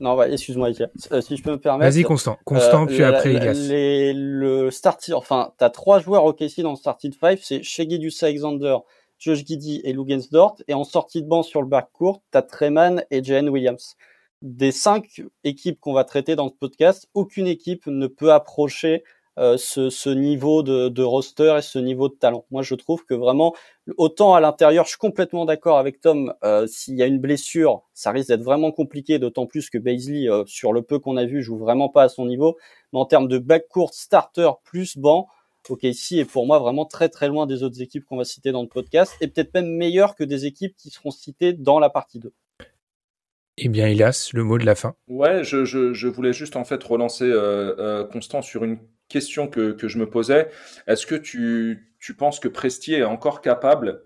Non, 0.00 0.16
ouais, 0.16 0.30
excuse-moi, 0.30 0.70
si 0.74 1.36
je 1.36 1.42
peux 1.42 1.52
me 1.52 1.60
permettre. 1.60 1.94
Vas-y, 1.94 2.02
Constant. 2.02 2.36
Constant, 2.44 2.86
puis 2.86 3.02
après 3.02 3.34
Ilias. 3.34 3.52
Les, 3.52 4.12
le 4.12 4.70
starting, 4.70 5.14
enfin, 5.14 5.52
t'as 5.56 5.70
trois 5.70 6.00
joueurs 6.00 6.24
OKC 6.24 6.60
dans 6.60 6.70
le 6.70 6.76
starting 6.76 7.12
five, 7.12 7.38
c'est 7.42 7.62
Shea 7.62 7.84
Alexander, 8.22 8.78
Josh 9.18 9.44
Giddy 9.46 9.80
et 9.84 9.92
Lugensdort. 9.92 10.56
Et 10.66 10.74
en 10.74 10.84
sortie 10.84 11.22
de 11.22 11.28
banc 11.28 11.44
sur 11.44 11.62
le 11.62 11.68
backcourt, 11.68 12.22
t'as 12.32 12.42
Treman 12.42 13.04
et 13.10 13.22
Jane 13.22 13.48
Williams 13.48 13.96
des 14.42 14.72
cinq 14.72 15.22
équipes 15.44 15.80
qu'on 15.80 15.92
va 15.92 16.04
traiter 16.04 16.36
dans 16.36 16.48
ce 16.48 16.54
podcast, 16.54 17.08
aucune 17.14 17.46
équipe 17.46 17.86
ne 17.86 18.06
peut 18.06 18.32
approcher 18.32 19.04
euh, 19.38 19.56
ce, 19.56 20.10
niveau 20.10 20.62
de, 20.62 21.02
roster 21.02 21.54
et 21.58 21.62
ce 21.62 21.78
niveau 21.78 22.08
de 22.08 22.14
talent. 22.14 22.44
Moi, 22.50 22.62
je 22.62 22.74
trouve 22.74 23.04
que 23.06 23.14
vraiment, 23.14 23.54
autant 23.96 24.34
à 24.34 24.40
l'intérieur, 24.40 24.84
je 24.84 24.90
suis 24.90 24.98
complètement 24.98 25.46
d'accord 25.46 25.78
avec 25.78 26.00
Tom. 26.00 26.34
Euh, 26.44 26.66
s'il 26.66 26.96
y 26.96 27.02
a 27.02 27.06
une 27.06 27.18
blessure, 27.18 27.82
ça 27.94 28.10
risque 28.10 28.28
d'être 28.28 28.42
vraiment 28.42 28.72
compliqué, 28.72 29.18
d'autant 29.18 29.46
plus 29.46 29.70
que 29.70 29.78
Baisley, 29.78 30.28
euh, 30.28 30.44
sur 30.46 30.72
le 30.74 30.82
peu 30.82 30.98
qu'on 30.98 31.16
a 31.16 31.24
vu, 31.24 31.42
joue 31.42 31.56
vraiment 31.56 31.88
pas 31.88 32.02
à 32.02 32.08
son 32.10 32.26
niveau. 32.26 32.58
Mais 32.92 32.98
en 32.98 33.06
termes 33.06 33.28
de 33.28 33.38
backcourt, 33.38 33.94
starter 33.94 34.50
plus 34.64 34.98
banc, 34.98 35.28
ok, 35.70 35.84
ici 35.84 36.18
est 36.18 36.24
pour 36.26 36.46
moi 36.46 36.58
vraiment 36.58 36.84
très 36.84 37.08
très 37.08 37.28
loin 37.28 37.46
des 37.46 37.62
autres 37.62 37.80
équipes 37.80 38.04
qu'on 38.04 38.18
va 38.18 38.24
citer 38.24 38.52
dans 38.52 38.62
le 38.62 38.68
podcast, 38.68 39.14
et 39.20 39.28
peut-être 39.28 39.54
même 39.54 39.70
meilleur 39.70 40.14
que 40.14 40.24
des 40.24 40.44
équipes 40.44 40.76
qui 40.76 40.90
seront 40.90 41.10
citées 41.10 41.54
dans 41.54 41.78
la 41.78 41.88
partie 41.88 42.18
2. 42.18 42.34
Eh 43.58 43.68
bien, 43.68 43.88
Ilas, 43.88 44.30
le 44.32 44.44
mot 44.44 44.58
de 44.58 44.64
la 44.64 44.74
fin. 44.74 44.94
Ouais, 45.08 45.44
je, 45.44 45.64
je, 45.64 45.92
je 45.92 46.08
voulais 46.08 46.32
juste 46.32 46.56
en 46.56 46.64
fait 46.64 46.82
relancer 46.82 47.24
euh, 47.24 47.74
euh, 47.78 48.04
Constant 48.04 48.42
sur 48.42 48.64
une 48.64 48.78
question 49.08 49.46
que, 49.46 49.72
que 49.72 49.88
je 49.88 49.98
me 49.98 50.08
posais. 50.08 50.48
Est-ce 50.86 51.06
que 51.06 51.14
tu, 51.14 51.94
tu 52.00 52.14
penses 52.14 52.40
que 52.40 52.48
Presti 52.48 52.94
est 52.94 53.04
encore 53.04 53.40
capable 53.42 54.02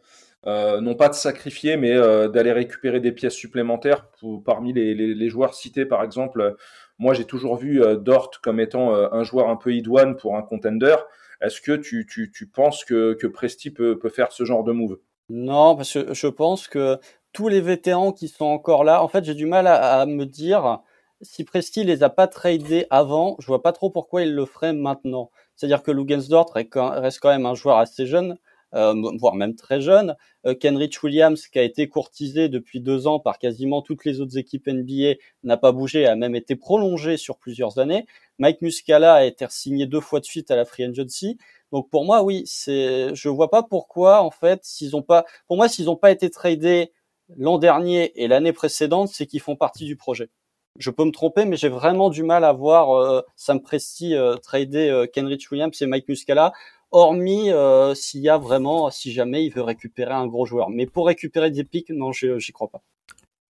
euh, 0.46 0.80
non 0.80 0.94
pas 0.94 1.08
de 1.08 1.14
sacrifier, 1.14 1.76
mais 1.76 1.92
euh, 1.92 2.28
d'aller 2.28 2.52
récupérer 2.52 3.00
des 3.00 3.10
pièces 3.10 3.34
supplémentaires 3.34 4.08
pour, 4.20 4.44
parmi 4.44 4.72
les, 4.72 4.94
les, 4.94 5.12
les, 5.12 5.28
joueurs 5.28 5.54
cités, 5.54 5.84
par 5.84 6.04
exemple? 6.04 6.54
Moi, 6.98 7.14
j'ai 7.14 7.24
toujours 7.24 7.56
vu 7.56 7.82
euh, 7.82 7.96
Dort 7.96 8.30
comme 8.42 8.60
étant 8.60 8.94
un 8.94 9.24
joueur 9.24 9.48
un 9.48 9.56
peu 9.56 9.74
idoine 9.74 10.16
pour 10.16 10.36
un 10.36 10.42
contender. 10.42 10.94
Est-ce 11.40 11.60
que 11.60 11.72
tu, 11.72 12.06
tu, 12.08 12.30
tu, 12.30 12.46
penses 12.46 12.84
que, 12.84 13.14
que 13.14 13.26
Presti 13.26 13.70
peut, 13.70 13.98
peut 13.98 14.08
faire 14.08 14.30
ce 14.30 14.44
genre 14.44 14.62
de 14.62 14.72
move? 14.72 14.98
Non, 15.28 15.74
parce 15.74 15.92
que 15.94 16.14
je 16.14 16.28
pense 16.28 16.68
que 16.68 16.98
tous 17.36 17.48
les 17.48 17.60
vétérans 17.60 18.12
qui 18.12 18.28
sont 18.28 18.46
encore 18.46 18.82
là, 18.82 19.02
en 19.02 19.08
fait, 19.08 19.22
j'ai 19.24 19.34
du 19.34 19.44
mal 19.44 19.66
à, 19.66 20.00
à, 20.00 20.06
me 20.06 20.24
dire 20.24 20.80
si 21.20 21.44
Presti 21.44 21.84
les 21.84 22.02
a 22.02 22.08
pas 22.08 22.26
tradés 22.26 22.86
avant, 22.88 23.36
je 23.40 23.46
vois 23.46 23.62
pas 23.62 23.72
trop 23.72 23.90
pourquoi 23.90 24.22
il 24.22 24.34
le 24.34 24.46
ferait 24.46 24.72
maintenant. 24.72 25.30
C'est-à-dire 25.54 25.82
que 25.82 25.90
Lugensdort 25.90 26.50
reste 26.54 27.20
quand 27.20 27.28
même 27.28 27.46
un 27.46 27.54
joueur 27.54 27.76
assez 27.76 28.06
jeune 28.06 28.38
euh, 28.74 28.94
voire 29.18 29.34
même 29.34 29.54
très 29.54 29.80
jeune. 29.80 30.16
Euh, 30.44 30.54
Kenrich 30.54 31.02
Williams, 31.02 31.46
qui 31.46 31.58
a 31.58 31.62
été 31.62 31.88
courtisé 31.88 32.48
depuis 32.48 32.80
deux 32.80 33.06
ans 33.06 33.20
par 33.20 33.38
quasiment 33.38 33.80
toutes 33.80 34.04
les 34.04 34.20
autres 34.20 34.36
équipes 34.38 34.66
NBA, 34.66 35.14
n'a 35.44 35.56
pas 35.56 35.72
bougé, 35.72 36.06
a 36.06 36.16
même 36.16 36.34
été 36.34 36.56
prolongé 36.56 37.16
sur 37.16 37.38
plusieurs 37.38 37.78
années. 37.78 38.06
Mike 38.38 38.62
Muscala 38.62 39.14
a 39.14 39.24
été 39.24 39.46
signé 39.48 39.86
deux 39.86 40.00
fois 40.00 40.20
de 40.20 40.24
suite 40.24 40.50
à 40.50 40.56
la 40.56 40.64
Free 40.64 40.84
Agency. 40.84 41.38
Donc 41.72 41.88
pour 41.90 42.04
moi, 42.04 42.22
oui, 42.22 42.42
c'est, 42.46 43.14
je 43.14 43.28
vois 43.28 43.50
pas 43.50 43.62
pourquoi 43.62 44.22
en 44.22 44.30
fait, 44.30 44.60
s'ils 44.64 44.96
ont 44.96 45.02
pas, 45.02 45.24
pour 45.46 45.56
moi, 45.56 45.68
s'ils 45.68 45.86
n'ont 45.86 45.96
pas 45.96 46.10
été 46.10 46.28
tradés 46.28 46.92
l'an 47.36 47.58
dernier 47.58 48.12
et 48.22 48.28
l'année 48.28 48.52
précédente, 48.52 49.08
c'est 49.08 49.26
qu'ils 49.26 49.40
font 49.40 49.56
partie 49.56 49.84
du 49.84 49.96
projet. 49.96 50.30
Je 50.78 50.90
peux 50.90 51.04
me 51.04 51.10
tromper, 51.10 51.46
mais 51.46 51.56
j'ai 51.56 51.70
vraiment 51.70 52.10
du 52.10 52.22
mal 52.22 52.44
à 52.44 52.52
voir 52.52 52.90
euh, 52.90 53.22
Sam 53.34 53.62
Presti 53.62 54.14
euh, 54.14 54.36
trader 54.36 54.90
euh, 54.90 55.06
Kenrich 55.06 55.50
Williams 55.50 55.80
et 55.80 55.86
Mike 55.86 56.08
Muscala 56.08 56.52
hormis 56.90 57.50
euh, 57.50 57.94
s'il 57.94 58.20
y 58.20 58.28
a 58.28 58.38
vraiment, 58.38 58.90
si 58.90 59.12
jamais 59.12 59.44
il 59.44 59.52
veut 59.52 59.62
récupérer 59.62 60.12
un 60.12 60.26
gros 60.26 60.46
joueur. 60.46 60.70
Mais 60.70 60.86
pour 60.86 61.06
récupérer 61.06 61.50
des 61.50 61.64
pics, 61.64 61.90
non, 61.90 62.12
j'y 62.12 62.52
crois 62.52 62.68
pas. 62.68 62.82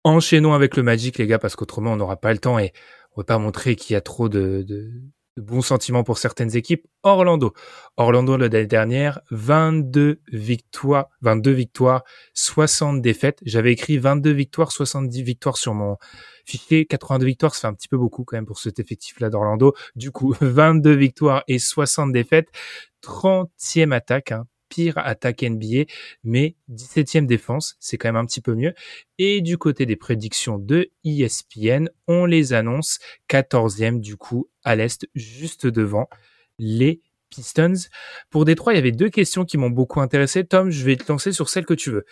Enchaînons 0.05 0.53
avec 0.53 0.77
le 0.77 0.83
Magic, 0.83 1.19
les 1.19 1.27
gars, 1.27 1.39
parce 1.39 1.57
qu'autrement, 1.57 1.93
on 1.93 1.97
n'aura 1.97 2.17
pas 2.17 2.33
le 2.33 2.39
temps 2.39 2.59
et 2.59 2.73
on 3.13 3.21
va 3.21 3.25
pas 3.25 3.39
montrer 3.39 3.77
qu'il 3.77 3.95
y 3.95 3.97
a 3.97 4.01
trop 4.01 4.29
de, 4.29 4.63
de, 4.63 4.91
bons 5.37 5.63
sentiments 5.63 6.05
pour 6.05 6.19
certaines 6.19 6.57
équipes. 6.57 6.87
Orlando. 7.03 7.53
Orlando, 7.97 8.37
l'année 8.37 8.67
dernière, 8.67 9.21
22 9.31 10.21
victoires, 10.33 11.09
22 11.23 11.51
victoires, 11.53 12.05
60 12.35 13.01
défaites. 13.03 13.39
J'avais 13.45 13.73
écrit 13.73 13.99
22 13.99 14.31
victoires, 14.33 14.73
70 14.73 15.23
victoires 15.23 15.57
sur 15.57 15.75
mon 15.75 15.97
fichier. 16.45 16.87
82 16.87 17.27
victoires, 17.27 17.55
ça 17.55 17.63
fait 17.63 17.67
un 17.69 17.75
petit 17.75 17.89
peu 17.89 17.99
beaucoup 17.99 18.25
quand 18.25 18.37
même 18.37 18.47
pour 18.47 18.59
cet 18.59 18.79
effectif-là 18.79 19.31
d'Orlando. 19.31 19.75
Du 19.95 20.11
coup, 20.11 20.35
22 20.41 20.93
victoires 20.95 21.45
et 21.49 21.59
60 21.59 22.13
défaites. 22.13 22.49
30e 23.03 23.93
attaque, 23.93 24.33
hein, 24.33 24.47
pire 24.69 24.99
attaque 24.99 25.43
NBA, 25.43 25.85
mais 26.25 26.57
17e 26.71 27.27
défense, 27.27 27.77
c'est 27.81 27.99
quand 27.99 28.09
même 28.09 28.17
un 28.17 28.27
petit 28.27 28.41
peu 28.41 28.55
mieux. 28.55 28.75
Et 29.19 29.41
du 29.41 29.59
côté 29.59 29.87
des 29.87 29.97
prédictions 29.97 30.59
de 30.59 30.91
ESPN, 31.05 31.89
on 32.07 32.27
les 32.27 32.53
annonce 32.53 32.99
14e 33.29 34.01
du 34.01 34.17
coup 34.17 34.49
à 34.65 34.77
l'Est, 34.77 35.09
juste 35.15 35.67
devant 35.67 36.09
les 36.59 37.01
Pistons. 37.31 37.89
Pour 38.31 38.45
Détroit, 38.45 38.73
il 38.73 38.77
y 38.77 38.79
avait 38.79 38.93
deux 38.93 39.11
questions 39.11 39.45
qui 39.45 39.59
m'ont 39.59 39.71
beaucoup 39.71 40.01
intéressé. 40.01 40.45
Tom, 40.45 40.71
je 40.71 40.85
vais 40.85 40.97
te 40.97 41.11
lancer 41.11 41.33
sur 41.33 41.49
celle 41.49 41.67
que 41.67 41.75
tu 41.75 41.91
veux. 41.91 42.05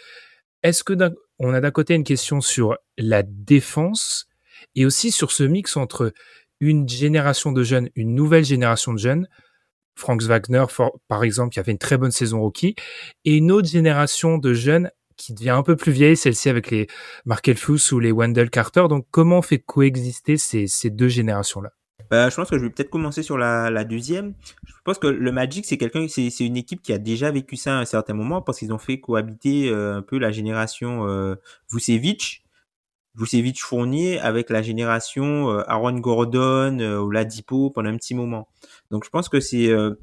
Est-ce 0.63 0.83
que 0.83 0.95
on 1.39 1.53
a 1.53 1.61
d'un 1.61 1.71
côté 1.71 1.95
une 1.95 2.05
question 2.05 2.41
sur 2.41 2.77
la 2.97 3.23
défense 3.23 4.27
et 4.75 4.87
aussi 4.87 5.11
sur 5.11 5.31
ce 5.31 5.45
mix 5.45 5.77
entre 5.77 6.13
une 6.61 6.89
génération 6.89 7.53
de 7.53 7.63
jeunes, 7.63 7.91
une 7.97 8.15
nouvelle 8.15 8.45
génération 8.45 8.93
de 8.93 8.99
jeunes, 8.99 9.29
Frank 9.97 10.23
Wagner, 10.23 10.65
par 11.09 11.25
exemple, 11.25 11.53
qui 11.53 11.61
a 11.61 11.65
une 11.67 11.79
très 11.79 11.99
bonne 11.99 12.11
saison 12.11 12.41
rookie, 12.41 12.75
et 13.25 13.37
une 13.37 13.51
autre 13.53 13.69
génération 13.69 14.39
de 14.39 14.53
jeunes 14.53 14.91
qui 15.17 15.35
devient 15.35 15.51
un 15.51 15.63
peu 15.63 15.77
plus 15.77 15.93
vieille, 15.93 16.17
celle-ci 16.17 16.49
avec 16.49 16.71
les 16.71 16.87
Markel 17.25 17.57
Fultz 17.57 17.93
ou 17.93 18.01
les 18.01 18.13
Wendell 18.13 18.51
Carter. 18.51 18.87
Donc, 18.89 19.07
comment 19.11 19.39
on 19.39 19.43
fait 19.43 19.59
coexister 19.59 20.37
ces, 20.37 20.91
deux 20.91 21.09
générations-là? 21.09 21.71
Bah, 22.11 22.29
je 22.29 22.37
pense 22.37 22.51
que 22.51 22.59
je 22.59 22.65
vais 22.65 22.71
peut-être 22.71 22.91
commencer 22.91 23.23
sur 23.23 23.39
la, 23.39 23.85
deuxième. 23.85 24.35
Je 24.67 24.73
pense 24.85 24.99
que 24.99 25.07
le 25.07 25.33
Magic, 25.33 25.65
c'est 25.65 25.79
quelqu'un, 25.79 26.07
c'est, 26.09 26.29
une 26.41 26.57
équipe 26.57 26.83
qui 26.83 26.93
a 26.93 26.99
déjà 26.99 27.31
vécu 27.31 27.57
ça 27.57 27.77
à 27.77 27.81
un 27.81 27.85
certain 27.85 28.15
moment 28.15 28.43
parce 28.43 28.59
qu'ils 28.59 28.73
ont 28.73 28.79
fait 28.79 29.01
cohabiter 29.01 29.69
euh, 29.69 29.97
un 29.97 30.03
peu 30.03 30.19
la 30.19 30.31
génération 30.31 31.07
euh, 31.09 31.37
Vucevic 31.73 32.43
Vucevic 33.17 33.63
Fournier 33.63 34.19
avec 34.19 34.51
la 34.51 34.61
génération 34.61 35.49
euh, 35.51 35.63
Aaron 35.69 35.99
Gordon 36.01 36.81
ou 36.81 37.11
Ladipo 37.11 37.71
pendant 37.71 37.91
un 37.91 37.97
petit 37.97 38.15
moment. 38.15 38.49
Donc 38.95 39.05
je 39.05 39.11
pense 39.11 39.29
que 39.29 39.41
c'est 39.41 39.69
euh, 39.69 39.95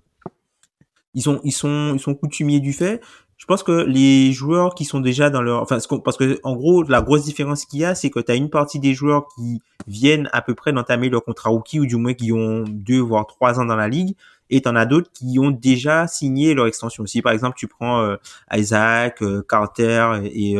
ils 1.13 1.21
sont 1.21 1.39
ils 1.43 1.51
sont 1.51 1.93
ils 1.95 1.99
sont 1.99 2.13
coutumiers 2.13 2.59
du 2.59 2.73
fait. 2.73 3.01
Je 3.37 3.45
pense 3.45 3.63
que 3.63 3.71
les 3.71 4.33
joueurs 4.33 4.75
qui 4.75 4.85
sont 4.85 4.99
déjà 4.99 5.29
dans 5.29 5.41
leur 5.41 5.63
enfin 5.63 5.79
parce 6.03 6.17
que 6.17 6.39
en 6.43 6.55
gros 6.55 6.83
la 6.83 7.01
grosse 7.01 7.23
différence 7.23 7.65
qu'il 7.65 7.79
y 7.79 7.85
a 7.85 7.95
c'est 7.95 8.09
que 8.09 8.19
tu 8.19 8.31
as 8.31 8.35
une 8.35 8.49
partie 8.49 8.79
des 8.79 8.93
joueurs 8.93 9.27
qui 9.33 9.61
viennent 9.87 10.29
à 10.33 10.41
peu 10.41 10.53
près 10.53 10.73
d'entamer 10.73 11.09
leur 11.09 11.23
contrat 11.23 11.49
rookie 11.49 11.79
ou 11.79 11.85
du 11.85 11.95
moins 11.95 12.13
qui 12.13 12.33
ont 12.33 12.65
deux 12.67 12.99
voire 12.99 13.25
trois 13.25 13.59
ans 13.59 13.65
dans 13.65 13.77
la 13.77 13.87
ligue 13.87 14.15
et 14.49 14.61
t'en 14.61 14.75
as 14.75 14.85
d'autres 14.85 15.09
qui 15.13 15.39
ont 15.39 15.49
déjà 15.49 16.07
signé 16.07 16.53
leur 16.53 16.67
extension. 16.67 17.05
Si 17.05 17.21
par 17.21 17.31
exemple 17.31 17.57
tu 17.57 17.67
prends 17.67 18.15
Isaac, 18.51 19.23
Carter 19.47 20.19
et 20.25 20.57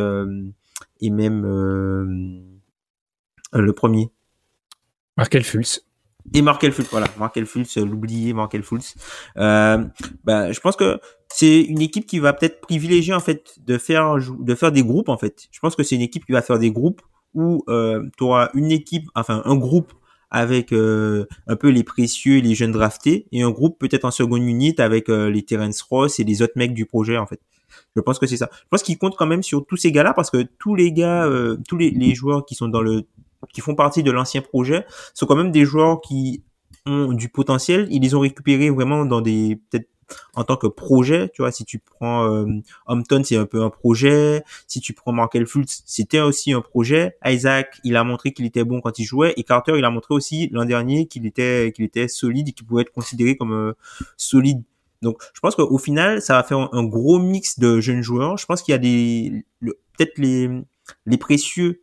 et 1.02 1.10
même 1.10 1.44
euh, 1.44 2.40
le 3.52 3.72
premier. 3.72 4.10
Markel 5.16 5.44
Fultz. 5.44 5.84
Et 6.34 6.42
Markel 6.42 6.72
Fultz, 6.72 6.90
voilà, 6.90 7.08
Markel 7.18 7.46
Fultz, 7.46 7.76
l'oublié 7.78 8.32
Markel 8.32 8.62
Fultz. 8.62 8.94
Euh, 9.36 9.84
bah, 10.24 10.52
je 10.52 10.60
pense 10.60 10.76
que 10.76 11.00
c'est 11.28 11.60
une 11.62 11.80
équipe 11.80 12.06
qui 12.06 12.18
va 12.18 12.32
peut-être 12.32 12.60
privilégier 12.60 13.14
en 13.14 13.20
fait 13.20 13.54
de 13.64 13.78
faire 13.78 14.16
de 14.16 14.54
faire 14.54 14.72
des 14.72 14.82
groupes 14.82 15.08
en 15.08 15.18
fait. 15.18 15.48
Je 15.50 15.60
pense 15.60 15.76
que 15.76 15.82
c'est 15.82 15.96
une 15.96 16.02
équipe 16.02 16.24
qui 16.24 16.32
va 16.32 16.42
faire 16.42 16.58
des 16.58 16.70
groupes 16.70 17.02
où 17.34 17.64
euh, 17.68 18.02
tu 18.16 18.24
auras 18.24 18.50
une 18.54 18.70
équipe, 18.70 19.08
enfin 19.14 19.42
un 19.44 19.56
groupe 19.56 19.92
avec 20.32 20.72
euh, 20.72 21.26
un 21.46 21.56
peu 21.56 21.68
les 21.68 21.84
précieux, 21.84 22.40
les 22.40 22.54
jeunes 22.54 22.72
draftés, 22.72 23.26
et 23.32 23.42
un 23.42 23.50
groupe 23.50 23.78
peut-être 23.78 24.06
en 24.06 24.10
seconde 24.10 24.42
unité 24.42 24.82
avec 24.82 25.10
euh, 25.10 25.30
les 25.30 25.42
Terence 25.42 25.82
Ross 25.82 26.18
et 26.18 26.24
les 26.24 26.40
autres 26.40 26.54
mecs 26.56 26.72
du 26.72 26.86
projet 26.86 27.18
en 27.18 27.26
fait. 27.26 27.40
Je 27.94 28.00
pense 28.00 28.18
que 28.18 28.26
c'est 28.26 28.38
ça. 28.38 28.48
Je 28.50 28.68
pense 28.70 28.82
qu'il 28.82 28.96
compte 28.96 29.14
quand 29.16 29.26
même 29.26 29.42
sur 29.42 29.66
tous 29.66 29.76
ces 29.76 29.92
gars-là 29.92 30.14
parce 30.14 30.30
que 30.30 30.46
tous 30.58 30.74
les 30.74 30.90
gars, 30.92 31.26
euh, 31.26 31.58
tous 31.68 31.76
les, 31.76 31.90
les, 31.90 32.14
joueurs 32.14 32.46
qui 32.46 32.54
sont 32.54 32.68
dans 32.68 32.80
le, 32.80 33.04
qui 33.52 33.60
font 33.60 33.74
partie 33.74 34.02
de 34.02 34.10
l'ancien 34.10 34.42
projet, 34.42 34.84
sont 35.14 35.26
quand 35.26 35.36
même 35.36 35.52
des 35.52 35.64
joueurs 35.64 36.00
qui 36.00 36.42
ont 36.86 37.12
du 37.12 37.28
potentiel. 37.28 37.86
Ils 37.90 38.02
les 38.02 38.14
ont 38.14 38.20
récupérés 38.20 38.70
vraiment 38.70 39.04
dans 39.04 39.20
des 39.20 39.60
peut-être 39.70 39.88
en 40.34 40.44
tant 40.44 40.56
que 40.56 40.66
projet, 40.66 41.30
tu 41.30 41.40
vois, 41.40 41.52
si 41.52 41.64
tu 41.64 41.78
prends 41.78 42.30
euh, 42.30 42.44
Hampton, 42.86 43.22
c'est 43.24 43.36
un 43.36 43.46
peu 43.46 43.62
un 43.62 43.70
projet. 43.70 44.42
Si 44.66 44.80
tu 44.80 44.92
prends 44.92 45.12
Markel 45.12 45.46
Fultz, 45.46 45.82
c'était 45.86 46.20
aussi 46.20 46.52
un 46.52 46.60
projet. 46.60 47.16
Isaac, 47.24 47.80
il 47.82 47.96
a 47.96 48.04
montré 48.04 48.32
qu'il 48.32 48.44
était 48.44 48.64
bon 48.64 48.82
quand 48.82 48.98
il 48.98 49.04
jouait, 49.04 49.32
et 49.38 49.42
Carter, 49.42 49.72
il 49.78 49.84
a 49.84 49.90
montré 49.90 50.12
aussi 50.12 50.48
l'an 50.52 50.66
dernier 50.66 51.06
qu'il 51.06 51.24
était 51.24 51.72
qu'il 51.74 51.84
était 51.86 52.08
solide 52.08 52.48
et 52.48 52.52
qu'il 52.52 52.66
pouvait 52.66 52.82
être 52.82 52.92
considéré 52.92 53.36
comme 53.36 53.52
euh, 53.52 53.72
solide 54.18 54.62
donc, 55.02 55.20
je 55.34 55.40
pense 55.40 55.56
qu'au 55.56 55.78
final, 55.78 56.22
ça 56.22 56.34
va 56.34 56.44
faire 56.44 56.72
un, 56.72 56.84
gros 56.84 57.18
mix 57.18 57.58
de 57.58 57.80
jeunes 57.80 58.02
joueurs. 58.02 58.36
Je 58.38 58.46
pense 58.46 58.62
qu'il 58.62 58.70
y 58.70 58.74
a 58.76 58.78
des, 58.78 59.44
peut-être 59.60 60.16
les, 60.16 60.48
les 61.06 61.16
précieux 61.18 61.80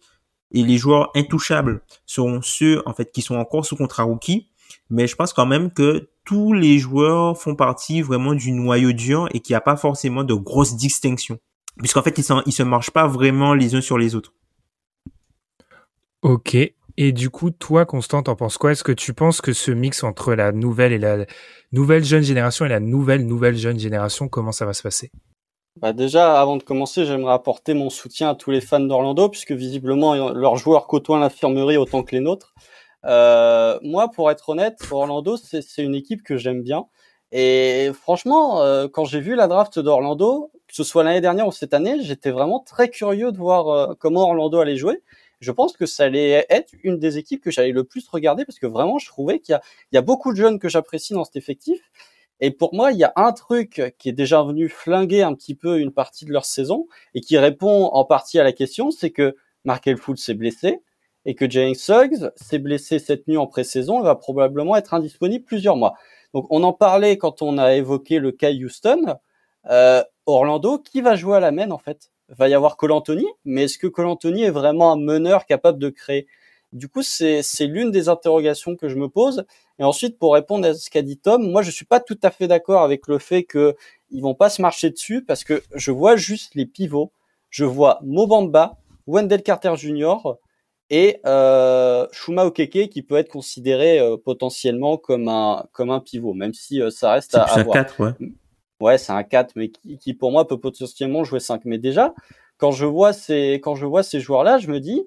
et 0.51 0.63
les 0.63 0.77
joueurs 0.77 1.11
intouchables 1.15 1.81
seront 2.05 2.41
ceux, 2.41 2.81
en 2.85 2.93
fait, 2.93 3.11
qui 3.11 3.21
sont 3.21 3.35
encore 3.35 3.65
sous 3.65 3.75
contrat 3.75 4.03
rookie. 4.03 4.49
Mais 4.89 5.07
je 5.07 5.15
pense 5.15 5.33
quand 5.33 5.45
même 5.45 5.71
que 5.71 6.09
tous 6.25 6.53
les 6.53 6.77
joueurs 6.79 7.39
font 7.39 7.55
partie 7.55 8.01
vraiment 8.01 8.33
du 8.33 8.51
noyau 8.51 8.91
dur 8.91 9.27
et 9.33 9.39
qu'il 9.39 9.53
n'y 9.53 9.57
a 9.57 9.61
pas 9.61 9.75
forcément 9.75 10.23
de 10.23 10.33
grosses 10.33 10.75
distinctions. 10.75 11.39
Puisqu'en 11.77 12.03
fait, 12.03 12.17
ils, 12.17 12.25
ils 12.45 12.51
se 12.51 12.63
marchent 12.63 12.91
pas 12.91 13.07
vraiment 13.07 13.53
les 13.53 13.75
uns 13.75 13.81
sur 13.81 13.97
les 13.97 14.15
autres. 14.15 14.33
Ok. 16.21 16.55
Et 17.01 17.13
du 17.13 17.29
coup, 17.29 17.49
toi, 17.49 17.85
Constant, 17.85 18.23
t'en 18.23 18.35
penses 18.35 18.57
quoi? 18.57 18.73
Est-ce 18.73 18.83
que 18.83 18.91
tu 18.91 19.13
penses 19.13 19.39
que 19.39 19.53
ce 19.53 19.71
mix 19.71 20.03
entre 20.03 20.33
la 20.33 20.51
nouvelle 20.51 20.91
et 20.91 20.97
la 20.97 21.25
nouvelle 21.71 22.03
jeune 22.03 22.23
génération 22.23 22.65
et 22.65 22.69
la 22.69 22.81
nouvelle 22.81 23.25
nouvelle 23.25 23.55
jeune 23.55 23.79
génération, 23.79 24.27
comment 24.27 24.51
ça 24.51 24.65
va 24.65 24.73
se 24.73 24.83
passer? 24.83 25.11
Bah 25.81 25.93
déjà, 25.93 26.39
avant 26.39 26.57
de 26.57 26.63
commencer, 26.63 27.05
j'aimerais 27.05 27.33
apporter 27.33 27.73
mon 27.73 27.89
soutien 27.89 28.29
à 28.31 28.35
tous 28.35 28.51
les 28.51 28.61
fans 28.61 28.79
d'Orlando, 28.79 29.29
puisque 29.29 29.53
visiblement 29.53 30.13
leurs 30.33 30.57
joueurs 30.57 30.87
côtoient 30.87 31.19
l'infirmerie 31.19 31.77
autant 31.77 32.03
que 32.03 32.15
les 32.15 32.21
nôtres. 32.21 32.53
Euh, 33.05 33.79
moi, 33.81 34.09
pour 34.11 34.29
être 34.29 34.49
honnête, 34.49 34.77
Orlando, 34.91 35.37
c'est 35.37 35.63
une 35.77 35.95
équipe 35.95 36.23
que 36.23 36.37
j'aime 36.37 36.63
bien. 36.63 36.85
Et 37.31 37.91
franchement, 37.93 38.61
euh, 38.61 38.87
quand 38.87 39.05
j'ai 39.05 39.21
vu 39.21 39.35
la 39.35 39.47
draft 39.47 39.79
d'Orlando, 39.79 40.51
que 40.67 40.75
ce 40.75 40.83
soit 40.83 41.03
l'année 41.03 41.21
dernière 41.21 41.47
ou 41.47 41.51
cette 41.51 41.73
année, 41.73 42.01
j'étais 42.01 42.31
vraiment 42.31 42.59
très 42.59 42.89
curieux 42.89 43.31
de 43.31 43.37
voir 43.37 43.69
euh, 43.69 43.93
comment 43.99 44.23
Orlando 44.23 44.59
allait 44.59 44.77
jouer 44.77 45.01
je 45.41 45.51
pense 45.51 45.77
que 45.77 45.85
ça 45.85 46.03
allait 46.03 46.45
être 46.49 46.73
une 46.83 46.99
des 46.99 47.17
équipes 47.17 47.41
que 47.41 47.51
j'allais 47.51 47.71
le 47.71 47.83
plus 47.83 48.07
regarder 48.09 48.45
parce 48.45 48.59
que 48.59 48.67
vraiment, 48.67 48.99
je 48.99 49.07
trouvais 49.07 49.39
qu'il 49.39 49.57
y 49.91 49.95
y 49.95 49.97
a 49.97 50.01
beaucoup 50.01 50.31
de 50.31 50.37
jeunes 50.37 50.59
que 50.59 50.69
j'apprécie 50.69 51.13
dans 51.13 51.23
cet 51.23 51.35
effectif. 51.37 51.79
Et 52.41 52.51
pour 52.51 52.73
moi, 52.73 52.91
il 52.91 52.97
y 52.97 53.03
a 53.03 53.13
un 53.15 53.33
truc 53.33 53.93
qui 53.97 54.09
est 54.09 54.13
déjà 54.13 54.43
venu 54.43 54.69
flinguer 54.69 55.23
un 55.23 55.33
petit 55.33 55.55
peu 55.55 55.79
une 55.79 55.91
partie 55.91 56.25
de 56.25 56.31
leur 56.31 56.45
saison 56.45 56.87
et 57.13 57.21
qui 57.21 57.37
répond 57.37 57.85
en 57.85 58.05
partie 58.05 58.39
à 58.39 58.43
la 58.43 58.53
question, 58.53 58.91
c'est 58.91 59.11
que 59.11 59.35
Markel 59.65 59.97
Fultz 59.97 60.23
s'est 60.23 60.33
blessé 60.33 60.81
et 61.25 61.35
que 61.35 61.49
James 61.49 61.75
Suggs 61.75 62.31
s'est 62.35 62.59
blessé 62.59 62.97
cette 62.97 63.27
nuit 63.27 63.37
en 63.37 63.47
pré-saison 63.47 63.99
et 63.99 64.03
va 64.03 64.15
probablement 64.15 64.75
être 64.77 64.93
indisponible 64.93 65.43
plusieurs 65.43 65.75
mois. 65.75 65.95
Donc 66.33 66.45
on 66.49 66.63
en 66.63 66.73
parlait 66.73 67.17
quand 67.17 67.41
on 67.41 67.57
a 67.57 67.75
évoqué 67.75 68.19
le 68.19 68.31
cas 68.31 68.51
Houston. 68.51 69.15
Euh, 69.69 70.03
Orlando, 70.25 70.77
qui 70.77 71.01
va 71.01 71.15
jouer 71.15 71.37
à 71.37 71.39
la 71.39 71.51
main 71.51 71.71
en 71.71 71.77
fait? 71.77 72.11
Va 72.29 72.47
y 72.47 72.53
avoir 72.53 72.77
Cole 72.77 72.91
Anthony, 72.91 73.25
mais 73.43 73.63
est-ce 73.63 73.77
que 73.77 73.87
Cole 73.87 74.05
Anthony 74.05 74.43
est 74.43 74.51
vraiment 74.51 74.91
un 74.91 74.97
meneur 74.97 75.45
capable 75.45 75.79
de 75.79 75.89
créer? 75.89 76.27
Du 76.71 76.87
coup, 76.87 77.01
c'est 77.01 77.41
l'une 77.61 77.89
des 77.89 78.09
interrogations 78.09 78.75
que 78.75 78.87
je 78.89 78.95
me 78.95 79.09
pose. 79.09 79.45
Et 79.79 79.83
ensuite, 79.83 80.19
pour 80.19 80.33
répondre 80.33 80.67
à 80.67 80.73
ce 80.73 80.89
qu'a 80.89 81.01
dit 81.01 81.17
Tom, 81.17 81.49
moi 81.49 81.61
je 81.61 81.71
suis 81.71 81.85
pas 81.85 82.01
tout 82.01 82.19
à 82.21 82.31
fait 82.31 82.47
d'accord 82.47 82.83
avec 82.83 83.07
le 83.07 83.17
fait 83.17 83.43
que 83.43 83.75
ils 84.11 84.21
vont 84.21 84.35
pas 84.35 84.49
se 84.49 84.61
marcher 84.61 84.89
dessus 84.89 85.23
parce 85.23 85.43
que 85.43 85.63
je 85.73 85.91
vois 85.91 86.17
juste 86.17 86.53
les 86.55 86.65
pivots. 86.65 87.11
Je 87.49 87.63
vois 87.63 87.99
Mobamba, 88.03 88.77
Wendell 89.07 89.41
Carter 89.41 89.73
Jr. 89.75 90.17
et 90.89 91.19
euh, 91.25 92.05
Shuma 92.11 92.45
Okeke 92.45 92.89
qui 92.89 93.01
peut 93.01 93.15
être 93.15 93.29
considéré 93.29 93.99
euh, 93.99 94.17
potentiellement 94.17 94.97
comme 94.97 95.29
un 95.29 95.65
comme 95.71 95.89
un 95.91 96.01
pivot, 96.01 96.33
même 96.33 96.53
si 96.53 96.81
euh, 96.81 96.89
ça 96.89 97.13
reste 97.13 97.35
à, 97.35 97.43
à 97.43 97.63
voir. 97.63 97.73
4, 97.73 97.99
ouais. 98.03 98.29
Ouais, 98.81 98.97
c'est 98.97 99.11
un 99.11 99.23
4, 99.23 99.53
mais 99.55 99.69
qui, 99.69 99.97
qui, 99.97 100.13
pour 100.13 100.31
moi 100.31 100.47
peut 100.47 100.59
potentiellement 100.59 101.23
jouer 101.23 101.39
5. 101.39 101.63
Mais 101.65 101.77
déjà, 101.77 102.13
quand 102.57 102.71
je 102.71 102.85
vois 102.85 103.13
ces 103.13 103.53
quand 103.63 103.75
je 103.75 103.85
vois 103.85 104.03
ces 104.03 104.19
joueurs-là, 104.19 104.57
je 104.57 104.67
me 104.69 104.79
dis 104.79 105.03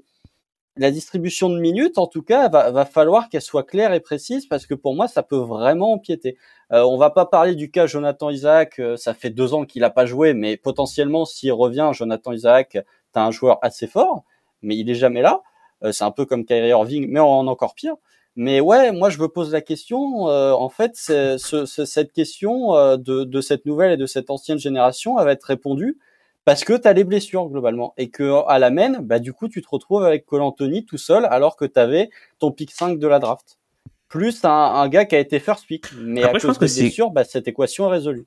la 0.76 0.90
distribution 0.90 1.50
de 1.50 1.58
minutes, 1.58 1.98
en 1.98 2.06
tout 2.06 2.22
cas, 2.22 2.48
va, 2.48 2.70
va 2.70 2.84
falloir 2.84 3.28
qu'elle 3.28 3.42
soit 3.42 3.64
claire 3.64 3.92
et 3.92 4.00
précise 4.00 4.46
parce 4.46 4.66
que 4.66 4.74
pour 4.74 4.94
moi, 4.94 5.06
ça 5.06 5.22
peut 5.22 5.36
vraiment 5.36 5.92
empiéter. 5.92 6.38
Euh, 6.72 6.82
on 6.82 6.96
va 6.96 7.10
pas 7.10 7.26
parler 7.26 7.54
du 7.54 7.70
cas 7.70 7.86
Jonathan 7.86 8.30
Isaac, 8.30 8.78
euh, 8.78 8.96
ça 8.96 9.12
fait 9.12 9.30
deux 9.30 9.52
ans 9.52 9.64
qu'il 9.66 9.84
a 9.84 9.90
pas 9.90 10.06
joué, 10.06 10.32
mais 10.32 10.56
potentiellement, 10.56 11.24
s'il 11.26 11.52
revient, 11.52 11.90
Jonathan 11.92 12.32
Isaac, 12.32 12.70
tu 12.72 13.18
as 13.18 13.24
un 13.24 13.30
joueur 13.30 13.58
assez 13.62 13.86
fort, 13.86 14.24
mais 14.62 14.76
il 14.76 14.88
est 14.88 14.94
jamais 14.94 15.20
là. 15.20 15.42
Euh, 15.84 15.92
c'est 15.92 16.04
un 16.04 16.10
peu 16.10 16.24
comme 16.24 16.44
Kyrie 16.46 16.68
Irving, 16.68 17.06
mais 17.10 17.20
en, 17.20 17.46
encore 17.46 17.74
pire. 17.74 17.94
Mais 18.34 18.60
ouais, 18.60 18.92
moi 18.92 19.10
je 19.10 19.18
me 19.18 19.28
pose 19.28 19.52
la 19.52 19.60
question. 19.60 20.28
Euh, 20.28 20.52
en 20.52 20.70
fait, 20.70 20.92
c'est, 20.94 21.36
ce, 21.36 21.66
cette 21.66 22.12
question 22.12 22.96
de, 22.96 23.24
de, 23.24 23.40
cette 23.42 23.66
nouvelle 23.66 23.92
et 23.92 23.96
de 23.98 24.06
cette 24.06 24.30
ancienne 24.30 24.58
génération, 24.58 25.18
elle 25.18 25.26
va 25.26 25.32
être 25.32 25.44
répondue 25.44 25.98
parce 26.44 26.64
que 26.64 26.74
tu 26.74 26.88
as 26.88 26.92
les 26.92 27.04
blessures 27.04 27.48
globalement 27.48 27.94
et 27.96 28.10
que 28.10 28.46
à 28.48 28.58
la 28.58 28.70
main, 28.70 29.00
bah 29.00 29.18
du 29.18 29.32
coup 29.32 29.48
tu 29.48 29.62
te 29.62 29.68
retrouves 29.70 30.04
avec 30.04 30.24
Cole 30.26 30.42
Anthony 30.42 30.84
tout 30.84 30.98
seul 30.98 31.26
alors 31.26 31.56
que 31.56 31.64
tu 31.64 31.78
avais 31.78 32.10
ton 32.38 32.50
pick 32.52 32.70
5 32.70 32.98
de 32.98 33.08
la 33.08 33.18
draft 33.18 33.58
plus 34.12 34.44
un, 34.44 34.50
un, 34.50 34.88
gars 34.88 35.06
qui 35.06 35.16
a 35.16 35.18
été 35.18 35.40
first 35.40 35.66
pick. 35.66 35.86
Mais 35.98 36.22
Après, 36.22 36.36
à 36.36 36.40
cause 36.40 36.58
des 36.58 36.82
blessures, 36.82 37.10
bah, 37.10 37.24
cette 37.24 37.48
équation 37.48 37.86
est 37.88 37.92
résolue. 37.92 38.26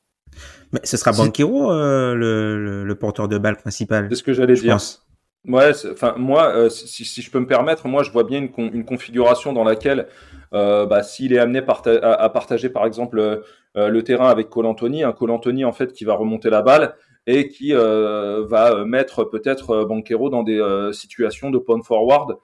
Mais 0.71 0.79
ce 0.83 0.97
sera 0.97 1.11
Banquero 1.11 1.71
euh, 1.71 2.15
le, 2.15 2.57
le, 2.57 2.83
le, 2.83 2.95
porteur 2.95 3.27
de 3.27 3.37
balle 3.37 3.55
principal. 3.55 4.07
C'est 4.09 4.15
ce 4.15 4.23
que 4.23 4.33
j'allais 4.33 4.55
dire. 4.55 4.73
Pense. 4.73 5.05
Ouais, 5.47 5.71
enfin 5.91 6.15
moi, 6.17 6.47
euh, 6.55 6.69
si, 6.69 7.05
si, 7.05 7.21
je 7.21 7.29
peux 7.29 7.39
me 7.39 7.45
permettre, 7.45 7.87
moi 7.87 8.01
je 8.01 8.09
vois 8.09 8.23
bien 8.23 8.39
une, 8.39 8.51
une 8.73 8.83
configuration 8.83 9.53
dans 9.53 9.63
laquelle, 9.63 10.07
euh, 10.53 10.87
bah, 10.87 11.03
s'il 11.03 11.33
est 11.33 11.37
amené 11.37 11.61
à, 11.67 12.13
à, 12.13 12.29
partager 12.29 12.69
par 12.69 12.85
exemple 12.87 13.19
euh, 13.19 13.89
le 13.89 14.03
terrain 14.03 14.29
avec 14.29 14.49
Cole 14.49 14.65
Anthony, 14.65 15.03
un 15.03 15.11
Cole 15.11 15.29
Anthony 15.29 15.63
en 15.63 15.71
fait 15.71 15.93
qui 15.93 16.03
va 16.03 16.15
remonter 16.15 16.49
la 16.49 16.63
balle, 16.63 16.95
et 17.27 17.47
qui 17.47 17.73
euh, 17.73 18.45
va 18.45 18.85
mettre 18.85 19.23
peut-être 19.23 19.71
euh, 19.71 19.85
Banquero 19.85 20.29
dans 20.29 20.43
des 20.43 20.59
euh, 20.59 20.91
situations 20.91 21.49
de 21.49 21.57
point 21.57 21.81
forward 21.81 22.37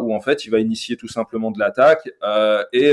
où 0.00 0.12
en 0.12 0.20
fait 0.20 0.44
il 0.44 0.50
va 0.50 0.58
initier 0.58 0.96
tout 0.96 1.06
simplement 1.06 1.52
de 1.52 1.60
l'attaque 1.60 2.10
et 2.72 2.92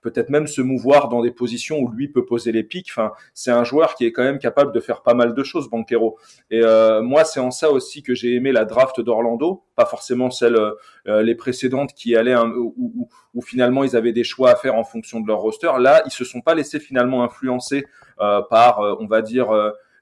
peut-être 0.00 0.30
même 0.30 0.46
se 0.46 0.60
mouvoir 0.60 1.08
dans 1.08 1.22
des 1.22 1.30
positions 1.30 1.78
où 1.78 1.90
lui 1.90 2.08
peut 2.08 2.24
poser 2.24 2.52
les 2.52 2.62
pics. 2.62 2.88
Enfin, 2.90 3.12
c'est 3.34 3.50
un 3.50 3.64
joueur 3.64 3.94
qui 3.94 4.04
est 4.04 4.12
quand 4.12 4.22
même 4.22 4.38
capable 4.38 4.72
de 4.72 4.80
faire 4.80 5.02
pas 5.02 5.14
mal 5.14 5.34
de 5.34 5.42
choses, 5.42 5.68
Banquero. 5.68 6.18
Et 6.50 6.60
euh, 6.62 7.02
moi, 7.02 7.24
c'est 7.24 7.40
en 7.40 7.50
ça 7.50 7.70
aussi 7.70 8.02
que 8.02 8.14
j'ai 8.14 8.34
aimé 8.34 8.52
la 8.52 8.64
draft 8.64 9.00
d'Orlando, 9.00 9.64
pas 9.74 9.86
forcément 9.86 10.30
celle 10.30 10.56
euh, 10.56 11.22
les 11.22 11.34
précédentes 11.34 11.92
qui 11.94 12.16
allaient 12.16 12.36
où, 12.36 12.74
où, 12.76 13.08
où, 13.34 13.42
finalement 13.42 13.84
ils 13.84 13.96
avaient 13.96 14.12
des 14.12 14.24
choix 14.24 14.50
à 14.50 14.56
faire 14.56 14.76
en 14.76 14.84
fonction 14.84 15.20
de 15.20 15.26
leur 15.26 15.38
roster. 15.38 15.70
Là, 15.78 16.02
ils 16.06 16.12
se 16.12 16.24
sont 16.24 16.40
pas 16.40 16.54
laissés 16.54 16.80
finalement 16.80 17.24
influencer 17.24 17.86
euh, 18.20 18.42
par, 18.42 18.80
on 19.00 19.06
va 19.06 19.22
dire 19.22 19.48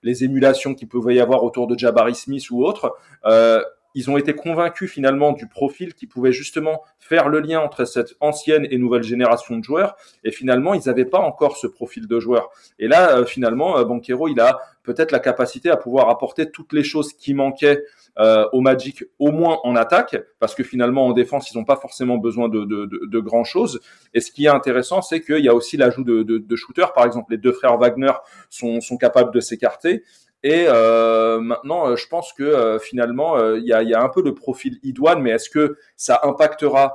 les 0.07 0.23
émulations 0.23 0.75
qu'il 0.75 0.89
pouvait 0.89 1.17
y 1.17 1.21
avoir 1.21 1.43
autour 1.43 1.67
de 1.67 1.77
Jabari 1.77 2.15
Smith 2.15 2.49
ou 2.51 2.65
autre. 2.65 2.97
Euh, 3.27 3.61
ils 3.97 4.11
ont 4.11 4.19
été 4.19 4.35
convaincus 4.35 4.93
finalement 4.93 5.33
du 5.33 5.49
profil 5.49 5.95
qui 5.95 6.07
pouvait 6.07 6.31
justement 6.31 6.83
faire 6.99 7.31
le 7.31 7.41
lien 7.41 7.61
entre 7.61 7.87
cette 7.87 8.15
ancienne 8.21 8.69
et 8.71 8.77
nouvelle 8.77 9.03
génération 9.03 9.57
de 9.57 9.65
joueurs. 9.65 9.97
Et 10.23 10.31
finalement, 10.31 10.75
ils 10.75 10.83
n'avaient 10.85 11.07
pas 11.07 11.19
encore 11.19 11.57
ce 11.57 11.67
profil 11.67 12.07
de 12.07 12.21
joueur. 12.21 12.51
Et 12.79 12.89
là, 12.89 13.17
euh, 13.17 13.25
finalement, 13.25 13.79
euh, 13.79 13.85
Banquero, 13.85 14.29
il 14.29 14.39
a 14.39 14.59
peut-être 14.83 15.13
la 15.13 15.19
capacité 15.19 15.71
à 15.71 15.79
pouvoir 15.79 16.11
apporter 16.11 16.51
toutes 16.51 16.75
les 16.75 16.85
choses 16.85 17.15
qui 17.15 17.33
manquaient 17.33 17.83
euh, 18.19 18.47
au 18.53 18.61
Magic, 18.61 19.05
au 19.19 19.33
moins 19.33 19.59
en 19.65 19.77
attaque, 19.77 20.17
parce 20.41 20.55
que 20.55 20.63
finalement 20.63 21.07
en 21.07 21.13
défense, 21.13 21.51
ils 21.51 21.57
n'ont 21.57 21.65
pas 21.65 21.77
forcément 21.77 22.19
besoin 22.19 22.49
de, 22.49 22.65
de, 22.65 22.85
de, 22.85 23.07
de 23.07 23.19
grand 23.19 23.45
chose. 23.45 23.81
Et 24.13 24.21
ce 24.21 24.31
qui 24.31 24.45
est 24.45 24.49
intéressant, 24.51 25.01
c'est 25.01 25.23
qu'il 25.23 25.45
y 25.45 25.49
a 25.49 25.55
aussi 25.55 25.77
l'ajout 25.77 26.05
de, 26.05 26.23
de, 26.23 26.57
shooters. 26.57 26.93
Par 26.93 27.05
exemple, 27.05 27.33
les 27.33 27.39
deux 27.39 27.53
frères 27.53 27.79
Wagner 27.79 28.13
sont, 28.51 28.81
sont 28.81 28.97
capables 28.97 29.33
de 29.33 29.41
s'écarter. 29.41 30.03
Et 30.47 30.67
euh, 30.69 31.41
maintenant, 31.41 31.89
euh, 31.89 31.97
je 31.97 32.07
pense 32.07 32.33
que 32.33 32.45
euh, 32.45 32.79
finalement, 32.79 33.37
il 33.57 33.65
y, 33.65 33.73
a, 33.73 34.01
un 34.01 34.09
peu 34.09 34.23
le 34.23 34.33
profil 34.33 34.79
idoine, 34.85 35.21
mais 35.21 35.31
est-ce 35.31 35.51
que 35.51 35.77
ça 35.97 36.21
impactera 36.23 36.95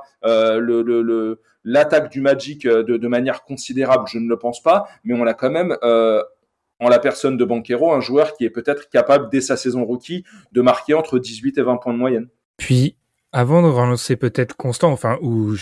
l'attaque 1.62 2.10
du 2.10 2.22
Magic 2.22 2.66
de, 2.66 3.08
manière 3.08 3.44
considérable? 3.44 4.04
Je 4.10 4.18
ne 4.18 4.26
le 4.26 4.38
pense 4.38 4.62
pas, 4.62 4.88
mais 5.04 5.12
on 5.12 5.26
a 5.26 5.34
quand 5.34 5.50
même 5.50 5.76
en 5.82 6.88
la 6.88 6.98
personne 6.98 7.36
de 7.36 7.44
Banquero, 7.44 7.92
un 7.92 8.00
joueur 8.00 8.34
qui 8.38 8.46
est 8.46 8.50
peut-être 8.50 8.88
capable, 8.88 9.28
dès 9.30 9.42
sa 9.42 9.58
saison 9.58 9.84
rookie, 9.84 10.24
de 10.52 10.62
marquer 10.62 10.94
entre 10.94 11.18
18 11.18 11.58
et 11.58 11.62
20 11.62 11.76
points 11.76 11.92
de 11.92 11.98
moyenne. 11.98 12.28
Puis, 12.56 12.96
avant 13.32 13.60
de 13.60 13.68
relancer 13.68 14.16
peut-être 14.16 14.56
Constant, 14.56 14.90
enfin, 14.90 15.18
ou 15.20 15.52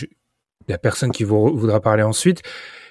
la 0.69 0.79
personne 0.79 1.11
qui 1.11 1.25
vous 1.25 1.59
voudra 1.59 1.81
parler 1.81 2.05
ensuite, 2.05 2.43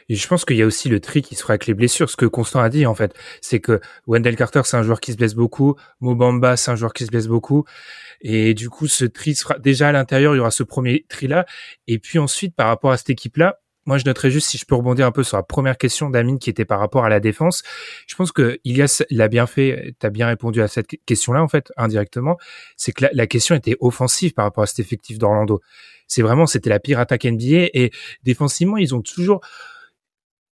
et 0.10 0.16
je 0.16 0.28
pense 0.28 0.44
qu'il 0.44 0.58
y 0.58 0.64
a 0.64 0.66
aussi 0.66 0.90
le 0.90 1.00
tri 1.00 1.22
qui 1.22 1.36
se 1.36 1.42
fera 1.42 1.54
avec 1.54 1.68
les 1.68 1.76
blessures. 1.76 2.10
Ce 2.10 2.18
que 2.18 2.26
Constant 2.26 2.60
a 2.60 2.70
dit, 2.70 2.88
en 2.88 2.96
fait, 2.96 3.14
c'est 3.42 3.60
que 3.60 3.80
Wendell 4.08 4.36
Carter, 4.36 4.62
c'est 4.66 4.76
un 4.76 4.82
joueur 4.82 5.00
qui 5.00 5.12
se 5.12 5.18
blesse 5.18 5.36
beaucoup. 5.36 5.76
Mobamba, 6.02 6.58
c'est 6.58 6.72
un 6.72 6.76
joueur 6.76 6.94
qui 6.94 7.06
se 7.06 7.12
blesse 7.12 7.28
beaucoup. 7.28 7.64
Et 8.22 8.56
du 8.56 8.70
coup, 8.70 8.88
ce 8.88 9.06
tri 9.06 9.36
sera 9.36 9.60
déjà 9.60 9.90
à 9.90 9.92
l'intérieur, 9.92 10.34
il 10.34 10.38
y 10.38 10.42
aura 10.42 10.52
ce 10.52 10.64
premier 10.64 11.06
tri-là. 11.10 11.46
Et 11.88 12.00
puis 12.00 12.18
ensuite, 12.18 12.56
par 12.56 12.68
rapport 12.68 12.92
à 12.92 12.98
cette 12.98 13.12
équipe-là, 13.12 13.60
moi, 13.86 13.98
je 13.98 14.06
noterais 14.06 14.30
juste, 14.30 14.50
si 14.50 14.58
je 14.58 14.66
peux 14.66 14.76
rebondir 14.76 15.06
un 15.06 15.12
peu 15.12 15.24
sur 15.24 15.38
la 15.38 15.44
première 15.44 15.78
question 15.78 16.10
d'Amine 16.10 16.38
qui 16.38 16.50
était 16.50 16.66
par 16.66 16.80
rapport 16.80 17.06
à 17.06 17.10
la 17.10 17.20
défense. 17.20 17.64
Je 18.08 18.16
pense 18.16 18.32
que 18.32 18.60
Ilias 18.64 19.04
l'a 19.10 19.28
bien 19.28 19.48
fait, 19.48 19.96
tu 20.00 20.06
as 20.06 20.10
bien 20.10 20.28
répondu 20.28 20.62
à 20.62 20.68
cette 20.68 20.88
question-là, 21.06 21.42
en 21.42 21.48
fait, 21.48 21.72
indirectement. 21.78 22.38
C'est 22.78 22.92
que 22.92 23.06
la, 23.06 23.10
la, 23.14 23.26
question 23.26 23.56
était 23.56 23.78
offensive 23.80 24.34
par 24.34 24.46
rapport 24.46 24.64
à 24.64 24.68
cet 24.68 24.80
effectif 24.80 25.18
d'Orlando. 25.18 25.62
C'est 26.08 26.22
vraiment, 26.22 26.46
c'était 26.46 26.70
la 26.70 26.80
pire 26.80 27.00
attaque 27.00 27.26
NBA 27.26 27.70
et 27.74 27.92
défensivement, 28.24 28.78
ils 28.78 28.94
ont 28.94 29.02
toujours, 29.02 29.42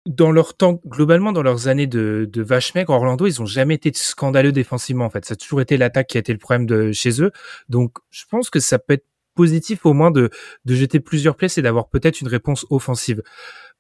dans 0.07 0.31
leur 0.31 0.55
temps, 0.55 0.81
globalement, 0.87 1.33
dans 1.33 1.43
leurs 1.43 1.69
années 1.69 1.87
de, 1.87 2.29
de 2.31 2.43
vache 2.43 2.75
maigre, 2.75 2.93
Orlando, 2.93 3.27
ils 3.27 3.43
ont 3.43 3.47
jamais 3.47 3.75
été 3.75 3.91
scandaleux 3.93 4.53
défensivement, 4.53 5.05
en 5.05 5.11
fait. 5.11 5.25
Ça 5.25 5.35
a 5.35 5.37
toujours 5.37 5.61
été 5.61 5.77
l'attaque 5.77 6.07
qui 6.07 6.17
a 6.17 6.21
été 6.21 6.33
le 6.33 6.39
problème 6.39 6.67
de 6.67 6.93
chez 6.93 7.21
eux. 7.23 7.33
Donc, 7.69 7.99
je 8.11 8.25
pense 8.31 8.49
que 8.49 8.61
ça 8.61 8.79
peut 8.79 8.95
être 8.95 9.07
positif 9.35 9.85
au 9.85 9.93
moins 9.93 10.11
de, 10.11 10.31
de 10.65 10.75
jeter 10.75 11.01
plusieurs 11.01 11.37
pièces 11.37 11.59
et 11.59 11.63
d'avoir 11.63 11.89
peut-être 11.89 12.21
une 12.21 12.29
réponse 12.29 12.67
offensive. 12.71 13.23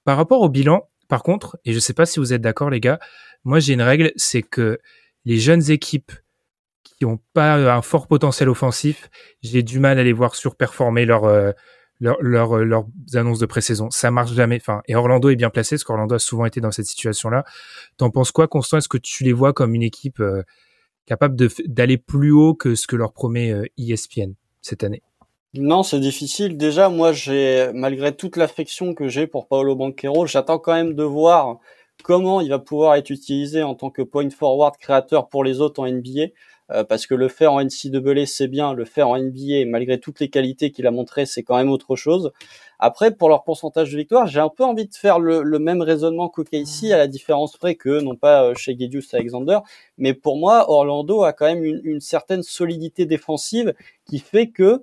Par 0.05 0.17
rapport 0.17 0.43
au 0.43 0.49
bilan, 0.49 0.89
par 1.09 1.23
contre, 1.23 1.59
et 1.65 1.73
je 1.73 1.79
sais 1.79 1.95
pas 1.95 2.07
si 2.07 2.19
vous 2.19 2.33
êtes 2.33 2.43
d'accord 2.43 2.71
les 2.71 2.81
gars, 2.81 2.99
moi 3.45 3.61
j'ai 3.61 3.73
une 3.73 3.83
règle, 3.83 4.13
c'est 4.17 4.43
que 4.43 4.79
les 5.25 5.39
jeunes 5.39 5.71
équipes 5.71 6.13
qui 6.83 7.05
ont 7.05 7.21
pas 7.33 7.55
un 7.55 7.83
fort 7.83 8.07
potentiel 8.07 8.49
offensif, 8.49 9.09
j'ai 9.43 9.63
du 9.63 9.79
mal 9.81 9.99
à 9.99 10.05
les 10.05 10.13
voir 10.13 10.35
surperformer 10.35 11.05
leur, 11.05 11.25
euh, 11.25 11.53
leur, 12.01 12.21
leur, 12.21 12.59
euh, 12.59 12.65
leurs 12.65 12.87
annonces 13.15 13.39
de 13.39 13.47
pré-saison. 13.47 13.91
Ça 13.91 14.11
marche 14.11 14.33
jamais. 14.33 14.57
Enfin, 14.57 14.83
et 14.87 14.95
Orlando 14.95 15.29
est 15.29 15.37
bien 15.37 15.51
placé, 15.51 15.77
parce 15.77 15.85
qu'Orlando 15.85 16.15
a 16.15 16.19
souvent 16.19 16.45
été 16.45 16.61
dans 16.61 16.71
cette 16.71 16.87
situation-là. 16.87 17.45
T'en 17.97 18.11
penses 18.11 18.33
quoi, 18.33 18.49
Constant? 18.49 18.79
Est-ce 18.79 18.89
que 18.89 18.99
tu 18.99 19.25
les 19.25 19.33
vois 19.33 19.53
comme 19.53 19.75
une 19.75 19.83
équipe 19.83 20.21
euh, 20.21 20.43
capable 21.07 21.37
d'aller 21.67 21.99
plus 21.99 22.33
haut 22.33 22.55
que 22.55 22.75
ce 22.75 22.87
que 22.87 22.97
leur 22.97 23.13
promet 23.13 23.55
ESPN 23.79 24.33
cette 24.61 24.83
année? 24.83 25.03
Non, 25.55 25.83
c'est 25.83 26.01
difficile. 26.01 26.57
Déjà, 26.57 26.89
moi, 26.89 27.13
j'ai, 27.13 27.71
malgré 27.73 28.15
toute 28.15 28.37
l'affection 28.37 28.95
que 28.95 29.09
j'ai 29.09 29.27
pour 29.27 29.47
Paolo 29.47 29.75
Banquero, 29.75 30.27
j'attends 30.27 30.59
quand 30.59 30.75
même 30.75 30.95
de 30.95 31.03
voir 31.03 31.59
comment 32.03 32.41
il 32.41 32.51
va 32.51 32.59
pouvoir 32.59 32.97
être 32.97 33.11
utilisé 33.11 33.63
en 33.63 33.75
tant 33.75 33.91
que 33.91 34.03
point 34.03 34.29
forward 34.29 34.77
créateur 34.77 35.29
pour 35.29 35.45
les 35.45 35.61
autres 35.61 35.81
en 35.81 35.91
NBA. 35.91 36.29
Euh, 36.73 36.83
parce 36.85 37.07
que 37.07 37.15
le 37.15 37.29
faire 37.29 37.53
en 37.53 37.63
NCAA, 37.63 38.27
c'est 38.27 38.49
bien, 38.49 38.75
le 38.75 38.85
faire 38.85 39.09
en 39.09 39.19
NBA, 39.19 39.67
malgré 39.67 40.01
toutes 40.01 40.21
les 40.21 40.29
qualités 40.29 40.73
qu'il 40.73 40.87
a 40.87 40.91
montrées, 40.91 41.27
c'est 41.27 41.43
quand 41.43 41.57
même 41.57 41.71
autre 41.71 41.95
chose. 41.95 42.33
Après, 42.79 43.11
pour 43.11 43.29
leur 43.29 43.45
pourcentage 43.45 43.93
de 43.93 43.97
victoire, 43.97 44.27
j'ai 44.27 44.41
un 44.41 44.49
peu 44.49 44.65
envie 44.65 44.87
de 44.87 44.95
faire 44.95 45.19
le, 45.19 45.59
même 45.59 45.81
raisonnement 45.81 46.29
qu'OKC, 46.29 46.91
à 46.93 46.99
la 46.99 47.07
différence 47.07 47.57
près 47.57 47.75
que, 47.77 48.01
non 48.01 48.17
pas 48.17 48.45
euh, 48.45 48.55
chez 48.55 48.77
Gedius 48.79 49.15
Alexander, 49.15 49.59
mais 49.97 50.13
pour 50.13 50.37
moi, 50.37 50.69
Orlando 50.71 51.23
a 51.23 51.33
quand 51.33 51.47
même 51.47 51.65
une, 51.65 51.81
une 51.85 52.01
certaine 52.01 52.43
solidité 52.43 53.07
défensive 53.07 53.75
qui 54.05 54.19
fait 54.19 54.49
que 54.49 54.83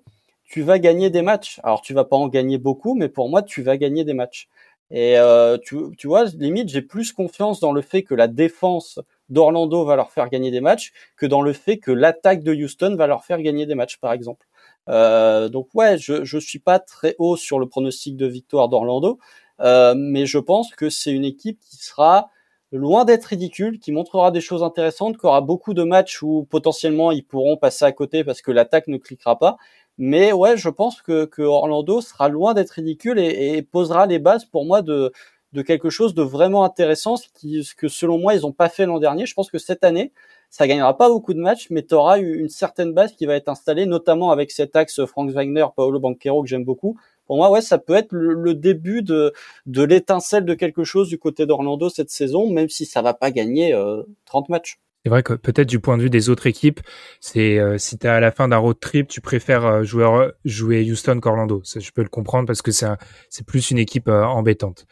tu 0.54 0.62
vas 0.62 0.80
gagner 0.80 1.10
des 1.10 1.24
matchs. 1.24 1.60
Alors 1.64 1.82
tu 1.82 1.94
vas 1.94 2.04
pas 2.06 2.16
en 2.16 2.28
gagner 2.28 2.58
beaucoup, 2.60 2.94
mais 2.94 3.10
pour 3.10 3.28
moi 3.30 3.42
tu 3.42 3.64
vas 3.64 3.76
gagner 3.78 4.04
des 4.04 4.14
matchs. 4.14 4.48
Et 4.92 5.18
euh, 5.18 5.58
tu, 5.58 5.78
tu 5.98 6.06
vois, 6.06 6.26
limite 6.26 6.70
j'ai 6.70 6.84
plus 6.84 7.12
confiance 7.12 7.60
dans 7.60 7.72
le 7.72 7.82
fait 7.82 8.04
que 8.04 8.14
la 8.14 8.28
défense 8.28 9.00
d'Orlando 9.34 9.84
va 9.86 9.96
leur 9.96 10.12
faire 10.12 10.30
gagner 10.30 10.52
des 10.52 10.62
matchs 10.62 10.94
que 11.18 11.26
dans 11.26 11.42
le 11.42 11.54
fait 11.54 11.78
que 11.78 11.92
l'attaque 11.92 12.44
de 12.44 12.54
Houston 12.54 12.96
va 12.96 13.08
leur 13.08 13.26
faire 13.26 13.42
gagner 13.42 13.66
des 13.66 13.76
matchs, 13.76 13.98
par 14.00 14.14
exemple. 14.14 14.48
Euh, 14.90 15.50
donc 15.50 15.68
ouais, 15.74 15.98
je 15.98 16.24
je 16.26 16.38
suis 16.38 16.60
pas 16.60 16.80
très 16.80 17.16
haut 17.20 17.38
sur 17.38 17.60
le 17.60 17.68
pronostic 17.68 18.16
de 18.18 18.28
victoire 18.28 18.70
d'Orlando, 18.70 19.20
Euh, 19.62 19.94
mais 19.96 20.26
je 20.26 20.40
pense 20.40 20.74
que 20.76 20.90
c'est 20.90 21.12
une 21.12 21.26
équipe 21.26 21.60
qui 21.62 21.78
sera 21.78 22.30
loin 22.72 23.06
d'être 23.06 23.26
ridicule, 23.26 23.80
qui 23.80 23.92
montrera 23.92 24.32
des 24.32 24.42
choses 24.42 24.64
intéressantes, 24.64 25.18
qui 25.20 25.26
aura 25.28 25.42
beaucoup 25.42 25.74
de 25.76 25.84
matchs 25.84 26.24
où 26.24 26.46
potentiellement 26.50 27.12
ils 27.12 27.24
pourront 27.26 27.56
passer 27.58 27.86
à 27.86 27.92
côté 27.92 28.24
parce 28.24 28.42
que 28.42 28.52
l'attaque 28.52 28.88
ne 28.88 28.98
cliquera 28.98 29.38
pas. 29.40 29.58
Mais 30.00 30.32
ouais, 30.34 30.58
je 30.58 30.70
pense 30.70 31.02
que, 31.04 31.26
que 31.26 31.44
Orlando 31.44 32.02
sera 32.02 32.28
loin 32.30 32.54
d'être 32.56 32.72
ridicule 32.72 33.20
et, 33.20 33.58
et, 33.58 33.62
posera 33.62 34.08
les 34.08 34.18
bases 34.20 34.46
pour 34.46 34.66
moi 34.66 34.82
de, 34.82 35.12
de 35.54 35.62
quelque 35.62 35.90
chose 35.90 36.14
de 36.14 36.24
vraiment 36.24 36.64
intéressant, 36.64 37.16
ce, 37.16 37.28
qui, 37.34 37.64
ce 37.64 37.76
que 37.76 37.88
selon 37.88 38.18
moi 38.18 38.34
ils 38.34 38.42
n'ont 38.42 38.52
pas 38.52 38.70
fait 38.70 38.86
l'an 38.86 39.00
dernier. 39.00 39.26
Je 39.26 39.34
pense 39.34 39.50
que 39.50 39.58
cette 39.58 39.84
année, 39.84 40.12
ça 40.50 40.68
gagnera 40.68 40.98
pas 40.98 41.10
beaucoup 41.10 41.34
de 41.34 41.40
matchs, 41.40 41.68
mais 41.70 41.84
tu 41.84 41.96
auras 41.96 42.20
une 42.20 42.50
certaine 42.50 42.94
base 42.94 43.14
qui 43.14 43.26
va 43.26 43.36
être 43.36 43.50
installée, 43.50 43.86
notamment 43.86 44.32
avec 44.32 44.52
cet 44.52 44.76
axe 44.76 45.06
Frank 45.06 45.30
Wagner, 45.32 45.66
Paolo 45.76 46.00
Banquero 46.00 46.44
que 46.44 46.50
j'aime 46.50 46.66
beaucoup. 46.66 46.98
Pour 47.26 47.38
moi, 47.38 47.50
ouais, 47.50 47.62
ça 47.62 47.78
peut 47.78 47.94
être 47.94 48.12
le, 48.12 48.54
début 48.54 49.02
de, 49.02 49.34
de 49.66 49.84
l'étincelle 49.84 50.46
de 50.46 50.54
quelque 50.54 50.84
chose 50.84 51.08
du 51.08 51.18
côté 51.18 51.46
d'Orlando 51.46 51.90
cette 51.90 52.10
saison, 52.10 52.50
même 52.50 52.70
si 52.70 52.86
ça 52.86 53.02
va 53.02 53.14
pas 53.14 53.32
gagner 53.32 53.74
euh, 53.74 54.04
30 54.26 54.50
matchs. 54.50 54.80
C'est 55.04 55.10
vrai 55.10 55.22
que 55.22 55.34
peut-être 55.34 55.68
du 55.68 55.82
point 55.82 55.98
de 55.98 56.04
vue 56.04 56.10
des 56.10 56.30
autres 56.30 56.48
équipes, 56.48 56.80
c'est 57.20 57.60
euh, 57.60 57.78
si 57.78 57.98
tu 57.98 58.08
à 58.08 58.22
la 58.22 58.32
fin 58.32 58.48
d'un 58.48 58.58
road 58.58 58.80
trip, 58.80 59.10
tu 59.10 59.20
préfères 59.20 59.66
euh, 59.66 59.84
jouer, 59.84 60.30
jouer 60.46 60.90
Houston 60.90 61.20
qu'Orlando. 61.20 61.62
Je 61.66 61.92
peux 61.92 62.04
le 62.04 62.10
comprendre 62.10 62.48
parce 62.48 62.62
que 62.62 62.72
c'est 62.72 62.88
c'est 63.30 63.46
plus 63.46 63.70
une 63.70 63.80
équipe 63.80 64.08
euh, 64.08 64.24
embêtante. 64.24 64.86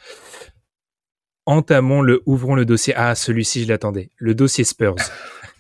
Entamons 1.46 2.02
le, 2.02 2.22
ouvrons 2.26 2.56
le 2.56 2.66
dossier. 2.66 2.94
Ah, 2.96 3.16
celui-ci, 3.16 3.64
je 3.64 3.68
l'attendais. 3.68 4.10
Le 4.18 4.36
dossier 4.36 4.64
Spurs. 4.64 4.96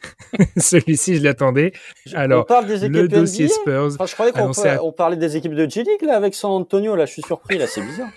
celui-ci, 0.57 1.17
je 1.17 1.23
l'attendais. 1.23 1.73
Alors, 2.13 2.43
on 2.43 2.45
parle 2.45 2.67
des 2.67 2.85
équipes 2.85 2.93
le 2.93 3.07
dossier 3.07 3.45
NBA 3.45 3.53
Spurs. 3.53 3.93
Enfin, 3.95 4.05
je 4.05 4.13
croyais 4.13 4.31
qu'on 4.31 4.51
à... 4.51 4.81
on 4.83 4.91
parlait 4.91 5.17
des 5.17 5.37
équipes 5.37 5.55
de 5.55 5.69
G-League 5.69 6.03
là 6.03 6.15
avec 6.15 6.35
San 6.35 6.51
Antonio. 6.51 6.95
Là, 6.95 7.05
je 7.05 7.13
suis 7.13 7.23
surpris. 7.23 7.57
Là, 7.57 7.67
c'est 7.67 7.81
bizarre. 7.81 8.11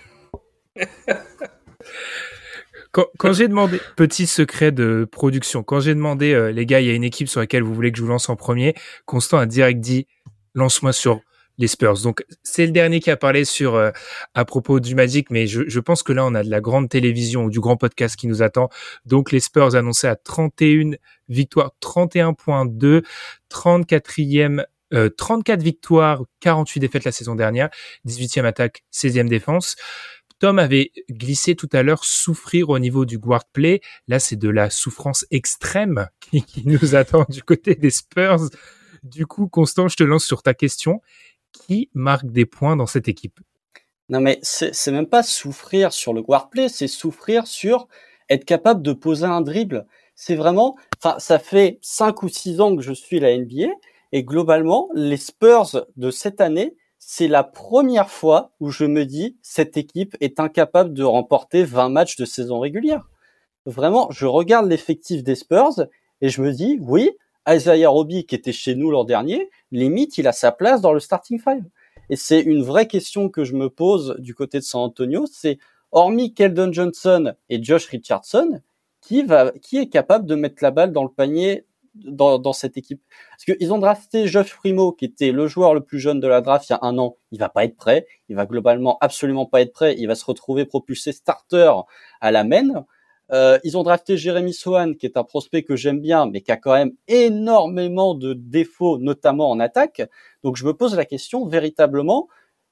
Quand, 2.91 3.07
quand 3.17 3.33
j'ai 3.33 3.49
demandé, 3.49 3.81
petit 3.97 4.25
secret 4.25 4.71
de 4.71 5.05
production, 5.11 5.63
quand 5.63 5.81
j'ai 5.81 5.93
demandé, 5.93 6.33
euh, 6.33 6.53
les 6.53 6.65
gars, 6.65 6.79
il 6.79 6.87
y 6.87 6.89
a 6.89 6.93
une 6.93 7.03
équipe 7.03 7.27
sur 7.27 7.41
laquelle 7.41 7.61
vous 7.61 7.73
voulez 7.73 7.91
que 7.91 7.97
je 7.97 8.01
vous 8.01 8.07
lance 8.07 8.29
en 8.29 8.37
premier, 8.37 8.73
Constant 9.05 9.37
a 9.37 9.45
direct 9.45 9.81
dit, 9.81 10.07
lance-moi 10.53 10.93
sur 10.93 11.19
les 11.57 11.67
Spurs. 11.67 12.01
Donc, 12.01 12.25
c'est 12.43 12.65
le 12.65 12.71
dernier 12.71 12.99
qui 12.99 13.11
a 13.11 13.17
parlé 13.17 13.45
sur, 13.45 13.75
euh, 13.75 13.91
à 14.33 14.45
propos 14.45 14.79
du 14.79 14.95
Magic, 14.95 15.29
mais 15.29 15.47
je, 15.47 15.61
je, 15.67 15.79
pense 15.79 16.03
que 16.03 16.13
là, 16.13 16.25
on 16.25 16.35
a 16.35 16.43
de 16.43 16.49
la 16.49 16.61
grande 16.61 16.89
télévision 16.89 17.45
ou 17.45 17.49
du 17.49 17.59
grand 17.59 17.77
podcast 17.77 18.15
qui 18.15 18.27
nous 18.27 18.41
attend. 18.41 18.69
Donc, 19.05 19.31
les 19.31 19.39
Spurs 19.39 19.75
annoncés 19.75 20.07
à 20.07 20.15
31 20.15 20.91
victoires, 21.29 21.71
31.2, 21.81 23.03
34e 23.49 24.65
euh, 24.93 25.09
34 25.09 25.61
victoires, 25.61 26.23
48 26.41 26.79
défaites 26.79 27.03
la 27.05 27.11
saison 27.11 27.35
dernière, 27.35 27.69
18e 28.07 28.45
attaque, 28.45 28.83
16e 28.93 29.27
défense. 29.27 29.75
Tom 30.39 30.59
avait 30.59 30.91
glissé 31.09 31.55
tout 31.55 31.69
à 31.71 31.81
l'heure 31.81 32.03
souffrir 32.03 32.69
au 32.69 32.77
niveau 32.77 33.05
du 33.05 33.17
guard 33.17 33.45
play. 33.45 33.81
Là, 34.07 34.19
c'est 34.19 34.35
de 34.35 34.49
la 34.49 34.69
souffrance 34.69 35.25
extrême 35.31 36.07
qui, 36.19 36.43
qui, 36.43 36.67
nous 36.67 36.95
attend 36.95 37.25
du 37.29 37.41
côté 37.41 37.75
des 37.75 37.89
Spurs. 37.89 38.49
Du 39.03 39.25
coup, 39.25 39.47
Constant, 39.47 39.87
je 39.87 39.95
te 39.95 40.03
lance 40.03 40.25
sur 40.25 40.43
ta 40.43 40.53
question. 40.53 41.01
Qui 41.55 41.89
marque 41.93 42.27
des 42.27 42.45
points 42.45 42.75
dans 42.75 42.85
cette 42.85 43.07
équipe? 43.07 43.39
Non, 44.09 44.19
mais 44.19 44.39
c'est 44.43 44.91
même 44.91 45.07
pas 45.07 45.23
souffrir 45.23 45.93
sur 45.93 46.13
le 46.13 46.21
guard 46.21 46.49
play, 46.49 46.69
c'est 46.69 46.87
souffrir 46.87 47.47
sur 47.47 47.87
être 48.29 48.45
capable 48.45 48.81
de 48.81 48.93
poser 48.93 49.25
un 49.25 49.41
dribble. 49.41 49.87
C'est 50.15 50.35
vraiment, 50.35 50.75
enfin, 50.99 51.17
ça 51.17 51.39
fait 51.39 51.79
cinq 51.81 52.23
ou 52.23 52.29
six 52.29 52.61
ans 52.61 52.75
que 52.75 52.83
je 52.83 52.93
suis 52.93 53.19
la 53.19 53.35
NBA 53.35 53.69
et 54.11 54.23
globalement, 54.23 54.89
les 54.93 55.17
Spurs 55.17 55.87
de 55.95 56.11
cette 56.11 56.39
année, 56.39 56.75
c'est 56.99 57.27
la 57.27 57.43
première 57.43 58.09
fois 58.09 58.51
où 58.59 58.69
je 58.69 58.85
me 58.85 59.05
dis 59.05 59.37
cette 59.41 59.77
équipe 59.77 60.15
est 60.21 60.39
incapable 60.39 60.93
de 60.93 61.03
remporter 61.03 61.63
20 61.63 61.89
matchs 61.89 62.15
de 62.15 62.25
saison 62.25 62.59
régulière. 62.59 63.09
Vraiment, 63.65 64.09
je 64.11 64.25
regarde 64.25 64.69
l'effectif 64.69 65.23
des 65.23 65.35
Spurs 65.35 65.87
et 66.21 66.29
je 66.29 66.41
me 66.41 66.51
dis 66.51 66.77
oui, 66.81 67.11
Isaiah 67.47 67.89
Roby 67.89 68.25
qui 68.25 68.35
était 68.35 68.51
chez 68.51 68.75
nous 68.75 68.91
l'an 68.91 69.03
dernier, 69.03 69.49
limite 69.71 70.17
il 70.17 70.27
a 70.27 70.31
sa 70.31 70.51
place 70.51 70.81
dans 70.81 70.93
le 70.93 70.99
starting 70.99 71.39
five. 71.39 71.63
Et 72.09 72.15
c'est 72.15 72.41
une 72.41 72.63
vraie 72.63 72.87
question 72.87 73.29
que 73.29 73.43
je 73.43 73.53
me 73.53 73.69
pose 73.69 74.15
du 74.19 74.35
côté 74.35 74.59
de 74.59 74.63
San 74.63 74.81
Antonio, 74.81 75.25
c'est 75.31 75.57
hormis 75.91 76.33
Keldon 76.33 76.71
Johnson 76.71 77.33
et 77.49 77.63
Josh 77.63 77.87
Richardson, 77.87 78.61
qui 79.01 79.23
va, 79.23 79.51
qui 79.61 79.77
est 79.77 79.89
capable 79.89 80.25
de 80.25 80.35
mettre 80.35 80.63
la 80.63 80.71
balle 80.71 80.91
dans 80.91 81.03
le 81.03 81.09
panier 81.09 81.65
dans, 81.95 82.39
dans 82.39 82.53
cette 82.53 82.77
équipe? 82.77 83.01
Parce 83.31 83.45
qu'ils 83.45 83.73
ont 83.73 83.77
drafté 83.77 84.27
Geoff 84.27 84.55
Primo, 84.57 84.91
qui 84.91 85.05
était 85.05 85.31
le 85.31 85.47
joueur 85.47 85.73
le 85.73 85.81
plus 85.81 85.99
jeune 85.99 86.19
de 86.19 86.27
la 86.27 86.41
draft 86.41 86.69
il 86.69 86.73
y 86.73 86.75
a 86.75 86.79
un 86.81 86.97
an. 86.97 87.17
Il 87.31 87.39
va 87.39 87.49
pas 87.49 87.63
être 87.63 87.77
prêt. 87.77 88.05
Il 88.29 88.35
va 88.35 88.45
globalement 88.45 88.97
absolument 89.01 89.45
pas 89.45 89.61
être 89.61 89.73
prêt. 89.73 89.95
Il 89.97 90.07
va 90.07 90.15
se 90.15 90.25
retrouver 90.25 90.65
propulsé 90.65 91.11
starter 91.11 91.71
à 92.21 92.31
la 92.31 92.43
main. 92.43 92.85
Euh, 93.31 93.57
ils 93.63 93.77
ont 93.77 93.83
drafté 93.83 94.17
Jérémy 94.17 94.53
Sohan, 94.53 94.93
qui 94.93 95.05
est 95.05 95.17
un 95.17 95.23
prospect 95.23 95.63
que 95.63 95.75
j'aime 95.75 95.99
bien, 95.99 96.27
mais 96.27 96.41
qui 96.41 96.51
a 96.51 96.57
quand 96.57 96.73
même 96.73 96.93
énormément 97.07 98.13
de 98.13 98.33
défauts, 98.33 98.97
notamment 98.99 99.49
en 99.49 99.59
attaque. 99.59 100.03
Donc 100.43 100.57
je 100.57 100.65
me 100.65 100.73
pose 100.73 100.95
la 100.95 101.05
question, 101.05 101.45
véritablement, 101.45 102.27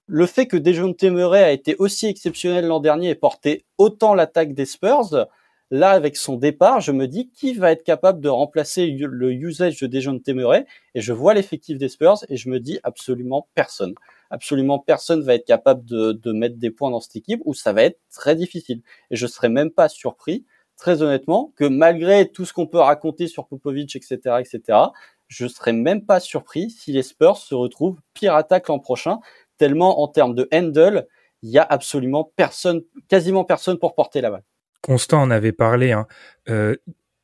le 0.05 0.25
fait 0.25 0.47
que 0.47 0.57
Dejounte 0.57 1.03
Murray 1.03 1.43
a 1.43 1.51
été 1.51 1.75
aussi 1.77 2.07
exceptionnel 2.07 2.67
l'an 2.67 2.79
dernier 2.79 3.09
et 3.09 3.15
porté 3.15 3.65
autant 3.77 4.13
l'attaque 4.13 4.53
des 4.53 4.65
Spurs, 4.65 5.27
Là, 5.71 5.89
avec 5.89 6.17
son 6.17 6.35
départ, 6.35 6.81
je 6.81 6.91
me 6.91 7.07
dis 7.07 7.31
qui 7.31 7.55
va 7.55 7.71
être 7.71 7.83
capable 7.83 8.21
de 8.21 8.29
remplacer 8.29 8.85
le 8.91 9.31
usage 9.33 9.79
de 9.79 9.87
Dejounte 9.87 10.27
Murray? 10.29 10.67
Et 10.93 11.01
je 11.01 11.13
vois 11.13 11.33
l'effectif 11.33 11.79
des 11.79 11.89
Spurs 11.89 12.23
et 12.29 12.37
je 12.37 12.47
me 12.49 12.59
dis 12.59 12.79
absolument 12.83 13.47
personne. 13.55 13.95
Absolument 14.33 14.79
personne 14.79 15.21
va 15.21 15.35
être 15.35 15.45
capable 15.45 15.85
de, 15.85 16.31
mettre 16.31 16.57
des 16.57 16.71
points 16.71 16.89
dans 16.89 16.99
cette 16.99 17.15
équipe 17.15 17.39
où 17.45 17.53
ça 17.53 17.71
va 17.71 17.83
être 17.83 17.99
très 18.11 18.35
difficile. 18.35 18.81
Et 19.11 19.15
je 19.15 19.27
serais 19.27 19.47
même 19.47 19.69
pas 19.69 19.89
surpris, 19.89 20.43
très 20.75 21.03
honnêtement, 21.03 21.53
que 21.55 21.65
malgré 21.65 22.27
tout 22.27 22.43
ce 22.43 22.51
qu'on 22.51 22.65
peut 22.65 22.79
raconter 22.79 23.27
sur 23.27 23.45
Popovic, 23.47 23.95
etc., 23.95 24.37
etc., 24.39 24.79
je 25.27 25.45
serais 25.47 25.71
même 25.71 26.03
pas 26.03 26.19
surpris 26.19 26.71
si 26.71 26.91
les 26.91 27.03
Spurs 27.03 27.37
se 27.37 27.53
retrouvent 27.53 27.99
pire 28.15 28.33
attaque 28.33 28.69
l'an 28.69 28.79
prochain, 28.79 29.19
tellement 29.57 30.01
en 30.01 30.07
termes 30.07 30.33
de 30.33 30.49
handle, 30.51 31.05
il 31.43 31.51
y 31.51 31.59
a 31.59 31.63
absolument 31.63 32.31
personne, 32.35 32.81
quasiment 33.09 33.43
personne 33.43 33.77
pour 33.77 33.93
porter 33.93 34.19
la 34.19 34.31
balle. 34.31 34.43
Constant 34.81 35.21
en 35.21 35.29
avait 35.29 35.51
parlé. 35.51 35.91
Hein. 35.91 36.07
Euh, 36.49 36.75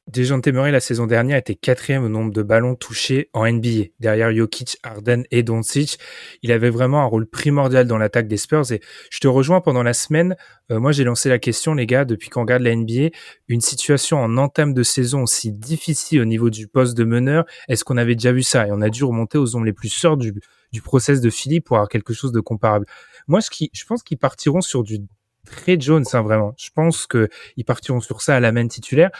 Dejounte 0.09 0.47
la 0.47 0.79
saison 0.79 1.05
dernière 1.05 1.37
était 1.37 1.53
quatrième 1.53 2.03
au 2.03 2.09
nombre 2.09 2.33
de 2.33 2.41
ballons 2.41 2.73
touchés 2.73 3.29
en 3.33 3.47
NBA, 3.47 3.89
derrière 3.99 4.35
Jokic, 4.35 4.79
Harden 4.81 5.21
et 5.29 5.43
Doncic. 5.43 5.99
Il 6.41 6.51
avait 6.51 6.71
vraiment 6.71 7.01
un 7.01 7.05
rôle 7.05 7.27
primordial 7.27 7.85
dans 7.85 7.99
l'attaque 7.99 8.27
des 8.27 8.37
Spurs 8.37 8.71
et 8.71 8.81
je 9.11 9.19
te 9.19 9.27
rejoins 9.27 9.61
pendant 9.61 9.83
la 9.83 9.93
semaine. 9.93 10.35
Euh, 10.71 10.79
moi, 10.79 10.93
j'ai 10.93 11.03
lancé 11.03 11.29
la 11.29 11.37
question, 11.37 11.75
les 11.75 11.85
gars, 11.85 12.05
depuis 12.05 12.29
qu'on 12.29 12.41
regarde 12.41 12.63
la 12.63 12.75
NBA, 12.75 13.09
une 13.49 13.61
situation 13.61 14.17
en 14.17 14.37
entame 14.37 14.73
de 14.73 14.81
saison 14.81 15.21
aussi 15.21 15.51
difficile 15.51 16.21
au 16.21 16.25
niveau 16.25 16.49
du 16.49 16.67
poste 16.67 16.97
de 16.97 17.03
meneur, 17.03 17.45
est-ce 17.67 17.83
qu'on 17.83 17.97
avait 17.97 18.15
déjà 18.15 18.31
vu 18.31 18.41
ça? 18.41 18.65
Et 18.67 18.71
on 18.71 18.81
a 18.81 18.89
dû 18.89 19.03
remonter 19.03 19.37
aux 19.37 19.55
ombres 19.55 19.65
les 19.65 19.73
plus 19.73 19.89
sœurs 19.89 20.17
du, 20.17 20.33
du 20.71 20.81
process 20.81 21.21
de 21.21 21.29
Philippe 21.29 21.65
pour 21.65 21.77
avoir 21.77 21.87
quelque 21.87 22.13
chose 22.13 22.31
de 22.31 22.39
comparable. 22.39 22.87
Moi, 23.27 23.41
qui, 23.41 23.69
je 23.73 23.85
pense 23.85 24.01
qu'ils 24.01 24.17
partiront 24.17 24.61
sur 24.61 24.81
du 24.83 25.01
très 25.45 25.79
Jones, 25.79 26.05
hein, 26.13 26.21
vraiment. 26.23 26.55
Je 26.57 26.69
pense 26.73 27.05
qu'ils 27.05 27.65
partiront 27.65 27.99
sur 27.99 28.23
ça 28.23 28.35
à 28.35 28.39
la 28.39 28.51
main 28.51 28.67
titulaire. 28.67 29.11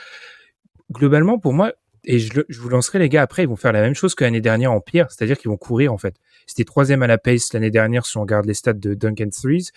Globalement, 0.92 1.40
pour 1.40 1.54
moi, 1.54 1.74
et 2.06 2.20
je, 2.20 2.32
vous 2.60 2.70
lancerai 2.70 3.00
les 3.00 3.10
gars 3.10 3.22
après, 3.22 3.44
ils 3.44 3.50
vont 3.50 3.56
faire 3.56 3.74
la 3.74 3.82
même 3.82 3.94
chose 3.94 4.16
que 4.16 4.24
l'année 4.24 4.42
dernière 4.42 4.72
en 4.72 4.80
pire, 4.80 5.08
c'est-à-dire 5.10 5.38
qu'ils 5.38 5.50
vont 5.50 5.58
courir 5.58 5.94
en 5.94 5.98
fait. 5.98 6.16
C'était 6.48 6.64
troisième 6.64 7.04
à 7.04 7.08
la 7.08 7.18
pace 7.18 7.54
l'année 7.54 7.72
dernière 7.72 8.06
si 8.06 8.18
on 8.18 8.22
regarde 8.22 8.46
les 8.46 8.54
stats 8.54 8.74
de 8.74 8.94
Duncan 8.94 9.30
Threes, 9.30 9.70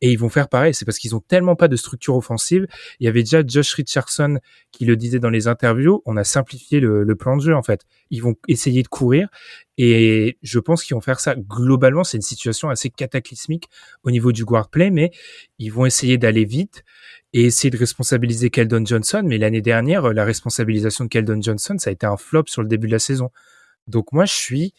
et 0.00 0.10
ils 0.10 0.18
vont 0.18 0.28
faire 0.28 0.48
pareil. 0.48 0.74
C'est 0.74 0.84
parce 0.84 0.98
qu'ils 0.98 1.14
ont 1.14 1.20
tellement 1.20 1.56
pas 1.56 1.68
de 1.68 1.76
structure 1.76 2.16
offensive. 2.16 2.66
Il 3.00 3.04
y 3.04 3.08
avait 3.08 3.22
déjà 3.22 3.42
Josh 3.46 3.74
Richardson 3.74 4.38
qui 4.70 4.84
le 4.84 4.96
disait 4.96 5.18
dans 5.18 5.30
les 5.30 5.48
interviews. 5.48 6.02
On 6.06 6.16
a 6.16 6.24
simplifié 6.24 6.80
le, 6.80 7.02
le 7.02 7.16
plan 7.16 7.36
de 7.36 7.42
jeu 7.42 7.54
en 7.54 7.62
fait. 7.62 7.82
Ils 8.10 8.22
vont 8.22 8.36
essayer 8.48 8.82
de 8.82 8.88
courir, 8.88 9.28
et 9.78 10.38
je 10.42 10.58
pense 10.58 10.84
qu'ils 10.84 10.94
vont 10.94 11.00
faire 11.00 11.20
ça. 11.20 11.34
Globalement, 11.34 12.04
c'est 12.04 12.16
une 12.16 12.22
situation 12.22 12.70
assez 12.70 12.90
cataclysmique 12.90 13.68
au 14.04 14.10
niveau 14.10 14.32
du 14.32 14.44
guard 14.44 14.70
play, 14.70 14.90
mais 14.90 15.10
ils 15.58 15.70
vont 15.70 15.84
essayer 15.84 16.16
d'aller 16.16 16.44
vite 16.44 16.84
et 17.36 17.44
essayer 17.44 17.68
de 17.68 17.76
responsabiliser 17.76 18.48
Keldon 18.48 18.82
Johnson. 18.86 19.22
Mais 19.22 19.36
l'année 19.36 19.60
dernière, 19.60 20.10
la 20.14 20.24
responsabilisation 20.24 21.04
de 21.04 21.10
Keldon 21.10 21.42
Johnson, 21.42 21.76
ça 21.78 21.90
a 21.90 21.92
été 21.92 22.06
un 22.06 22.16
flop 22.16 22.44
sur 22.46 22.62
le 22.62 22.68
début 22.68 22.86
de 22.86 22.92
la 22.92 22.98
saison. 22.98 23.30
Donc 23.86 24.12
moi, 24.12 24.24
je 24.24 24.32
suis, 24.32 24.72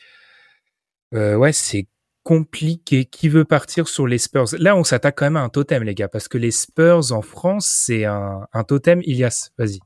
euh, 1.14 1.36
ouais, 1.36 1.54
c'est 1.54 1.86
compliqué. 2.24 3.06
Qui 3.06 3.30
veut 3.30 3.46
partir 3.46 3.88
sur 3.88 4.08
les 4.08 4.18
Spurs? 4.18 4.48
Là, 4.58 4.76
on 4.76 4.84
s'attaque 4.84 5.20
quand 5.20 5.26
même 5.26 5.38
à 5.38 5.42
un 5.42 5.50
totem, 5.50 5.84
les 5.84 5.94
gars, 5.94 6.08
parce 6.08 6.28
que 6.28 6.40
les 6.40 6.50
Spurs 6.50 7.12
en 7.12 7.22
France, 7.22 7.68
c'est 7.68 8.06
un, 8.06 8.48
totem. 8.68 9.02
Ilias, 9.04 9.52
vas-y. 9.60 9.80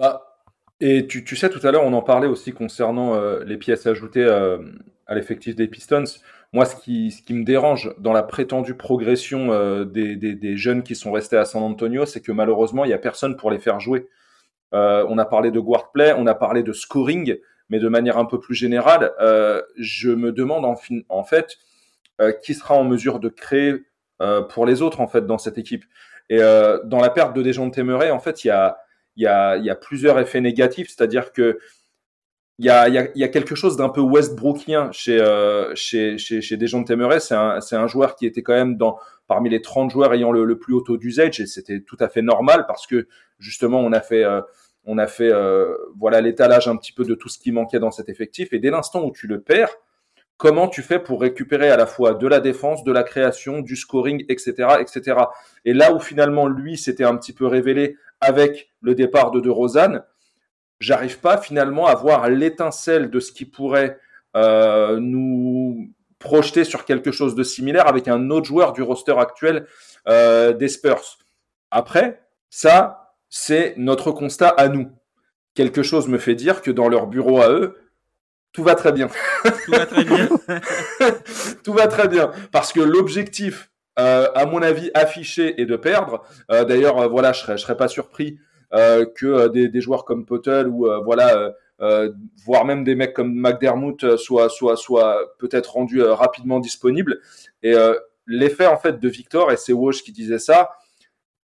Bah, 0.00 0.42
et 0.80 1.06
tu, 1.06 1.22
tu, 1.22 1.36
sais, 1.36 1.48
tout 1.48 1.64
à 1.64 1.70
l'heure, 1.70 1.84
on 1.84 1.92
en 1.92 2.02
parlait 2.02 2.26
aussi 2.26 2.52
concernant 2.52 3.14
euh, 3.14 3.44
les 3.44 3.56
pièces 3.56 3.86
ajoutées 3.86 4.24
euh, 4.24 4.58
à 5.06 5.14
l'effectif 5.14 5.54
des 5.54 5.68
Pistons. 5.68 6.04
Moi, 6.56 6.64
ce 6.64 6.74
qui, 6.74 7.34
me 7.34 7.44
dérange 7.44 7.92
dans 7.98 8.14
la 8.14 8.22
prétendue 8.22 8.72
progression 8.72 9.52
euh, 9.52 9.84
des, 9.84 10.56
jeunes 10.56 10.82
qui 10.82 10.94
sont 10.94 11.12
restés 11.12 11.36
à 11.36 11.44
San 11.44 11.62
Antonio, 11.62 12.06
c'est 12.06 12.22
que 12.22 12.32
malheureusement, 12.32 12.86
il 12.86 12.88
n'y 12.88 12.94
a 12.94 12.98
personne 12.98 13.36
pour 13.36 13.50
les 13.50 13.58
faire 13.58 13.78
jouer. 13.78 14.08
Euh, 14.72 15.04
on 15.10 15.18
a 15.18 15.26
parlé 15.26 15.50
de 15.50 15.60
guard 15.60 15.92
play, 15.92 16.14
on 16.16 16.26
a 16.26 16.34
parlé 16.34 16.62
de 16.62 16.72
scoring, 16.72 17.36
mais 17.68 17.78
de 17.78 17.90
manière 17.90 18.16
un 18.16 18.24
peu 18.24 18.40
plus 18.40 18.54
générale, 18.54 19.12
euh, 19.20 19.60
je 19.76 20.08
me 20.08 20.32
demande 20.32 20.64
en, 20.64 21.24
fait 21.24 21.58
qui 22.42 22.54
sera 22.54 22.74
en 22.74 22.84
mesure 22.84 23.20
de 23.20 23.28
créer 23.28 23.74
pour 24.48 24.64
les 24.64 24.80
autres 24.80 25.02
en 25.02 25.08
fait 25.08 25.26
dans 25.26 25.36
cette 25.36 25.58
équipe. 25.58 25.84
Et 26.30 26.38
dans 26.38 27.00
la 27.02 27.10
perte 27.10 27.36
de 27.36 27.42
Dejounte 27.42 27.74
Temeray, 27.74 28.10
en 28.10 28.18
fait, 28.18 28.44
il 28.44 28.48
y 28.48 28.50
a 28.50 28.78
il 29.16 29.24
y 29.24 29.26
a, 29.26 29.58
y 29.58 29.68
a 29.68 29.74
plusieurs 29.74 30.18
effets 30.18 30.40
négatifs, 30.40 30.88
c'est-à-dire 30.88 31.32
que 31.32 31.58
il 32.58 32.64
y 32.64 32.70
a, 32.70 32.88
y, 32.88 32.96
a, 32.96 33.08
y 33.14 33.22
a, 33.22 33.28
quelque 33.28 33.54
chose 33.54 33.76
d'un 33.76 33.90
peu 33.90 34.00
Westbrookien 34.00 34.90
chez, 34.90 35.20
euh, 35.20 35.74
chez, 35.74 36.16
chez, 36.16 36.40
chez. 36.40 36.58
C'est 36.58 37.34
un, 37.34 37.60
c'est 37.60 37.76
un 37.76 37.86
joueur 37.86 38.16
qui 38.16 38.24
était 38.24 38.42
quand 38.42 38.54
même 38.54 38.78
dans, 38.78 38.98
parmi 39.26 39.50
les 39.50 39.60
30 39.60 39.90
joueurs 39.90 40.14
ayant 40.14 40.32
le, 40.32 40.58
plus 40.58 40.72
haut 40.72 40.80
taux 40.80 40.96
d'usage 40.96 41.38
et 41.40 41.46
c'était 41.46 41.80
tout 41.80 41.98
à 42.00 42.08
fait 42.08 42.22
normal 42.22 42.64
parce 42.66 42.86
que 42.86 43.08
justement 43.38 43.80
on 43.80 43.92
a 43.92 44.00
fait, 44.00 44.24
euh, 44.24 44.40
on 44.84 44.96
a 44.96 45.06
fait 45.06 45.30
euh, 45.30 45.74
voilà 45.98 46.22
l'étalage 46.22 46.66
un 46.66 46.76
petit 46.76 46.92
peu 46.92 47.04
de 47.04 47.14
tout 47.14 47.28
ce 47.28 47.38
qui 47.38 47.52
manquait 47.52 47.78
dans 47.78 47.90
cet 47.90 48.08
effectif 48.08 48.52
et 48.52 48.58
dès 48.58 48.70
l'instant 48.70 49.04
où 49.04 49.12
tu 49.12 49.26
le 49.26 49.42
perds, 49.42 49.76
comment 50.38 50.68
tu 50.68 50.80
fais 50.80 50.98
pour 50.98 51.20
récupérer 51.20 51.70
à 51.70 51.76
la 51.76 51.86
fois 51.86 52.14
de 52.14 52.26
la 52.26 52.40
défense, 52.40 52.84
de 52.84 52.92
la 52.92 53.02
création, 53.02 53.60
du 53.60 53.76
scoring, 53.76 54.24
etc., 54.30 54.76
etc. 54.80 55.18
Et 55.66 55.74
là 55.74 55.92
où 55.92 56.00
finalement 56.00 56.46
lui 56.46 56.78
s'était 56.78 57.04
un 57.04 57.16
petit 57.16 57.34
peu 57.34 57.46
révélé 57.46 57.96
avec 58.20 58.70
le 58.80 58.94
départ 58.94 59.30
de 59.30 59.40
De 59.40 59.50
j'arrive 60.80 61.20
pas 61.20 61.38
finalement 61.38 61.86
à 61.86 61.94
voir 61.94 62.28
l'étincelle 62.28 63.10
de 63.10 63.20
ce 63.20 63.32
qui 63.32 63.44
pourrait 63.44 63.98
euh, 64.36 64.98
nous 65.00 65.90
projeter 66.18 66.64
sur 66.64 66.84
quelque 66.84 67.12
chose 67.12 67.34
de 67.34 67.42
similaire 67.42 67.86
avec 67.88 68.08
un 68.08 68.30
autre 68.30 68.46
joueur 68.46 68.72
du 68.72 68.82
roster 68.82 69.14
actuel 69.18 69.66
euh, 70.08 70.52
des 70.52 70.68
Spurs. 70.68 71.18
Après, 71.70 72.22
ça, 72.50 73.14
c'est 73.28 73.74
notre 73.76 74.12
constat 74.12 74.48
à 74.48 74.68
nous. 74.68 74.90
Quelque 75.54 75.82
chose 75.82 76.08
me 76.08 76.18
fait 76.18 76.34
dire 76.34 76.62
que 76.62 76.70
dans 76.70 76.88
leur 76.88 77.06
bureau 77.06 77.40
à 77.40 77.50
eux, 77.50 77.76
tout 78.52 78.62
va 78.62 78.74
très 78.74 78.92
bien. 78.92 79.08
tout 79.44 79.70
va 79.70 79.86
très 79.86 80.04
bien. 80.04 80.28
tout 81.64 81.72
va 81.72 81.86
très 81.86 82.08
bien. 82.08 82.30
Parce 82.52 82.72
que 82.72 82.80
l'objectif, 82.80 83.70
euh, 83.98 84.28
à 84.34 84.46
mon 84.46 84.62
avis, 84.62 84.90
affiché 84.94 85.60
est 85.60 85.66
de 85.66 85.76
perdre. 85.76 86.22
D'ailleurs, 86.48 87.08
voilà, 87.10 87.32
je 87.32 87.40
serais, 87.40 87.56
je 87.56 87.62
serais 87.62 87.76
pas 87.76 87.88
surpris 87.88 88.38
que 88.72 89.26
euh, 89.26 89.48
des, 89.48 89.80
joueurs 89.80 90.04
comme 90.04 90.24
Potel 90.24 90.68
ou 90.68 90.86
euh, 90.86 91.00
voilà, 91.00 91.52
voire 92.44 92.64
même 92.64 92.84
des 92.84 92.94
mecs 92.94 93.12
comme 93.12 93.34
McDermott 93.34 94.16
soient, 94.16 94.48
soient, 94.48 94.76
soient 94.76 95.34
peut-être 95.38 95.72
rendus 95.74 96.02
rapidement 96.02 96.58
disponibles. 96.58 97.20
Et 97.62 97.74
l'effet 98.26 98.66
en 98.66 98.78
fait 98.78 98.98
de 98.98 99.08
Victor, 99.08 99.52
et 99.52 99.56
c'est 99.56 99.72
Walsh 99.72 100.02
qui 100.02 100.12
disait 100.12 100.38
ça, 100.38 100.70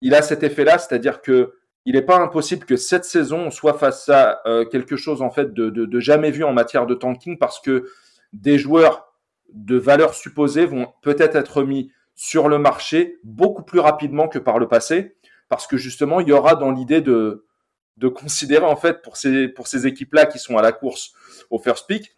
il 0.00 0.14
a 0.14 0.22
cet 0.22 0.42
effet-là, 0.42 0.78
c'est-à-dire 0.78 1.20
que 1.20 1.54
il 1.86 1.94
n'est 1.94 2.02
pas 2.02 2.16
impossible 2.16 2.64
que 2.64 2.76
cette 2.76 3.04
saison 3.04 3.40
on 3.40 3.50
soit 3.50 3.74
face 3.74 4.08
à 4.08 4.40
quelque 4.70 4.96
chose 4.96 5.20
en 5.20 5.30
fait 5.30 5.52
de, 5.52 5.68
de, 5.68 6.00
jamais 6.00 6.30
vu 6.30 6.42
en 6.42 6.54
matière 6.54 6.86
de 6.86 6.94
tanking 6.94 7.36
parce 7.36 7.60
que 7.60 7.86
des 8.32 8.56
joueurs 8.56 9.12
de 9.52 9.76
valeur 9.76 10.14
supposée 10.14 10.64
vont 10.64 10.88
peut-être 11.02 11.36
être 11.36 11.62
mis 11.62 11.92
sur 12.14 12.48
le 12.48 12.58
marché 12.58 13.18
beaucoup 13.24 13.62
plus 13.62 13.80
rapidement 13.80 14.28
que 14.28 14.38
par 14.38 14.58
le 14.58 14.68
passé 14.68 15.14
parce 15.54 15.68
que 15.68 15.76
justement, 15.76 16.18
il 16.18 16.26
y 16.26 16.32
aura 16.32 16.56
dans 16.56 16.72
l'idée 16.72 17.00
de, 17.00 17.44
considérer 18.12 18.64
en 18.64 18.74
fait 18.74 19.02
pour 19.02 19.16
ces, 19.16 19.86
équipes-là 19.86 20.26
qui 20.26 20.40
sont 20.40 20.58
à 20.58 20.62
la 20.62 20.72
course 20.72 21.12
au 21.48 21.60
first 21.60 21.86
pick, 21.86 22.16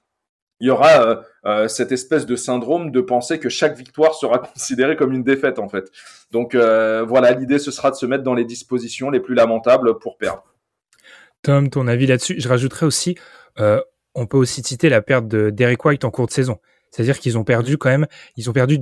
il 0.59 0.69
y 0.69 0.71
aura 0.71 1.03
euh, 1.03 1.17
euh, 1.45 1.69
cette 1.69 1.93
espèce 1.93 2.25
de 2.25 2.35
syndrome 2.35 2.91
de 2.91 3.03
penser 3.03 3.39
que 3.39 3.51
chaque 3.51 3.77
victoire 3.77 4.15
sera 4.15 4.39
considérée 4.55 4.97
comme 4.97 5.13
une 5.13 5.23
défaite 5.23 5.59
en 5.59 5.69
fait. 5.69 5.91
Donc 6.31 6.55
euh, 6.55 7.05
voilà, 7.07 7.33
l'idée 7.33 7.59
ce 7.59 7.71
sera 7.71 7.91
de 7.91 7.97
se 7.97 8.07
mettre 8.07 8.25
dans 8.25 8.33
les 8.33 8.47
dispositions 8.47 9.11
les 9.11 9.21
plus 9.21 9.35
lamentables 9.35 9.99
pour 9.99 10.17
perdre. 10.17 10.45
Tom, 11.43 11.69
ton 11.69 11.87
avis 11.89 12.07
là-dessus? 12.07 12.37
Je 12.39 12.49
rajouterais 12.49 12.87
aussi, 12.87 13.19
on 14.15 14.27
peut 14.27 14.39
aussi 14.39 14.63
citer 14.63 14.89
la 14.89 15.03
perte 15.03 15.29
de 15.29 15.51
Derek 15.51 15.85
White 15.85 16.07
en 16.07 16.11
cours 16.11 16.27
de 16.27 16.33
saison. 16.33 16.59
C'est-à-dire 16.91 17.19
qu'ils 17.19 17.37
ont 17.37 17.45
perdu 17.45 17.77
quand 17.77 17.91
même, 17.91 18.07
ils 18.37 18.49
ont 18.49 18.55
perdu 18.55 18.79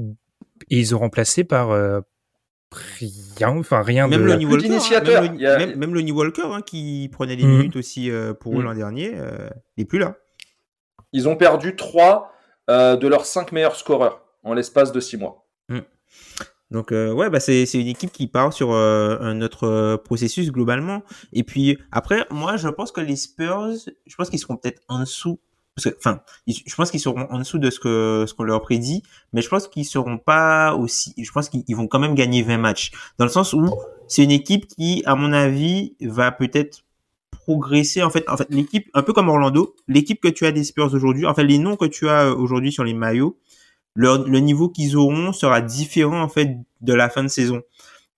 et 0.70 0.78
ils 0.78 0.94
ont 0.94 1.00
remplacé 1.00 1.42
par 1.42 1.72
rien, 2.72 3.56
enfin 3.58 3.82
rien 3.82 4.08
même 4.08 4.22
de 4.22 4.26
le 4.26 4.36
New 4.36 4.50
Walker, 4.50 4.66
hein, 4.66 5.00
même, 5.02 5.38
le, 5.38 5.46
a... 5.46 5.58
même, 5.58 5.76
même, 5.76 5.94
le 5.94 6.02
New 6.02 6.16
Walker 6.16 6.42
hein, 6.46 6.62
qui 6.62 7.08
prenait 7.12 7.36
des 7.36 7.44
mmh. 7.44 7.56
minutes 7.56 7.76
aussi 7.76 8.10
euh, 8.10 8.34
pour 8.34 8.54
mmh. 8.54 8.60
eux 8.60 8.62
l'an 8.62 8.74
dernier, 8.74 9.12
euh, 9.14 9.48
il 9.76 9.82
n'est 9.82 9.84
plus 9.84 9.98
là. 9.98 10.16
Ils 11.12 11.28
ont 11.28 11.36
perdu 11.36 11.76
trois 11.76 12.32
euh, 12.68 12.96
de 12.96 13.06
leurs 13.06 13.26
cinq 13.26 13.52
meilleurs 13.52 13.76
scoreurs 13.76 14.24
en 14.42 14.54
l'espace 14.54 14.92
de 14.92 15.00
six 15.00 15.16
mois. 15.16 15.46
Mmh. 15.68 15.80
Donc 16.70 16.90
euh, 16.90 17.12
ouais, 17.12 17.30
bah 17.30 17.40
c'est 17.40 17.66
c'est 17.66 17.80
une 17.80 17.86
équipe 17.86 18.10
qui 18.10 18.26
part 18.26 18.52
sur 18.52 18.72
euh, 18.72 19.16
un 19.20 19.40
autre 19.42 19.96
processus 20.04 20.50
globalement. 20.50 21.02
Et 21.32 21.44
puis 21.44 21.78
après, 21.92 22.26
moi 22.30 22.56
je 22.56 22.68
pense 22.68 22.90
que 22.90 23.00
les 23.00 23.16
Spurs, 23.16 23.70
je 24.06 24.16
pense 24.16 24.30
qu'ils 24.30 24.40
seront 24.40 24.56
peut-être 24.56 24.82
en 24.88 25.00
dessous 25.00 25.38
parce 25.74 25.90
que, 25.90 25.96
enfin, 25.98 26.20
je 26.46 26.74
pense 26.74 26.90
qu'ils 26.90 27.00
seront 27.00 27.26
en 27.30 27.38
dessous 27.38 27.58
de 27.58 27.68
ce 27.68 27.80
que 27.80 28.24
ce 28.28 28.34
qu'on 28.34 28.44
leur 28.44 28.60
prédit, 28.60 29.02
mais 29.32 29.42
je 29.42 29.48
pense 29.48 29.66
qu'ils 29.66 29.84
seront 29.84 30.18
pas 30.18 30.74
aussi. 30.74 31.14
Je 31.18 31.30
pense 31.32 31.48
qu'ils 31.48 31.76
vont 31.76 31.88
quand 31.88 31.98
même 31.98 32.14
gagner 32.14 32.42
20 32.42 32.58
matchs, 32.58 32.92
dans 33.18 33.24
le 33.24 33.30
sens 33.30 33.52
où 33.52 33.74
c'est 34.06 34.22
une 34.22 34.30
équipe 34.30 34.66
qui, 34.68 35.02
à 35.04 35.16
mon 35.16 35.32
avis, 35.32 35.96
va 36.00 36.30
peut-être 36.30 36.84
progresser. 37.32 38.02
En 38.02 38.10
fait, 38.10 38.28
en 38.28 38.36
fait, 38.36 38.46
l'équipe, 38.50 38.88
un 38.94 39.02
peu 39.02 39.12
comme 39.12 39.28
Orlando, 39.28 39.74
l'équipe 39.88 40.20
que 40.20 40.28
tu 40.28 40.46
as 40.46 40.52
des 40.52 40.62
Spurs 40.62 40.94
aujourd'hui, 40.94 41.26
en 41.26 41.34
fait, 41.34 41.44
les 41.44 41.58
noms 41.58 41.76
que 41.76 41.86
tu 41.86 42.08
as 42.08 42.32
aujourd'hui 42.32 42.70
sur 42.70 42.84
les 42.84 42.94
maillots, 42.94 43.36
le 43.96 44.38
niveau 44.38 44.68
qu'ils 44.68 44.96
auront 44.96 45.32
sera 45.32 45.60
différent 45.60 46.20
en 46.20 46.28
fait 46.28 46.56
de 46.80 46.94
la 46.94 47.08
fin 47.08 47.22
de 47.22 47.28
saison. 47.28 47.62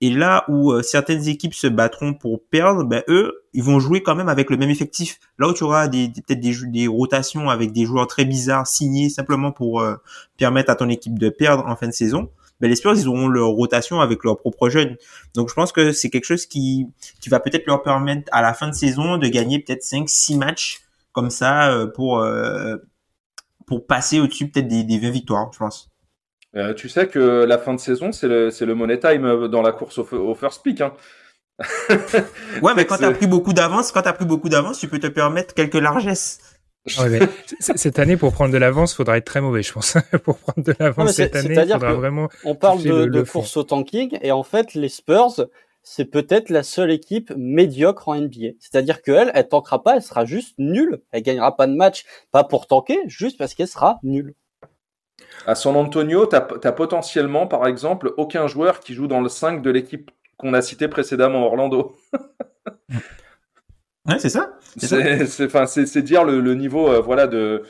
Et 0.01 0.11
là 0.11 0.44
où 0.49 0.72
euh, 0.72 0.82
certaines 0.82 1.26
équipes 1.26 1.55
se 1.55 1.66
battront 1.66 2.12
pour 2.12 2.42
perdre, 2.44 2.84
ben 2.84 3.03
eux, 3.09 3.44
ils 3.55 3.62
vont 3.62 3.80
jouer 3.80 4.03
quand 4.03 4.14
même 4.14 4.28
avec 4.28 4.51
le 4.51 4.59
même 4.59 4.68
effectif. 4.68 5.18
Là 5.38 5.49
où 5.49 5.55
tu 5.55 5.64
auras 5.64 5.88
des, 5.88 6.09
peut-être 6.09 6.40
des, 6.40 6.55
des, 6.66 6.86
rotations 6.86 7.49
avec 7.49 7.72
des 7.72 7.86
joueurs 7.86 8.07
très 8.07 8.26
bizarres 8.26 8.66
signés 8.66 9.09
simplement 9.09 9.53
pour 9.53 9.80
euh, 9.80 9.97
permettre 10.36 10.70
à 10.70 10.74
ton 10.74 10.88
équipe 10.90 11.18
de 11.18 11.30
perdre 11.30 11.66
en 11.66 11.76
fin 11.76 11.86
de 11.86 11.92
saison, 11.92 12.28
ben 12.61 12.68
les 12.68 12.76
Spurs, 12.76 12.94
ils 12.94 13.09
auront 13.09 13.28
leur 13.28 13.49
rotation 13.49 14.01
avec 14.01 14.24
leurs 14.24 14.38
propres 14.38 14.68
jeunes. 14.68 14.97
Donc 15.34 15.49
je 15.49 15.55
pense 15.55 15.72
que 15.72 15.92
c'est 15.92 16.11
quelque 16.11 16.24
chose 16.24 16.47
qui, 16.47 16.86
qui 17.20 17.28
va 17.28 17.40
peut-être 17.40 17.66
leur 17.66 17.82
permettre 17.82 18.28
à 18.32 18.42
la 18.42 18.55
fin 18.55 18.68
de 18.68 18.74
saison 18.74 19.18
de 19.18 19.28
gagner 19.28 19.59
peut-être 19.59 19.82
5-6 19.82 20.38
matchs 20.38 20.80
comme 21.12 21.30
ça 21.30 21.70
euh, 21.70 21.86
pour, 21.86 22.18
euh, 22.18 22.76
pour 23.66 23.86
passer 23.86 24.20
au-dessus 24.20 24.49
peut-être 24.49 24.68
des, 24.68 24.84
des 24.84 24.99
20 24.99 25.11
victoires, 25.11 25.51
je 25.53 25.59
pense. 25.59 25.90
Euh, 26.55 26.74
tu 26.74 26.88
sais 26.88 27.09
que 27.09 27.44
la 27.44 27.59
fin 27.59 27.74
de 27.74 27.80
saison, 27.80 28.12
c'est 28.12 28.28
le, 28.28 28.74
money 28.74 28.99
time 28.99 29.49
dans 29.49 29.62
la 29.62 29.72
course 29.72 29.99
au, 29.99 30.07
au 30.12 30.34
first 30.34 30.62
pick. 30.62 30.80
Hein. 30.80 30.92
ouais, 32.62 32.72
mais 32.76 32.84
quand 32.84 32.99
t'as 32.99 33.12
pris 33.12 33.26
beaucoup 33.26 33.53
d'avance, 33.53 33.92
quand 33.92 34.03
t'as 34.03 34.12
pris 34.12 34.26
beaucoup 34.26 34.49
d'avance, 34.49 34.78
tu 34.78 34.88
peux 34.88 34.99
te 34.99 35.07
permettre 35.07 35.55
quelques 35.55 35.74
largesses. 35.74 36.40
Ouais, 36.99 37.09
mais 37.09 37.20
cette 37.59 37.99
année, 37.99 38.16
pour 38.16 38.32
prendre 38.32 38.53
de 38.53 38.59
l'avance, 38.59 38.94
faudra 38.94 39.16
être 39.16 39.24
très 39.24 39.40
mauvais, 39.40 39.62
je 39.62 39.72
pense. 39.72 39.97
pour 40.24 40.38
prendre 40.38 40.62
de 40.62 40.74
l'avance 40.78 41.12
cette 41.12 41.34
année, 41.34 41.55
il 41.57 41.72
faudra 41.72 41.94
vraiment. 41.94 42.28
On 42.44 42.55
parle 42.55 42.82
de, 42.82 42.90
le, 42.90 43.11
de 43.11 43.22
course 43.22 43.57
au 43.57 43.64
tanking, 43.64 44.18
et 44.22 44.30
en 44.30 44.44
fait, 44.44 44.74
les 44.74 44.88
Spurs, 44.88 45.49
c'est 45.82 46.05
peut-être 46.05 46.51
la 46.51 46.62
seule 46.62 46.90
équipe 46.90 47.32
médiocre 47.36 48.09
en 48.09 48.16
NBA. 48.16 48.55
C'est-à-dire 48.61 49.03
qu'elle, 49.03 49.30
elle 49.34 49.49
tankera 49.49 49.82
pas, 49.82 49.97
elle 49.97 50.03
sera 50.03 50.24
juste 50.24 50.55
nulle. 50.59 51.01
Elle 51.11 51.22
gagnera 51.22 51.57
pas 51.57 51.66
de 51.66 51.74
match, 51.74 52.05
pas 52.30 52.44
pour 52.44 52.66
tanker, 52.66 52.99
juste 53.07 53.38
parce 53.38 53.55
qu'elle 53.55 53.68
sera 53.68 53.99
nulle. 54.03 54.34
À 55.47 55.55
San 55.55 55.76
Antonio, 55.76 56.26
tu 56.26 56.37
as, 56.37 56.72
potentiellement, 56.72 57.47
par 57.47 57.66
exemple, 57.66 58.12
aucun 58.16 58.47
joueur 58.47 58.80
qui 58.80 58.95
joue 58.95 59.07
dans 59.07 59.20
le 59.20 59.28
5 59.28 59.62
de 59.62 59.70
l'équipe 59.70 60.11
qu'on 60.37 60.55
a 60.55 60.62
cité 60.62 60.89
précédemment, 60.89 61.47
Orlando. 61.47 61.97
ouais, 62.91 64.18
c'est 64.18 64.28
ça. 64.28 64.59
C'est 64.76 66.03
dire 66.03 66.24
le, 66.24 66.41
le 66.41 66.55
niveau, 66.55 66.89
euh, 66.89 67.01
voilà, 67.01 67.26
de. 67.26 67.62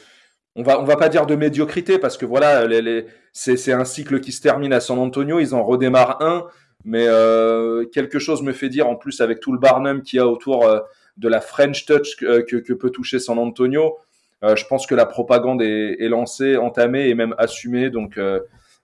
On 0.58 0.62
va, 0.62 0.80
on 0.80 0.84
va 0.84 0.96
pas 0.96 1.10
dire 1.10 1.26
de 1.26 1.34
médiocrité 1.34 1.98
parce 1.98 2.16
que 2.16 2.24
voilà, 2.24 2.66
les, 2.66 2.80
les, 2.80 3.06
c'est 3.32 3.72
un 3.72 3.84
cycle 3.84 4.20
qui 4.20 4.32
se 4.32 4.40
termine 4.40 4.72
à 4.72 4.80
San 4.80 4.98
Antonio. 4.98 5.38
Ils 5.38 5.54
en 5.54 5.62
redémarrent 5.62 6.22
un, 6.22 6.46
mais 6.86 7.06
euh, 7.08 7.84
quelque 7.86 8.18
chose 8.18 8.42
me 8.42 8.52
fait 8.52 8.68
dire, 8.68 8.88
en 8.88 8.94
plus 8.94 9.20
avec 9.20 9.40
tout 9.40 9.52
le 9.52 9.58
Barnum 9.58 10.02
qu'il 10.02 10.18
y 10.18 10.20
a 10.20 10.26
autour 10.26 10.64
euh, 10.64 10.80
de 11.16 11.28
la 11.28 11.40
French 11.40 11.84
touch 11.84 12.16
que, 12.16 12.40
que, 12.40 12.56
que, 12.56 12.72
peut 12.72 12.90
toucher 12.90 13.18
San 13.18 13.38
Antonio, 13.38 13.98
je 14.43 14.64
pense 14.66 14.87
que 14.87 14.95
la 14.95 15.07
propagande 15.07 15.62
est, 15.62 15.97
est, 16.01 16.09
lancée, 16.09 16.57
entamée 16.57 17.09
et 17.09 17.14
même 17.14 17.34
assumée. 17.39 17.91
Donc 17.91 18.18
euh, 18.18 18.41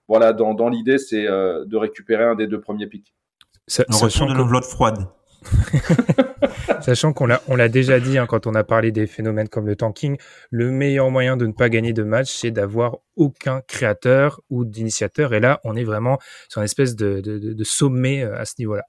voilà, 0.07 0.33
dans, 0.33 0.53
dans 0.53 0.69
l'idée, 0.69 0.97
c'est 0.97 1.27
euh, 1.27 1.65
de 1.65 1.77
récupérer 1.77 2.23
un 2.23 2.35
des 2.35 2.47
deux 2.47 2.59
premiers 2.59 2.87
pics. 2.87 3.13
Ça, 3.67 3.83
on 3.93 3.97
ressent 3.97 4.25
de 4.25 4.33
l'enveloppe 4.33 4.65
froide. 4.65 5.07
Sachant 6.81 7.13
qu'on 7.13 7.25
l'a, 7.25 7.69
déjà 7.69 7.99
dit 7.99 8.17
hein, 8.17 8.25
quand 8.25 8.47
on 8.47 8.55
a 8.55 8.63
parlé 8.63 8.91
des 8.91 9.07
phénomènes 9.07 9.49
comme 9.49 9.67
le 9.67 9.75
tanking, 9.75 10.17
le 10.49 10.71
meilleur 10.71 11.09
moyen 11.09 11.37
de 11.37 11.45
ne 11.45 11.53
pas 11.53 11.69
gagner 11.69 11.93
de 11.93 12.03
match, 12.03 12.31
c'est 12.31 12.51
d'avoir 12.51 12.97
aucun 13.15 13.61
créateur 13.67 14.41
ou 14.49 14.65
d'initiateur. 14.65 15.33
Et 15.33 15.39
là, 15.39 15.59
on 15.63 15.75
est 15.75 15.83
vraiment 15.83 16.19
sur 16.49 16.61
une 16.61 16.65
espèce 16.65 16.95
de, 16.95 17.55
sommet 17.63 18.23
euh, 18.23 18.37
à 18.37 18.45
ce 18.45 18.55
niveau-là. 18.59 18.83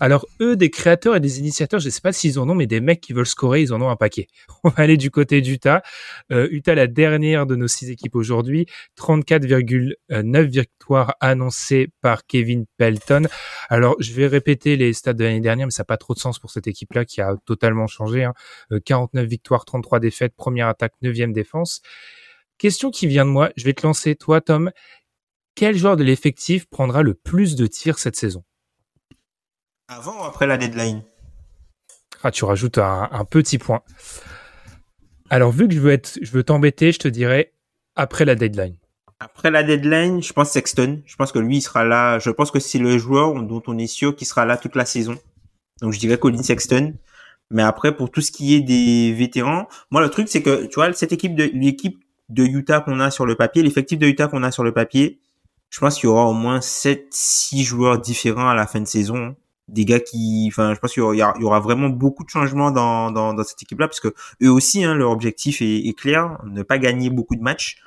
Alors, 0.00 0.26
eux, 0.40 0.56
des 0.56 0.70
créateurs 0.70 1.16
et 1.16 1.20
des 1.20 1.38
initiateurs, 1.38 1.80
je 1.80 1.86
ne 1.86 1.90
sais 1.90 2.00
pas 2.00 2.12
s'ils 2.12 2.38
en 2.38 2.48
ont, 2.48 2.54
mais 2.54 2.66
des 2.66 2.80
mecs 2.80 3.00
qui 3.00 3.12
veulent 3.12 3.26
scorer, 3.26 3.62
ils 3.62 3.72
en 3.72 3.80
ont 3.80 3.88
un 3.88 3.96
paquet. 3.96 4.26
On 4.64 4.68
va 4.68 4.82
aller 4.82 4.96
du 4.96 5.10
côté 5.10 5.40
d'Utah. 5.40 5.82
Euh, 6.32 6.48
Utah, 6.50 6.74
la 6.74 6.86
dernière 6.86 7.46
de 7.46 7.56
nos 7.56 7.68
six 7.68 7.90
équipes 7.90 8.16
aujourd'hui, 8.16 8.66
34,9 8.98 10.42
victoires 10.42 11.14
annoncées 11.20 11.88
par 12.00 12.26
Kevin 12.26 12.66
Pelton. 12.76 13.22
Alors, 13.68 13.96
je 14.00 14.12
vais 14.12 14.26
répéter 14.26 14.76
les 14.76 14.92
stats 14.92 15.12
de 15.12 15.24
l'année 15.24 15.40
dernière, 15.40 15.66
mais 15.66 15.72
ça 15.72 15.82
n'a 15.82 15.86
pas 15.86 15.96
trop 15.96 16.14
de 16.14 16.18
sens 16.18 16.38
pour 16.38 16.50
cette 16.50 16.66
équipe-là 16.90 17.04
qui 17.04 17.20
a 17.20 17.36
totalement 17.44 17.86
changé. 17.86 18.24
Hein. 18.24 18.34
49 18.84 19.24
euh, 19.24 19.26
victoires, 19.26 19.64
33 19.64 20.00
défaites, 20.00 20.34
première 20.34 20.68
attaque, 20.68 20.94
neuvième 21.02 21.32
défense. 21.32 21.82
Question 22.58 22.90
qui 22.90 23.06
vient 23.06 23.24
de 23.24 23.30
moi, 23.30 23.50
je 23.56 23.64
vais 23.64 23.72
te 23.72 23.86
lancer, 23.86 24.16
toi 24.16 24.40
Tom. 24.40 24.70
quel 25.54 25.76
joueur 25.76 25.96
de 25.96 26.04
l'effectif 26.04 26.66
prendra 26.68 27.02
le 27.02 27.14
plus 27.14 27.56
de 27.56 27.66
tirs 27.66 27.98
cette 27.98 28.16
saison? 28.16 28.44
Avant 29.88 30.20
ou 30.20 30.24
après 30.24 30.46
la 30.46 30.56
deadline? 30.56 31.02
Ah, 32.22 32.30
tu 32.30 32.44
rajoutes 32.44 32.78
un, 32.78 33.24
petit 33.28 33.58
point. 33.58 33.82
Alors, 35.30 35.52
vu 35.52 35.68
que 35.68 35.74
je 35.74 35.80
veux 35.80 35.92
être, 35.92 36.18
je 36.20 36.30
veux 36.32 36.42
t'embêter, 36.42 36.92
je 36.92 36.98
te 36.98 37.08
dirais 37.08 37.54
après 37.96 38.24
la 38.24 38.34
deadline. 38.34 38.76
Après 39.20 39.50
la 39.50 39.62
deadline, 39.62 40.22
je 40.22 40.32
pense 40.32 40.50
Sexton. 40.50 41.02
Je 41.06 41.16
pense 41.16 41.32
que 41.32 41.38
lui, 41.38 41.58
il 41.58 41.60
sera 41.62 41.84
là. 41.84 42.18
Je 42.18 42.30
pense 42.30 42.50
que 42.50 42.60
c'est 42.60 42.78
le 42.78 42.98
joueur 42.98 43.34
dont 43.42 43.62
on 43.66 43.78
est 43.78 43.86
sûr 43.86 44.14
qu'il 44.14 44.26
sera 44.26 44.44
là 44.44 44.58
toute 44.58 44.76
la 44.76 44.84
saison. 44.84 45.18
Donc, 45.80 45.92
je 45.92 45.98
dirais 45.98 46.18
Colin 46.18 46.42
Sexton. 46.42 46.94
Mais 47.50 47.62
après, 47.62 47.96
pour 47.96 48.10
tout 48.10 48.20
ce 48.20 48.30
qui 48.30 48.54
est 48.54 48.60
des 48.60 49.12
vétérans, 49.12 49.66
moi, 49.90 50.00
le 50.00 50.08
truc, 50.08 50.28
c'est 50.28 50.42
que, 50.42 50.66
tu 50.66 50.76
vois, 50.76 50.92
cette 50.92 51.12
équipe 51.12 51.34
de, 51.34 51.50
l'équipe 51.52 52.04
de 52.28 52.44
Utah 52.44 52.80
qu'on 52.80 53.00
a 53.00 53.10
sur 53.10 53.26
le 53.26 53.34
papier, 53.34 53.62
l'effectif 53.62 53.98
de 53.98 54.06
Utah 54.06 54.28
qu'on 54.28 54.44
a 54.44 54.52
sur 54.52 54.62
le 54.62 54.72
papier, 54.72 55.20
je 55.68 55.80
pense 55.80 55.96
qu'il 55.96 56.04
y 56.04 56.12
aura 56.12 56.26
au 56.26 56.32
moins 56.32 56.60
7, 56.60 57.08
6 57.10 57.64
joueurs 57.64 58.00
différents 58.00 58.48
à 58.48 58.54
la 58.54 58.66
fin 58.66 58.80
de 58.80 58.86
saison. 58.86 59.34
Des 59.66 59.84
gars 59.84 60.00
qui, 60.00 60.46
enfin, 60.48 60.74
je 60.74 60.80
pense 60.80 60.92
qu'il 60.92 61.02
y, 61.02 61.22
aura 61.44 61.60
vraiment 61.60 61.88
beaucoup 61.88 62.24
de 62.24 62.28
changements 62.28 62.70
dans, 62.70 63.10
dans, 63.10 63.36
cette 63.44 63.62
équipe-là, 63.62 63.88
parce 63.88 64.00
que 64.00 64.14
eux 64.42 64.50
aussi, 64.50 64.84
hein, 64.84 64.94
leur 64.94 65.10
objectif 65.10 65.60
est, 65.60 65.86
est, 65.88 65.96
clair, 65.96 66.38
ne 66.44 66.62
pas 66.62 66.78
gagner 66.78 67.10
beaucoup 67.10 67.36
de 67.36 67.42
matchs. 67.42 67.82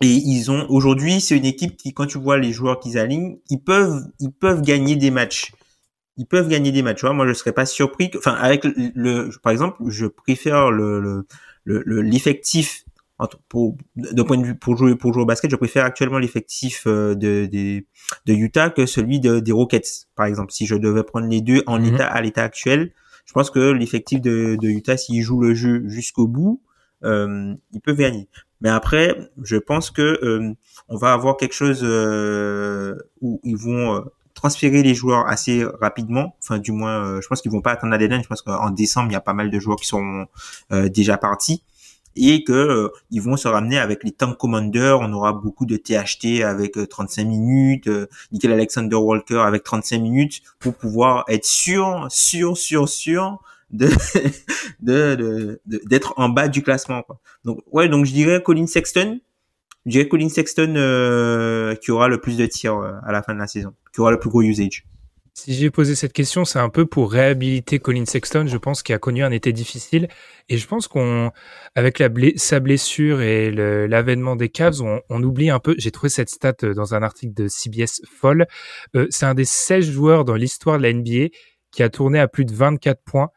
Et 0.00 0.08
ils 0.08 0.50
ont, 0.50 0.66
aujourd'hui, 0.68 1.20
c'est 1.20 1.36
une 1.36 1.44
équipe 1.44 1.76
qui, 1.76 1.92
quand 1.92 2.06
tu 2.06 2.18
vois 2.18 2.38
les 2.38 2.52
joueurs 2.52 2.80
qu'ils 2.80 2.96
alignent, 2.96 3.38
ils 3.50 3.60
peuvent, 3.60 4.04
ils 4.18 4.32
peuvent 4.32 4.62
gagner 4.62 4.96
des 4.96 5.10
matchs 5.10 5.52
ils 6.20 6.26
peuvent 6.26 6.48
gagner 6.48 6.70
des 6.70 6.82
matchs. 6.82 7.02
Moi, 7.02 7.26
je 7.26 7.32
serais 7.32 7.52
pas 7.52 7.64
surpris. 7.64 8.10
enfin, 8.18 8.34
avec 8.34 8.64
le, 8.64 9.30
par 9.42 9.52
exemple, 9.52 9.78
je 9.88 10.06
préfère 10.06 10.70
le 10.70 11.24
l'effectif 11.64 12.84
le, 13.18 13.26
pour 13.48 13.76
d'un 13.96 14.24
point 14.24 14.36
de 14.36 14.44
vue 14.44 14.54
pour 14.54 14.76
jouer 14.76 14.96
pour 14.96 15.14
jouer 15.14 15.22
au 15.22 15.26
basket, 15.26 15.50
je 15.50 15.56
préfère 15.56 15.86
actuellement 15.86 16.18
l'effectif 16.18 16.84
euh, 16.86 17.14
de, 17.14 17.48
de 17.50 17.84
de 18.26 18.32
Utah 18.34 18.68
que 18.68 18.84
celui 18.84 19.18
de, 19.18 19.40
des 19.40 19.52
Rockets, 19.52 20.08
par 20.14 20.26
exemple. 20.26 20.52
Si 20.52 20.66
je 20.66 20.74
devais 20.74 21.04
prendre 21.04 21.26
les 21.26 21.40
deux 21.40 21.62
en 21.66 21.78
mhm. 21.78 21.94
état 21.94 22.06
à 22.06 22.20
l'état 22.20 22.42
actuel, 22.42 22.92
je 23.24 23.32
pense 23.32 23.50
que 23.50 23.72
l'effectif 23.72 24.20
de, 24.20 24.58
de 24.60 24.68
Utah, 24.68 24.98
s'il 24.98 25.22
joue 25.22 25.40
le 25.40 25.54
jeu 25.54 25.88
jusqu'au 25.88 26.26
bout, 26.26 26.60
euh, 27.04 27.54
il 27.72 27.80
peut 27.80 27.94
gagner. 27.94 28.28
Mais 28.60 28.68
après, 28.68 29.16
je 29.42 29.56
pense 29.56 29.90
que 29.90 30.18
euh, 30.22 30.52
on 30.88 30.96
va 30.96 31.12
avoir 31.12 31.36
quelque 31.36 31.54
chose 31.54 31.80
euh, 31.82 32.94
où 33.20 33.40
ils 33.42 33.56
vont 33.56 33.96
euh, 33.96 34.00
transférer 34.40 34.82
les 34.82 34.94
joueurs 34.94 35.26
assez 35.28 35.64
rapidement. 35.80 36.34
Enfin, 36.42 36.58
du 36.58 36.72
moins, 36.72 37.04
euh, 37.04 37.20
je 37.20 37.28
pense 37.28 37.42
qu'ils 37.42 37.50
vont 37.50 37.60
pas 37.60 37.72
attendre 37.72 37.90
la 37.92 37.98
deadline. 37.98 38.22
Je 38.22 38.28
pense 38.28 38.40
qu'en 38.40 38.70
décembre, 38.70 39.10
il 39.10 39.12
y 39.12 39.16
a 39.16 39.20
pas 39.20 39.34
mal 39.34 39.50
de 39.50 39.58
joueurs 39.58 39.76
qui 39.76 39.86
sont 39.86 40.26
euh, 40.72 40.88
déjà 40.88 41.18
partis 41.18 41.62
et 42.16 42.42
que 42.42 42.52
euh, 42.52 42.88
ils 43.10 43.20
vont 43.20 43.36
se 43.36 43.48
ramener 43.48 43.78
avec 43.78 44.02
les 44.02 44.12
tank 44.12 44.38
commanders. 44.38 44.98
On 45.00 45.12
aura 45.12 45.34
beaucoup 45.34 45.66
de 45.66 45.76
THT 45.76 46.42
avec 46.42 46.72
35 46.88 47.24
minutes, 47.24 47.90
Nickel 48.32 48.52
Alexander 48.52 48.96
Walker 48.96 49.40
avec 49.40 49.62
35 49.62 50.00
minutes 50.00 50.40
pour 50.58 50.74
pouvoir 50.74 51.24
être 51.28 51.44
sûr, 51.44 52.06
sûr, 52.08 52.56
sûr, 52.56 52.88
sûr 52.88 53.38
de 53.70 53.90
de 54.80 55.60
d'être 55.66 56.14
en 56.16 56.30
bas 56.30 56.48
du 56.48 56.62
classement. 56.62 57.02
Quoi. 57.02 57.20
Donc 57.44 57.58
ouais, 57.70 57.90
donc 57.90 58.06
je 58.06 58.12
dirais 58.12 58.42
Colin 58.42 58.66
Sexton 58.66 59.20
je 59.86 59.90
dirais 59.90 60.08
Colin 60.08 60.28
Sexton 60.28 60.74
euh, 60.76 61.74
qui 61.76 61.90
aura 61.90 62.08
le 62.08 62.20
plus 62.20 62.36
de 62.36 62.46
tirs 62.46 62.76
euh, 62.76 62.92
à 63.04 63.12
la 63.12 63.22
fin 63.22 63.34
de 63.34 63.38
la 63.38 63.46
saison, 63.46 63.72
qui 63.94 64.00
aura 64.00 64.10
le 64.10 64.18
plus 64.18 64.30
gros 64.30 64.42
usage. 64.42 64.84
Si 65.34 65.54
j'ai 65.54 65.70
posé 65.70 65.94
cette 65.94 66.12
question, 66.12 66.44
c'est 66.44 66.58
un 66.58 66.68
peu 66.68 66.84
pour 66.84 67.10
réhabiliter 67.10 67.78
Colin 67.78 68.04
Sexton, 68.04 68.46
je 68.46 68.58
pense 68.58 68.82
qu'il 68.82 68.94
a 68.94 68.98
connu 68.98 69.22
un 69.22 69.30
été 69.30 69.52
difficile 69.52 70.08
et 70.48 70.58
je 70.58 70.66
pense 70.66 70.86
qu'on 70.86 71.30
avec 71.74 71.98
la 71.98 72.10
sa 72.36 72.60
blessure 72.60 73.22
et 73.22 73.50
l'avènement 73.50 74.36
des 74.36 74.48
Cavs, 74.48 74.82
on, 74.82 75.00
on, 75.08 75.22
oublie 75.22 75.48
un 75.48 75.60
peu, 75.60 75.74
j'ai 75.78 75.92
trouvé 75.92 76.10
cette 76.10 76.28
stat 76.28 76.56
euh, 76.62 76.74
dans 76.74 76.94
un 76.94 77.02
article 77.02 77.32
de 77.32 77.48
CBS 77.48 78.02
folle, 78.04 78.46
euh, 78.96 79.06
c'est 79.10 79.24
un 79.24 79.34
des 79.34 79.44
16 79.44 79.88
joueurs 79.88 80.24
dans 80.24 80.34
l'histoire 80.34 80.76
de 80.78 80.82
la 80.82 80.92
NBA 80.92 81.28
qui 81.70 81.82
a 81.82 81.88
tourné 81.88 82.18
à 82.18 82.28
plus 82.28 82.44
de 82.44 82.52
24 82.52 83.00
points 83.02 83.30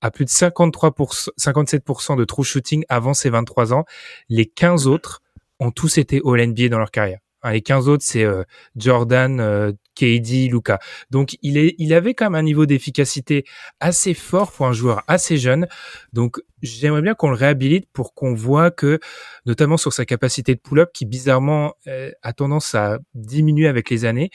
à 0.00 0.10
plus 0.10 0.24
de 0.24 0.30
53%, 0.30 1.30
57% 1.40 2.16
de 2.16 2.24
true 2.24 2.44
shooting 2.44 2.84
avant 2.88 3.14
ses 3.14 3.30
23 3.30 3.72
ans. 3.72 3.84
Les 4.28 4.46
15 4.46 4.88
autres 4.88 5.22
ont 5.62 5.70
tous 5.70 5.98
été 5.98 6.20
All 6.24 6.46
NBA 6.46 6.68
dans 6.68 6.78
leur 6.78 6.90
carrière. 6.90 7.20
les 7.44 7.62
15 7.62 7.88
autres, 7.88 8.04
c'est 8.04 8.24
euh, 8.24 8.44
Jordan, 8.76 9.40
euh, 9.40 9.72
KD, 9.94 10.48
Luca. 10.50 10.78
Donc 11.10 11.36
il 11.42 11.56
est, 11.56 11.74
il 11.78 11.92
avait 11.94 12.14
quand 12.14 12.26
même 12.26 12.34
un 12.34 12.42
niveau 12.42 12.66
d'efficacité 12.66 13.44
assez 13.80 14.14
fort 14.14 14.52
pour 14.52 14.66
un 14.66 14.72
joueur 14.72 15.02
assez 15.08 15.36
jeune. 15.36 15.66
Donc 16.12 16.40
j'aimerais 16.62 17.02
bien 17.02 17.14
qu'on 17.14 17.30
le 17.30 17.36
réhabilite 17.36 17.86
pour 17.92 18.14
qu'on 18.14 18.34
voit 18.34 18.70
que, 18.70 18.98
notamment 19.46 19.76
sur 19.76 19.92
sa 19.92 20.04
capacité 20.04 20.54
de 20.54 20.60
pull-up, 20.60 20.90
qui 20.92 21.06
bizarrement 21.06 21.74
euh, 21.86 22.10
a 22.22 22.32
tendance 22.32 22.74
à 22.74 22.98
diminuer 23.14 23.68
avec 23.68 23.90
les 23.90 24.04
années, 24.04 24.30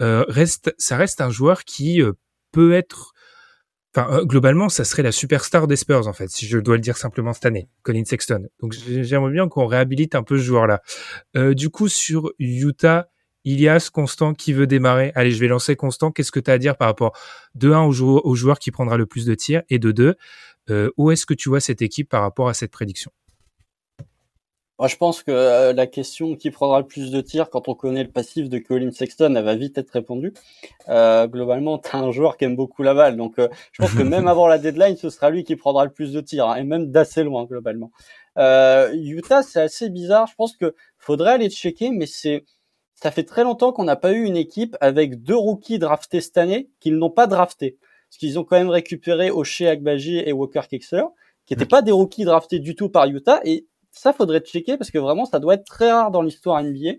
reste, 0.00 0.72
ça 0.78 0.96
reste 0.96 1.20
un 1.20 1.30
joueur 1.30 1.64
qui 1.64 2.00
peut 2.52 2.72
être 2.72 3.14
Enfin, 3.94 4.08
euh, 4.12 4.24
globalement, 4.24 4.68
ça 4.68 4.84
serait 4.84 5.02
la 5.02 5.12
superstar 5.12 5.66
des 5.66 5.76
Spurs, 5.76 6.06
en 6.06 6.12
fait, 6.12 6.28
si 6.28 6.46
je 6.46 6.58
dois 6.58 6.76
le 6.76 6.80
dire 6.80 6.96
simplement 6.96 7.32
cette 7.32 7.46
année, 7.46 7.68
Colin 7.82 8.04
Sexton. 8.04 8.46
Donc, 8.60 8.74
j'aimerais 8.74 9.32
bien 9.32 9.48
qu'on 9.48 9.66
réhabilite 9.66 10.14
un 10.14 10.22
peu 10.22 10.36
ce 10.36 10.42
joueur-là. 10.42 10.82
Euh, 11.36 11.54
du 11.54 11.70
coup, 11.70 11.88
sur 11.88 12.32
Utah, 12.38 13.08
Ilias, 13.44 13.88
Constant, 13.92 14.34
qui 14.34 14.52
veut 14.52 14.66
démarrer? 14.66 15.12
Allez, 15.14 15.30
je 15.30 15.40
vais 15.40 15.48
lancer 15.48 15.74
Constant. 15.74 16.10
Qu'est-ce 16.10 16.32
que 16.32 16.40
tu 16.40 16.50
as 16.50 16.54
à 16.54 16.58
dire 16.58 16.76
par 16.76 16.88
rapport, 16.88 17.16
de 17.54 17.72
1 17.72 17.84
au, 17.84 18.34
joueur, 18.34 18.58
qui 18.58 18.70
prendra 18.70 18.98
le 18.98 19.06
plus 19.06 19.24
de 19.24 19.34
tirs, 19.34 19.62
et 19.70 19.78
de 19.78 19.90
2, 19.90 20.16
euh, 20.70 20.90
où 20.98 21.10
est-ce 21.10 21.24
que 21.24 21.34
tu 21.34 21.48
vois 21.48 21.60
cette 21.60 21.80
équipe 21.80 22.10
par 22.10 22.20
rapport 22.22 22.48
à 22.48 22.54
cette 22.54 22.70
prédiction? 22.70 23.10
Moi, 24.78 24.86
je 24.86 24.96
pense 24.96 25.22
que 25.22 25.32
euh, 25.32 25.72
la 25.72 25.86
question 25.88 26.36
qui 26.36 26.50
prendra 26.50 26.80
le 26.80 26.86
plus 26.86 27.10
de 27.10 27.20
tirs 27.20 27.50
quand 27.50 27.68
on 27.68 27.74
connaît 27.74 28.04
le 28.04 28.10
passif 28.10 28.48
de 28.48 28.58
Colin 28.58 28.92
Sexton, 28.92 29.34
elle 29.34 29.44
va 29.44 29.56
vite 29.56 29.76
être 29.76 29.90
répondue. 29.90 30.32
Euh, 30.88 31.26
globalement, 31.26 31.78
tu 31.78 31.90
as 31.96 31.98
un 31.98 32.12
joueur 32.12 32.36
qui 32.36 32.44
aime 32.44 32.54
beaucoup 32.54 32.84
la 32.84 32.94
balle, 32.94 33.16
donc 33.16 33.38
euh, 33.38 33.48
je 33.72 33.82
pense 33.82 33.92
que 33.94 34.02
même 34.02 34.28
avant 34.28 34.46
la 34.46 34.58
deadline, 34.58 34.96
ce 34.96 35.10
sera 35.10 35.30
lui 35.30 35.42
qui 35.42 35.56
prendra 35.56 35.84
le 35.84 35.90
plus 35.90 36.12
de 36.12 36.20
tirs, 36.20 36.48
hein, 36.48 36.56
et 36.56 36.64
même 36.64 36.92
d'assez 36.92 37.24
loin 37.24 37.44
globalement. 37.44 37.90
Euh, 38.38 38.92
Utah, 38.94 39.42
c'est 39.42 39.60
assez 39.60 39.90
bizarre. 39.90 40.28
Je 40.28 40.34
pense 40.36 40.56
que 40.56 40.74
faudrait 40.96 41.32
aller 41.32 41.50
checker, 41.50 41.90
mais 41.90 42.06
c'est 42.06 42.44
ça 42.94 43.10
fait 43.10 43.24
très 43.24 43.44
longtemps 43.44 43.72
qu'on 43.72 43.84
n'a 43.84 43.96
pas 43.96 44.12
eu 44.12 44.24
une 44.24 44.36
équipe 44.36 44.76
avec 44.80 45.22
deux 45.22 45.36
rookies 45.36 45.78
draftés 45.78 46.20
cette 46.20 46.38
année 46.38 46.68
qu'ils 46.80 46.96
n'ont 46.98 47.10
pas 47.10 47.26
draftés. 47.26 47.78
Parce 48.08 48.18
qu'ils 48.18 48.38
ont 48.38 48.44
quand 48.44 48.56
même 48.56 48.70
récupéré 48.70 49.30
O'Shea 49.30 49.68
Agbaji 49.68 50.18
et 50.18 50.32
Walker 50.32 50.62
Kexler, 50.68 51.04
qui 51.46 51.54
n'étaient 51.54 51.66
pas 51.66 51.82
des 51.82 51.92
rookies 51.92 52.24
draftés 52.24 52.58
du 52.58 52.74
tout 52.74 52.88
par 52.88 53.06
Utah, 53.06 53.40
et 53.44 53.66
ça 53.98 54.12
faudrait 54.12 54.40
checker 54.40 54.76
parce 54.76 54.90
que 54.90 54.98
vraiment 54.98 55.24
ça 55.24 55.40
doit 55.40 55.54
être 55.54 55.64
très 55.64 55.90
rare 55.90 56.10
dans 56.10 56.22
l'histoire 56.22 56.62
NBA. 56.62 56.94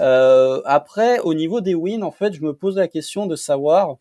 Euh, 0.00 0.60
après, 0.64 1.18
au 1.20 1.34
niveau 1.34 1.60
des 1.60 1.74
wins, 1.74 2.02
en 2.02 2.10
fait, 2.10 2.32
je 2.32 2.42
me 2.42 2.54
pose 2.54 2.76
la 2.76 2.88
question 2.88 3.26
de 3.26 3.36
savoir 3.36 3.96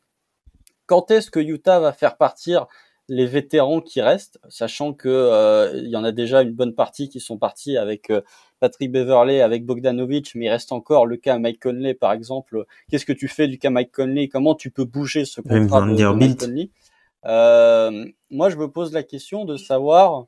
quand 0.86 1.12
est-ce 1.12 1.30
que 1.32 1.40
Utah 1.40 1.80
va 1.80 1.92
faire 1.92 2.18
partir 2.18 2.68
les 3.10 3.26
vétérans 3.26 3.80
qui 3.82 4.02
restent, 4.02 4.38
sachant 4.50 4.94
que 4.94 5.08
euh, 5.08 5.72
il 5.76 5.90
y 5.90 5.96
en 5.96 6.04
a 6.04 6.12
déjà 6.12 6.42
une 6.42 6.52
bonne 6.52 6.76
partie 6.76 7.08
qui 7.08 7.22
sont 7.22 7.38
partis 7.38 7.78
avec 7.78 8.10
euh, 8.10 8.22
Patrick 8.60 8.92
Beverley, 8.92 9.42
avec 9.42 9.66
Bogdanovic, 9.66 10.36
mais 10.36 10.46
il 10.46 10.50
reste 10.50 10.74
encore 10.74 11.06
le 11.06 11.16
cas 11.16 11.40
Mike 11.40 11.62
Conley, 11.62 11.94
par 11.94 12.12
exemple. 12.12 12.66
Qu'est-ce 12.90 13.06
que 13.06 13.14
tu 13.14 13.28
fais 13.28 13.48
du 13.48 13.58
cas 13.60 13.70
Mike 13.70 13.92
Conley? 13.94 14.28
Comment 14.28 14.56
tu 14.56 14.72
peux 14.72 14.86
bouger 14.86 15.26
ce 15.26 15.40
contrat 15.42 15.82
de, 15.82 16.14
Mike 16.14 16.40
Conley? 16.40 16.70
Moi, 18.30 18.50
je 18.50 18.58
me 18.58 18.68
pose 18.68 18.92
la 18.94 19.04
question 19.04 19.46
de 19.46 19.56
savoir 19.56 20.28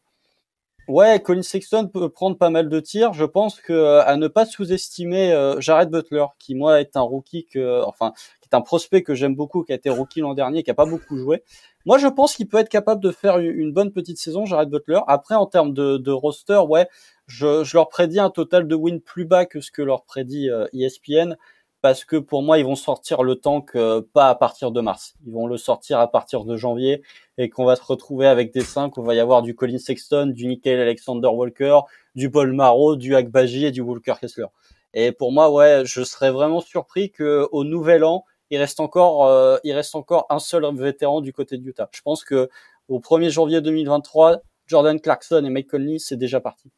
Ouais, 0.89 1.21
Colin 1.21 1.43
Sexton 1.43 1.87
peut 1.87 2.09
prendre 2.09 2.35
pas 2.35 2.49
mal 2.49 2.67
de 2.67 2.79
tirs. 2.79 3.13
Je 3.13 3.23
pense 3.23 3.61
que 3.61 3.73
euh, 3.73 4.03
à 4.03 4.17
ne 4.17 4.27
pas 4.27 4.47
sous-estimer 4.47 5.31
euh, 5.31 5.61
Jared 5.61 5.91
Butler, 5.91 6.25
qui 6.39 6.55
moi 6.55 6.81
est 6.81 6.97
un 6.97 7.01
rookie 7.01 7.45
que, 7.45 7.83
enfin, 7.83 8.11
qui 8.41 8.49
est 8.51 8.55
un 8.55 8.61
prospect 8.61 9.03
que 9.03 9.13
j'aime 9.13 9.35
beaucoup, 9.35 9.63
qui 9.63 9.71
a 9.71 9.75
été 9.75 9.91
rookie 9.91 10.21
l'an 10.21 10.33
dernier, 10.33 10.63
qui 10.63 10.71
a 10.71 10.73
pas 10.73 10.87
beaucoup 10.87 11.15
joué. 11.15 11.43
Moi, 11.85 11.99
je 11.99 12.07
pense 12.07 12.35
qu'il 12.35 12.47
peut 12.47 12.57
être 12.57 12.69
capable 12.69 13.03
de 13.03 13.11
faire 13.11 13.37
une 13.37 13.71
bonne 13.71 13.91
petite 13.91 14.17
saison, 14.17 14.45
Jared 14.45 14.67
Butler. 14.69 15.01
Après, 15.05 15.35
en 15.35 15.45
termes 15.45 15.73
de, 15.73 15.97
de 15.97 16.11
roster, 16.11 16.59
ouais, 16.67 16.87
je, 17.27 17.63
je, 17.63 17.77
leur 17.77 17.87
prédis 17.89 18.19
un 18.19 18.31
total 18.31 18.67
de 18.67 18.73
win 18.73 18.99
plus 18.99 19.25
bas 19.25 19.45
que 19.45 19.61
ce 19.61 19.69
que 19.69 19.83
leur 19.83 20.05
prédit 20.05 20.49
ESPN. 20.73 21.33
Euh, 21.33 21.33
e 21.33 21.37
parce 21.81 22.03
que 22.03 22.17
pour 22.17 22.41
moi, 22.41 22.57
ils 22.57 22.65
vont 22.65 22.75
sortir 22.75 23.23
le 23.23 23.35
tank 23.35 23.71
euh, 23.75 24.01
pas 24.13 24.29
à 24.29 24.35
partir 24.35 24.71
de 24.71 24.81
mars. 24.81 25.15
Ils 25.25 25.33
vont 25.33 25.47
le 25.47 25.57
sortir 25.57 25.99
à 25.99 26.11
partir 26.11 26.43
de 26.43 26.57
janvier 26.57 27.01
et 27.37 27.49
qu'on 27.49 27.65
va 27.65 27.75
se 27.75 27.83
retrouver 27.83 28.27
avec 28.27 28.53
des 28.53 28.61
5. 28.61 28.97
On 28.97 29.03
va 29.03 29.15
y 29.15 29.19
avoir 29.19 29.41
du 29.41 29.55
Colin 29.55 29.77
Sexton, 29.77 30.27
du 30.27 30.47
Nickel 30.47 30.79
Alexander 30.79 31.29
Walker, 31.29 31.79
du 32.15 32.29
Paul 32.29 32.53
Maro, 32.53 32.95
du 32.95 33.15
Akbaji 33.15 33.65
et 33.65 33.71
du 33.71 33.81
Walker 33.81 34.15
Kessler. 34.19 34.47
Et 34.93 35.11
pour 35.11 35.31
moi, 35.31 35.51
ouais, 35.51 35.83
je 35.85 36.03
serais 36.03 36.31
vraiment 36.31 36.61
surpris 36.61 37.11
que 37.11 37.47
au 37.51 37.63
nouvel 37.63 38.03
an, 38.03 38.25
il 38.49 38.57
reste 38.57 38.79
encore, 38.79 39.27
euh, 39.27 39.57
il 39.63 39.73
reste 39.73 39.95
encore 39.95 40.25
un 40.29 40.39
seul 40.39 40.65
vétéran 40.75 41.21
du 41.21 41.31
côté 41.31 41.57
de 41.57 41.67
Utah. 41.67 41.89
Je 41.93 42.01
pense 42.01 42.23
que 42.23 42.49
au 42.87 42.99
1er 42.99 43.29
janvier 43.29 43.61
2023, 43.61 44.41
Jordan 44.65 44.99
Clarkson 44.99 45.43
et 45.45 45.49
Mike 45.49 45.69
Conley, 45.69 45.99
c'est 45.99 46.17
déjà 46.17 46.41
parti. 46.41 46.71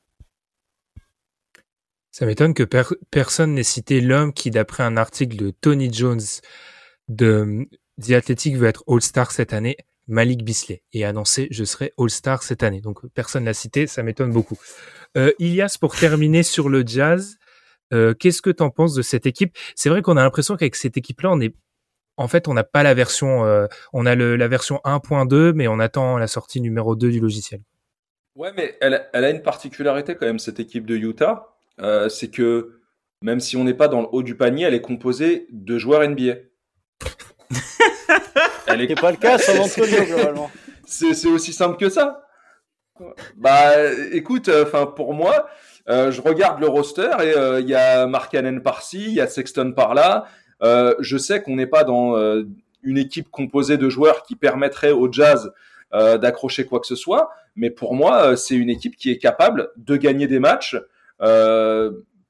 Ça 2.11 2.25
m'étonne 2.25 2.53
que 2.53 2.63
personne 3.09 3.53
n'ait 3.53 3.63
cité 3.63 4.01
l'homme 4.01 4.33
qui, 4.33 4.51
d'après 4.51 4.83
un 4.83 4.97
article 4.97 5.37
de 5.37 5.49
Tony 5.51 5.91
Jones 5.91 6.21
de 7.07 7.67
The 8.01 8.11
Athletic, 8.11 8.57
veut 8.57 8.67
être 8.67 8.83
All-Star 8.87 9.31
cette 9.31 9.53
année, 9.53 9.77
Malik 10.07 10.43
Bisley, 10.43 10.83
et 10.91 11.05
annoncé 11.05 11.47
je 11.51 11.63
serai 11.63 11.93
All-Star 11.97 12.43
cette 12.43 12.63
année. 12.63 12.81
Donc 12.81 13.05
personne 13.13 13.45
l'a 13.45 13.53
cité, 13.53 13.87
ça 13.87 14.03
m'étonne 14.03 14.31
beaucoup. 14.31 14.57
Euh, 15.17 15.31
Ilias, 15.39 15.77
pour 15.79 15.95
terminer 15.95 16.43
sur 16.43 16.69
le 16.69 16.85
jazz, 16.85 17.37
Qu'est-ce 18.19 18.41
que 18.41 18.49
tu 18.49 18.63
en 18.63 18.69
penses 18.69 18.93
de 18.93 19.01
cette 19.01 19.25
équipe? 19.25 19.57
C'est 19.75 19.89
vrai 19.89 20.01
qu'on 20.01 20.15
a 20.15 20.23
l'impression 20.23 20.55
qu'avec 20.55 20.77
cette 20.77 20.95
équipe-là, 20.95 21.29
on 21.29 21.41
est 21.41 21.53
en 22.17 22.27
fait, 22.27 22.47
on 22.47 22.53
n'a 22.53 22.63
pas 22.63 22.83
la 22.83 22.93
version, 22.93 23.67
on 23.93 24.05
a 24.05 24.15
le, 24.15 24.35
la 24.35 24.47
version 24.47 24.79
1.2, 24.85 25.53
mais 25.53 25.67
on 25.67 25.79
attend 25.79 26.17
la 26.17 26.27
sortie 26.27 26.61
numéro 26.61 26.95
2 26.95 27.11
du 27.11 27.19
logiciel. 27.19 27.61
Ouais, 28.35 28.51
mais 28.55 28.77
elle, 28.79 29.09
elle, 29.11 29.25
a 29.25 29.29
une 29.29 29.41
particularité 29.41 30.15
quand 30.15 30.25
même, 30.25 30.39
cette 30.39 30.59
équipe 30.59 30.85
de 30.85 30.95
Utah. 30.95 31.50
Euh, 31.81 32.09
c'est 32.09 32.29
que 32.29 32.81
même 33.21 33.39
si 33.39 33.55
on 33.55 33.63
n'est 33.63 33.73
pas 33.73 33.87
dans 33.87 34.01
le 34.01 34.07
haut 34.11 34.23
du 34.23 34.35
panier, 34.35 34.65
elle 34.65 34.73
est 34.73 34.81
composée 34.81 35.47
de 35.51 35.77
joueurs 35.77 36.07
NBA. 36.07 36.33
elle 38.67 38.81
est 38.81 38.99
pas 38.99 39.11
le 39.11 39.17
cas 39.17 39.37
sans 39.37 39.59
Antonio, 39.63 40.03
globalement. 40.03 40.51
C'est 40.85 41.27
aussi 41.27 41.53
simple 41.53 41.77
que 41.77 41.89
ça. 41.89 42.25
Bah, 43.35 43.71
écoute, 44.11 44.49
euh, 44.49 44.63
enfin 44.65 44.85
pour 44.85 45.13
moi, 45.13 45.47
euh, 45.89 46.11
je 46.11 46.21
regarde 46.21 46.59
le 46.59 46.67
roster 46.67 47.09
et 47.21 47.35
euh, 47.35 47.59
il 47.59 47.67
y 47.67 47.75
a 47.75 48.05
Markkanen 48.07 48.61
par-ci, 48.61 49.03
il 49.03 49.13
y 49.13 49.21
a 49.21 49.27
Sexton 49.27 49.73
par-là. 49.75 50.25
je 50.61 51.17
sais 51.17 51.41
qu'on 51.41 51.55
n'est 51.55 51.67
pas 51.67 51.83
dans 51.83 52.15
une 52.83 52.97
équipe 52.97 53.29
composée 53.29 53.77
de 53.77 53.89
joueurs 53.89 54.23
qui 54.23 54.35
permettrait 54.35 54.91
au 54.91 55.11
Jazz 55.11 55.53
d'accrocher 55.91 56.65
quoi 56.65 56.79
que 56.79 56.87
ce 56.87 56.95
soit, 56.95 57.31
mais 57.55 57.69
pour 57.69 57.95
moi, 57.95 58.37
c'est 58.37 58.55
une 58.55 58.69
équipe 58.69 58.95
qui 58.95 59.11
est 59.11 59.17
capable 59.17 59.71
de 59.75 59.97
gagner 59.97 60.27
des 60.27 60.39
matchs 60.39 60.75
euh, 60.75 60.81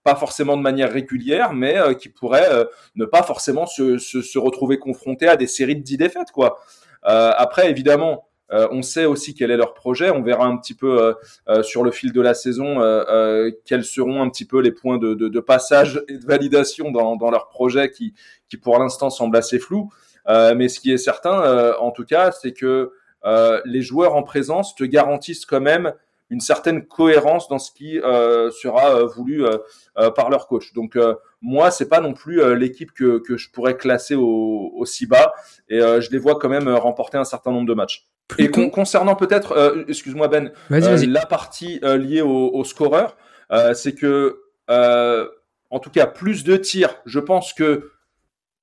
pas 0.03 0.15
forcément 0.15 0.57
de 0.57 0.61
manière 0.61 0.91
régulière, 0.91 1.53
mais 1.53 1.77
euh, 1.77 1.93
qui 1.93 2.09
pourrait 2.09 2.49
euh, 2.51 2.65
ne 2.95 3.05
pas 3.05 3.23
forcément 3.23 3.65
se, 3.65 4.37
retrouver 4.37 4.79
confronté 4.79 5.27
à 5.27 5.35
des 5.35 5.47
séries 5.47 5.75
de 5.75 5.83
10 5.83 5.97
défaites. 5.97 6.31
Quoi. 6.31 6.59
après, 7.03 7.69
évidemment, 7.69 8.27
on 8.49 8.81
sait 8.81 9.05
aussi 9.05 9.33
quel 9.33 9.49
est 9.49 9.55
leur 9.55 9.73
projet. 9.73 10.09
On 10.09 10.21
verra 10.21 10.45
un 10.45 10.57
petit 10.57 10.73
peu 10.73 11.15
sur 11.61 11.83
le 11.83 11.91
fil 11.91 12.11
de 12.11 12.19
la 12.21 12.33
saison 12.33 12.79
quels 13.65 13.85
seront 13.85 14.21
un 14.21 14.29
petit 14.29 14.45
peu 14.45 14.59
les 14.59 14.71
points 14.71 14.97
de 14.97 15.39
passage 15.39 16.03
et 16.09 16.17
de 16.17 16.25
validation 16.25 16.91
dans, 16.91 17.15
dans, 17.15 17.31
leur 17.31 17.47
projet 17.47 17.91
qui, 17.91 18.13
qui 18.49 18.57
pour 18.57 18.77
l'instant 18.77 19.09
semble 19.09 19.37
assez 19.37 19.57
flou. 19.57 19.89
mais 20.27 20.67
ce 20.67 20.79
qui 20.79 20.91
est 20.91 20.97
certain, 20.97 21.73
en 21.79 21.91
tout 21.91 22.05
cas, 22.05 22.31
c'est 22.31 22.51
que 22.51 22.91
les 23.65 23.81
joueurs 23.81 24.15
en 24.15 24.23
présence 24.23 24.75
te 24.75 24.83
garantissent 24.83 25.45
quand 25.45 25.61
même 25.61 25.93
une 26.31 26.39
certaine 26.39 26.87
cohérence 26.87 27.49
dans 27.49 27.59
ce 27.59 27.71
qui 27.71 27.99
euh, 27.99 28.49
sera 28.51 28.95
euh, 28.95 29.05
voulu 29.05 29.45
euh, 29.45 30.11
par 30.11 30.29
leur 30.29 30.47
coach. 30.47 30.73
Donc 30.73 30.97
moi, 31.41 31.69
c'est 31.69 31.89
pas 31.89 31.99
non 31.99 32.13
plus 32.13 32.55
l'équipe 32.55 32.91
que, 32.93 33.19
que 33.19 33.37
je 33.37 33.51
pourrais 33.51 33.75
classer 33.75 34.15
au, 34.15 34.71
aussi 34.75 35.05
bas, 35.05 35.33
et 35.69 35.79
je 35.79 36.09
les 36.09 36.17
vois 36.17 36.39
quand 36.39 36.49
même 36.49 36.69
remporter 36.69 37.17
un 37.17 37.23
certain 37.25 37.51
nombre 37.51 37.67
de 37.67 37.73
matchs. 37.73 38.07
Et 38.37 38.49
concernant 38.49 39.15
peut-être, 39.15 39.85
excuse-moi 39.89 40.29
Ben, 40.29 40.51
la 40.69 41.25
partie 41.25 41.79
liée 41.83 42.21
au, 42.21 42.51
au 42.53 42.63
scoreur, 42.63 43.17
c'est 43.73 43.93
que 43.93 44.39
en 44.67 45.79
tout 45.79 45.89
cas 45.89 46.07
plus 46.07 46.43
de 46.45 46.55
tirs. 46.55 46.95
Je 47.05 47.19
pense 47.19 47.53
que 47.53 47.91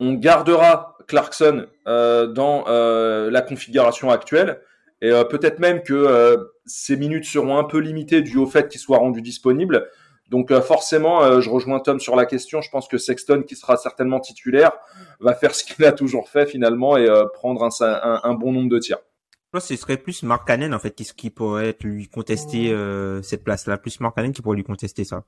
on 0.01 0.15
gardera 0.15 0.97
Clarkson 1.07 1.67
dans 1.85 2.65
la 2.67 3.43
configuration 3.43 4.11
actuelle 4.11 4.63
et 5.01 5.11
euh, 5.11 5.25
peut-être 5.25 5.59
même 5.59 5.83
que 5.83 5.95
euh, 5.95 6.37
ces 6.67 6.97
minutes 6.97 7.25
seront 7.25 7.59
un 7.59 7.65
peu 7.65 7.79
limitées 7.79 8.23
dû 8.23 8.37
au 8.39 8.47
fait 8.47 8.69
qu'il 8.69 8.81
soit 8.81 8.99
rendu 8.99 9.23
disponible. 9.23 9.89
Donc 10.29 10.51
euh, 10.51 10.61
forcément, 10.61 11.41
je 11.41 11.49
rejoins 11.49 11.81
Tom 11.81 12.01
sur 12.01 12.17
la 12.17 12.27
question. 12.27 12.61
Je 12.61 12.71
pense 12.71 12.89
que 12.89 12.99
Sexton, 12.99 13.43
qui 13.47 13.57
sera 13.57 13.77
certainement 13.77 14.21
titulaire, 14.21 14.73
va 15.21 15.35
faire 15.35 15.55
ce 15.55 15.65
qu'il 15.65 15.85
a 15.85 15.93
toujours 15.93 16.29
fait 16.29 16.47
finalement 16.47 16.97
et 16.97 17.09
prendre 17.33 17.65
un, 17.65 18.21
un, 18.23 18.35
bon 18.35 18.53
nombre 18.53 18.69
de 18.69 18.79
tirs. 18.79 18.99
Je 19.33 19.53
pense 19.53 19.69
que 19.69 19.75
ce 19.75 19.81
serait 19.81 19.97
plus 19.97 20.23
Mark 20.25 20.47
Cannon 20.47 20.73
en 20.75 20.79
fait 20.79 20.91
qui, 20.91 21.05
qui 21.17 21.31
pourrait 21.31 21.75
lui 21.83 22.09
contester 22.09 22.77
cette 23.23 23.43
place-là. 23.43 23.79
Plus 23.79 24.01
Mark 24.01 24.17
Cannon 24.17 24.33
qui 24.33 24.43
pourrait 24.43 24.57
lui 24.57 24.65
contester 24.65 25.05
ça. 25.05 25.25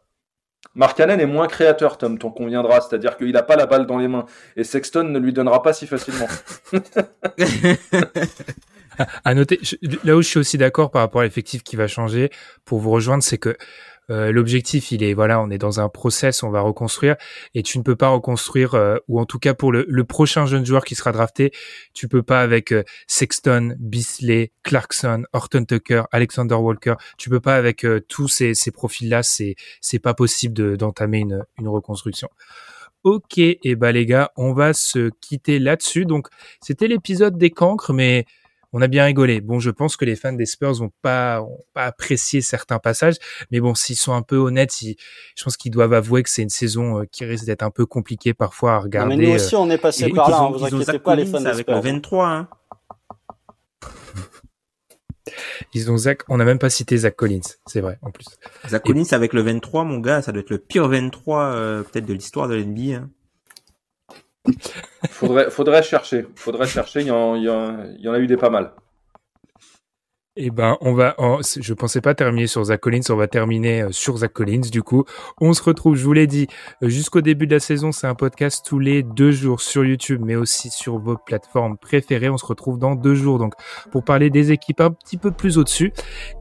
Mark 0.75 0.99
Cannon 0.99 1.19
est 1.19 1.27
moins 1.27 1.47
créateur, 1.47 1.97
Tom, 1.97 2.19
t'en 2.19 2.31
conviendras. 2.31 2.83
C'est-à-dire 2.83 3.17
qu'il 3.17 3.33
n'a 3.33 3.43
pas 3.43 3.57
la 3.57 3.65
balle 3.65 3.87
dans 3.87 3.97
les 3.97 4.09
mains. 4.09 4.27
Et 4.57 4.65
Sexton 4.65 5.05
ne 5.05 5.19
lui 5.19 5.33
donnera 5.33 5.63
pas 5.63 5.73
si 5.73 5.87
facilement. 5.87 6.29
à 9.25 9.35
noter, 9.35 9.61
là 10.05 10.17
où 10.17 10.23
je 10.23 10.29
suis 10.29 10.39
aussi 10.39 10.59
d'accord 10.59 10.91
par 10.91 11.03
rapport 11.03 11.21
à 11.21 11.25
l'effectif 11.25 11.63
qui 11.63 11.77
va 11.77 11.87
changer, 11.87 12.31
pour 12.65 12.81
vous 12.81 12.91
rejoindre, 12.91 13.23
c'est 13.23 13.39
que 13.39 13.57
euh, 14.11 14.33
l'objectif, 14.33 14.91
il 14.91 15.05
est 15.05 15.15
voilà, 15.15 15.41
on 15.41 15.51
est 15.51 15.59
dans 15.59 15.79
un 15.79 15.89
process, 15.89 16.43
on 16.43 16.51
va 16.51 16.61
reconstruire, 16.61 17.17
et 17.55 17.63
tu 17.63 17.79
ne 17.79 17.85
peux 17.85 17.95
pas 17.95 18.09
reconstruire, 18.09 18.75
euh, 18.75 18.97
ou 19.07 19.21
en 19.21 19.25
tout 19.25 19.39
cas 19.39 19.55
pour 19.55 19.71
le, 19.71 19.87
le, 19.89 20.05
prochain 20.05 20.47
jeune 20.47 20.67
joueur 20.67 20.85
qui 20.85 20.97
sera 20.97 21.13
drafté, 21.13 21.53
tu 21.95 22.09
peux 22.09 22.25
pas 22.25 22.41
avec 22.41 22.73
euh, 22.73 22.83
Sexton, 23.07 23.77
Bisley, 23.79 24.51
Clarkson, 24.65 25.23
Horton 25.33 25.65
Tucker, 25.65 26.03
Alexander 26.11 26.57
Walker, 26.57 26.95
tu 27.19 27.31
peux 27.31 27.41
pas 27.41 27.55
avec 27.55 27.87
tous 28.09 28.27
ces, 28.27 28.55
ces 28.55 28.73
profils-là, 28.73 29.23
c'est 29.23 29.55
c'est 29.81 30.01
pas 30.01 30.15
possible 30.15 30.77
d'entamer 30.77 31.19
une, 31.19 31.45
une 31.59 31.69
reconstruction. 31.69 32.29
Ok, 33.03 33.39
et 33.39 33.77
bah 33.77 33.93
les 33.93 34.05
gars, 34.05 34.31
on 34.37 34.53
va 34.53 34.75
se 34.75 35.11
quitter 35.21 35.59
là-dessus. 35.59 36.05
Donc 36.05 36.29
c'était 36.61 36.87
l'épisode 36.87 37.39
des 37.39 37.51
cancres, 37.51 37.95
mais 37.95 38.27
on 38.73 38.81
a 38.83 38.89
bien 38.89 39.05
rigolé. 39.05 39.41
Bon, 39.41 39.59
je 39.59 39.71
pense 39.71 39.97
que 39.97 40.05
les 40.05 40.17
fans 40.17 40.33
des 40.33 40.47
Spurs 40.47 40.75
vont 40.75 40.91
pas, 41.03 41.45
pas 41.75 41.87
apprécié 41.87 42.41
certains 42.41 42.79
passages, 42.79 43.17
mais 43.51 43.61
bon, 43.61 43.75
s'ils 43.75 43.97
sont 43.97 44.13
un 44.13 44.23
peu 44.23 44.37
honnêtes, 44.37 44.75
je 44.81 45.45
pense 45.45 45.57
qu'ils 45.57 45.73
doivent 45.73 45.93
avouer 45.93 46.23
que 46.23 46.31
c'est 46.31 46.43
une 46.43 46.51
saison 46.51 47.01
euh, 47.01 47.05
qui 47.11 47.25
risque 47.25 47.47
d'être 47.47 47.63
un 47.63 47.71
peu 47.71 47.87
compliquée 47.87 48.35
parfois 48.35 48.75
à 48.75 48.79
regarder. 48.79 49.17
mais 49.17 49.27
nous 49.27 49.35
aussi, 49.35 49.57
on 49.57 49.69
est 49.71 49.79
passé 49.79 50.09
par 50.11 50.31
là. 50.31 50.39
Hein, 50.41 50.51
vous 50.53 50.65
inquiétez 50.65 50.99
pas, 50.99 51.15
les 51.17 51.27
fans 51.27 51.41
des 51.41 51.47
avec 51.47 51.69
le 51.69 51.81
23. 51.81 52.29
Hein. 52.29 52.49
Ils 55.75 55.91
ont 55.91 55.97
Zach, 55.97 56.23
on 56.29 56.37
n'a 56.37 56.45
même 56.45 56.59
pas 56.59 56.71
cité 56.71 56.97
Zach 56.97 57.17
Collins, 57.17 57.41
c'est 57.67 57.81
vrai, 57.81 57.99
en 58.03 58.11
plus. 58.11 58.27
Zach 58.69 58.85
Collins 58.85 59.05
avec 59.13 59.33
le 59.33 59.43
23, 59.43 59.85
mon 59.85 59.99
gars, 59.99 60.23
ça 60.23 60.33
doit 60.33 60.41
être 60.41 60.51
le 60.51 60.59
pire 60.59 60.89
23, 60.89 61.43
euh, 61.43 61.83
peut-être 61.83 62.07
de 62.07 62.15
l'histoire 62.15 62.49
de 62.49 62.55
l'NBA. 62.55 62.97
Hein 62.97 63.11
faudrait, 65.11 65.51
faudrait 65.51 65.83
chercher. 65.83 66.27
Faudrait 66.35 66.67
chercher. 66.67 67.01
Il 67.01 67.09
y, 67.09 67.11
en, 67.11 67.35
il, 67.35 67.45
y 67.45 68.09
en, 68.09 68.13
a 68.13 68.19
eu 68.19 68.27
des 68.27 68.37
pas 68.37 68.51
mal. 68.51 68.73
Eh 70.37 70.51
ben, 70.51 70.77
on 70.81 70.95
va. 70.95 71.17
je 71.43 71.75
pensais 71.75 72.01
pas 72.01 72.15
terminer 72.15 72.47
sur 72.47 72.63
Zach 72.63 72.79
Collins. 72.79 73.01
On 73.09 73.17
va 73.17 73.27
terminer 73.27 73.83
euh, 73.83 73.89
sur 73.91 74.19
Zach 74.19 74.33
Collins. 74.33 74.61
Du 74.71 74.81
coup, 74.85 75.05
on 75.41 75.53
se 75.55 75.61
retrouve. 75.61 75.97
Je 75.97 76.05
vous 76.05 76.13
l'ai 76.13 76.29
dit 76.29 76.47
euh, 76.85 76.89
jusqu'au 76.89 77.21
début 77.21 77.49
de 77.49 77.55
la 77.55 77.59
saison. 77.59 77.91
C'est 77.91 78.07
un 78.07 78.15
podcast 78.15 78.65
tous 78.65 78.79
les 78.79 79.03
deux 79.03 79.33
jours 79.33 79.61
sur 79.61 79.85
YouTube, 79.85 80.23
mais 80.25 80.37
aussi 80.37 80.71
sur 80.71 81.01
vos 81.01 81.17
plateformes 81.17 81.77
préférées. 81.77 82.31
On 82.31 82.37
se 82.37 82.47
retrouve 82.47 82.79
dans 82.79 82.95
deux 82.95 83.17
jours, 83.17 83.41
donc 83.41 83.55
pour 83.91 84.05
parler 84.05 84.31
des 84.31 84.53
équipes 84.53 84.81
un 84.83 84.93
petit 84.93 85.17
peu 85.17 85.33
plus 85.33 85.59
au-dessus. 85.59 85.93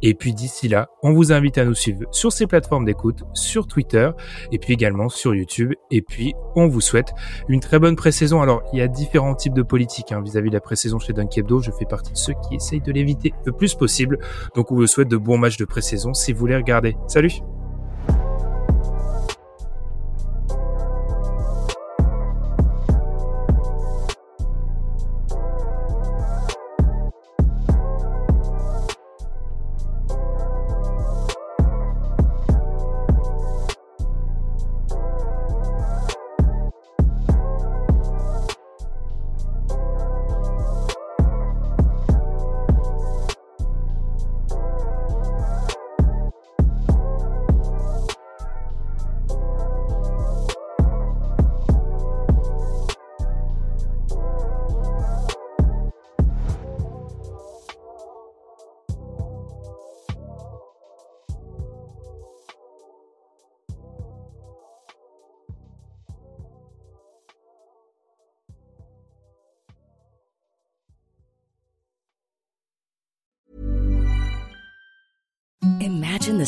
Et 0.04 0.14
puis 0.14 0.34
d'ici 0.34 0.68
là, 0.68 0.90
on 1.02 1.14
vous 1.14 1.32
invite 1.32 1.58
à 1.58 1.66
nous 1.66 1.74
suivre 1.74 2.04
sur 2.12 2.32
ces 2.32 2.46
plateformes 2.46 2.86
d'écoute, 2.86 3.24
sur 3.34 3.66
Twitter, 3.66 4.12
et 4.52 4.60
puis 4.60 4.72
également 4.72 5.10
sur 5.10 5.34
YouTube. 5.34 5.74
Et 5.90 6.04
puis, 6.04 6.36
on 6.56 6.68
vous 6.68 6.82
souhaite 6.82 7.12
une 7.48 7.60
très 7.60 7.80
bonne 7.80 7.96
pré-saison. 7.96 8.40
Alors, 8.44 8.62
il 8.72 8.78
y 8.78 8.84
a 8.84 8.88
différents 8.88 9.34
types 9.34 9.56
de 9.56 9.64
politiques 9.64 10.12
hein, 10.12 10.22
vis-à-vis 10.22 10.50
de 10.50 10.56
la 10.56 10.62
pré-saison 10.62 11.00
chez 11.00 11.14
Dunk 11.14 11.36
Hebdo. 11.36 11.60
Je 11.60 11.72
fais 11.72 11.86
partie 11.86 12.14
de 12.14 12.18
ceux 12.18 12.34
qui 12.48 12.54
essayent 12.56 12.82
de 12.82 12.92
l'éviter 12.92 13.34
le 13.46 13.52
plus 13.52 13.79
possible 13.80 14.20
donc 14.56 14.72
on 14.72 14.76
vous 14.76 14.88
souhaite 14.88 15.08
de 15.08 15.18
bons 15.18 15.38
matchs 15.38 15.58
de 15.58 15.66
pré-saison 15.66 16.14
si 16.14 16.34
vous 16.34 16.40
voulez 16.40 16.56
regarder. 16.56 16.96
Salut 17.08 17.32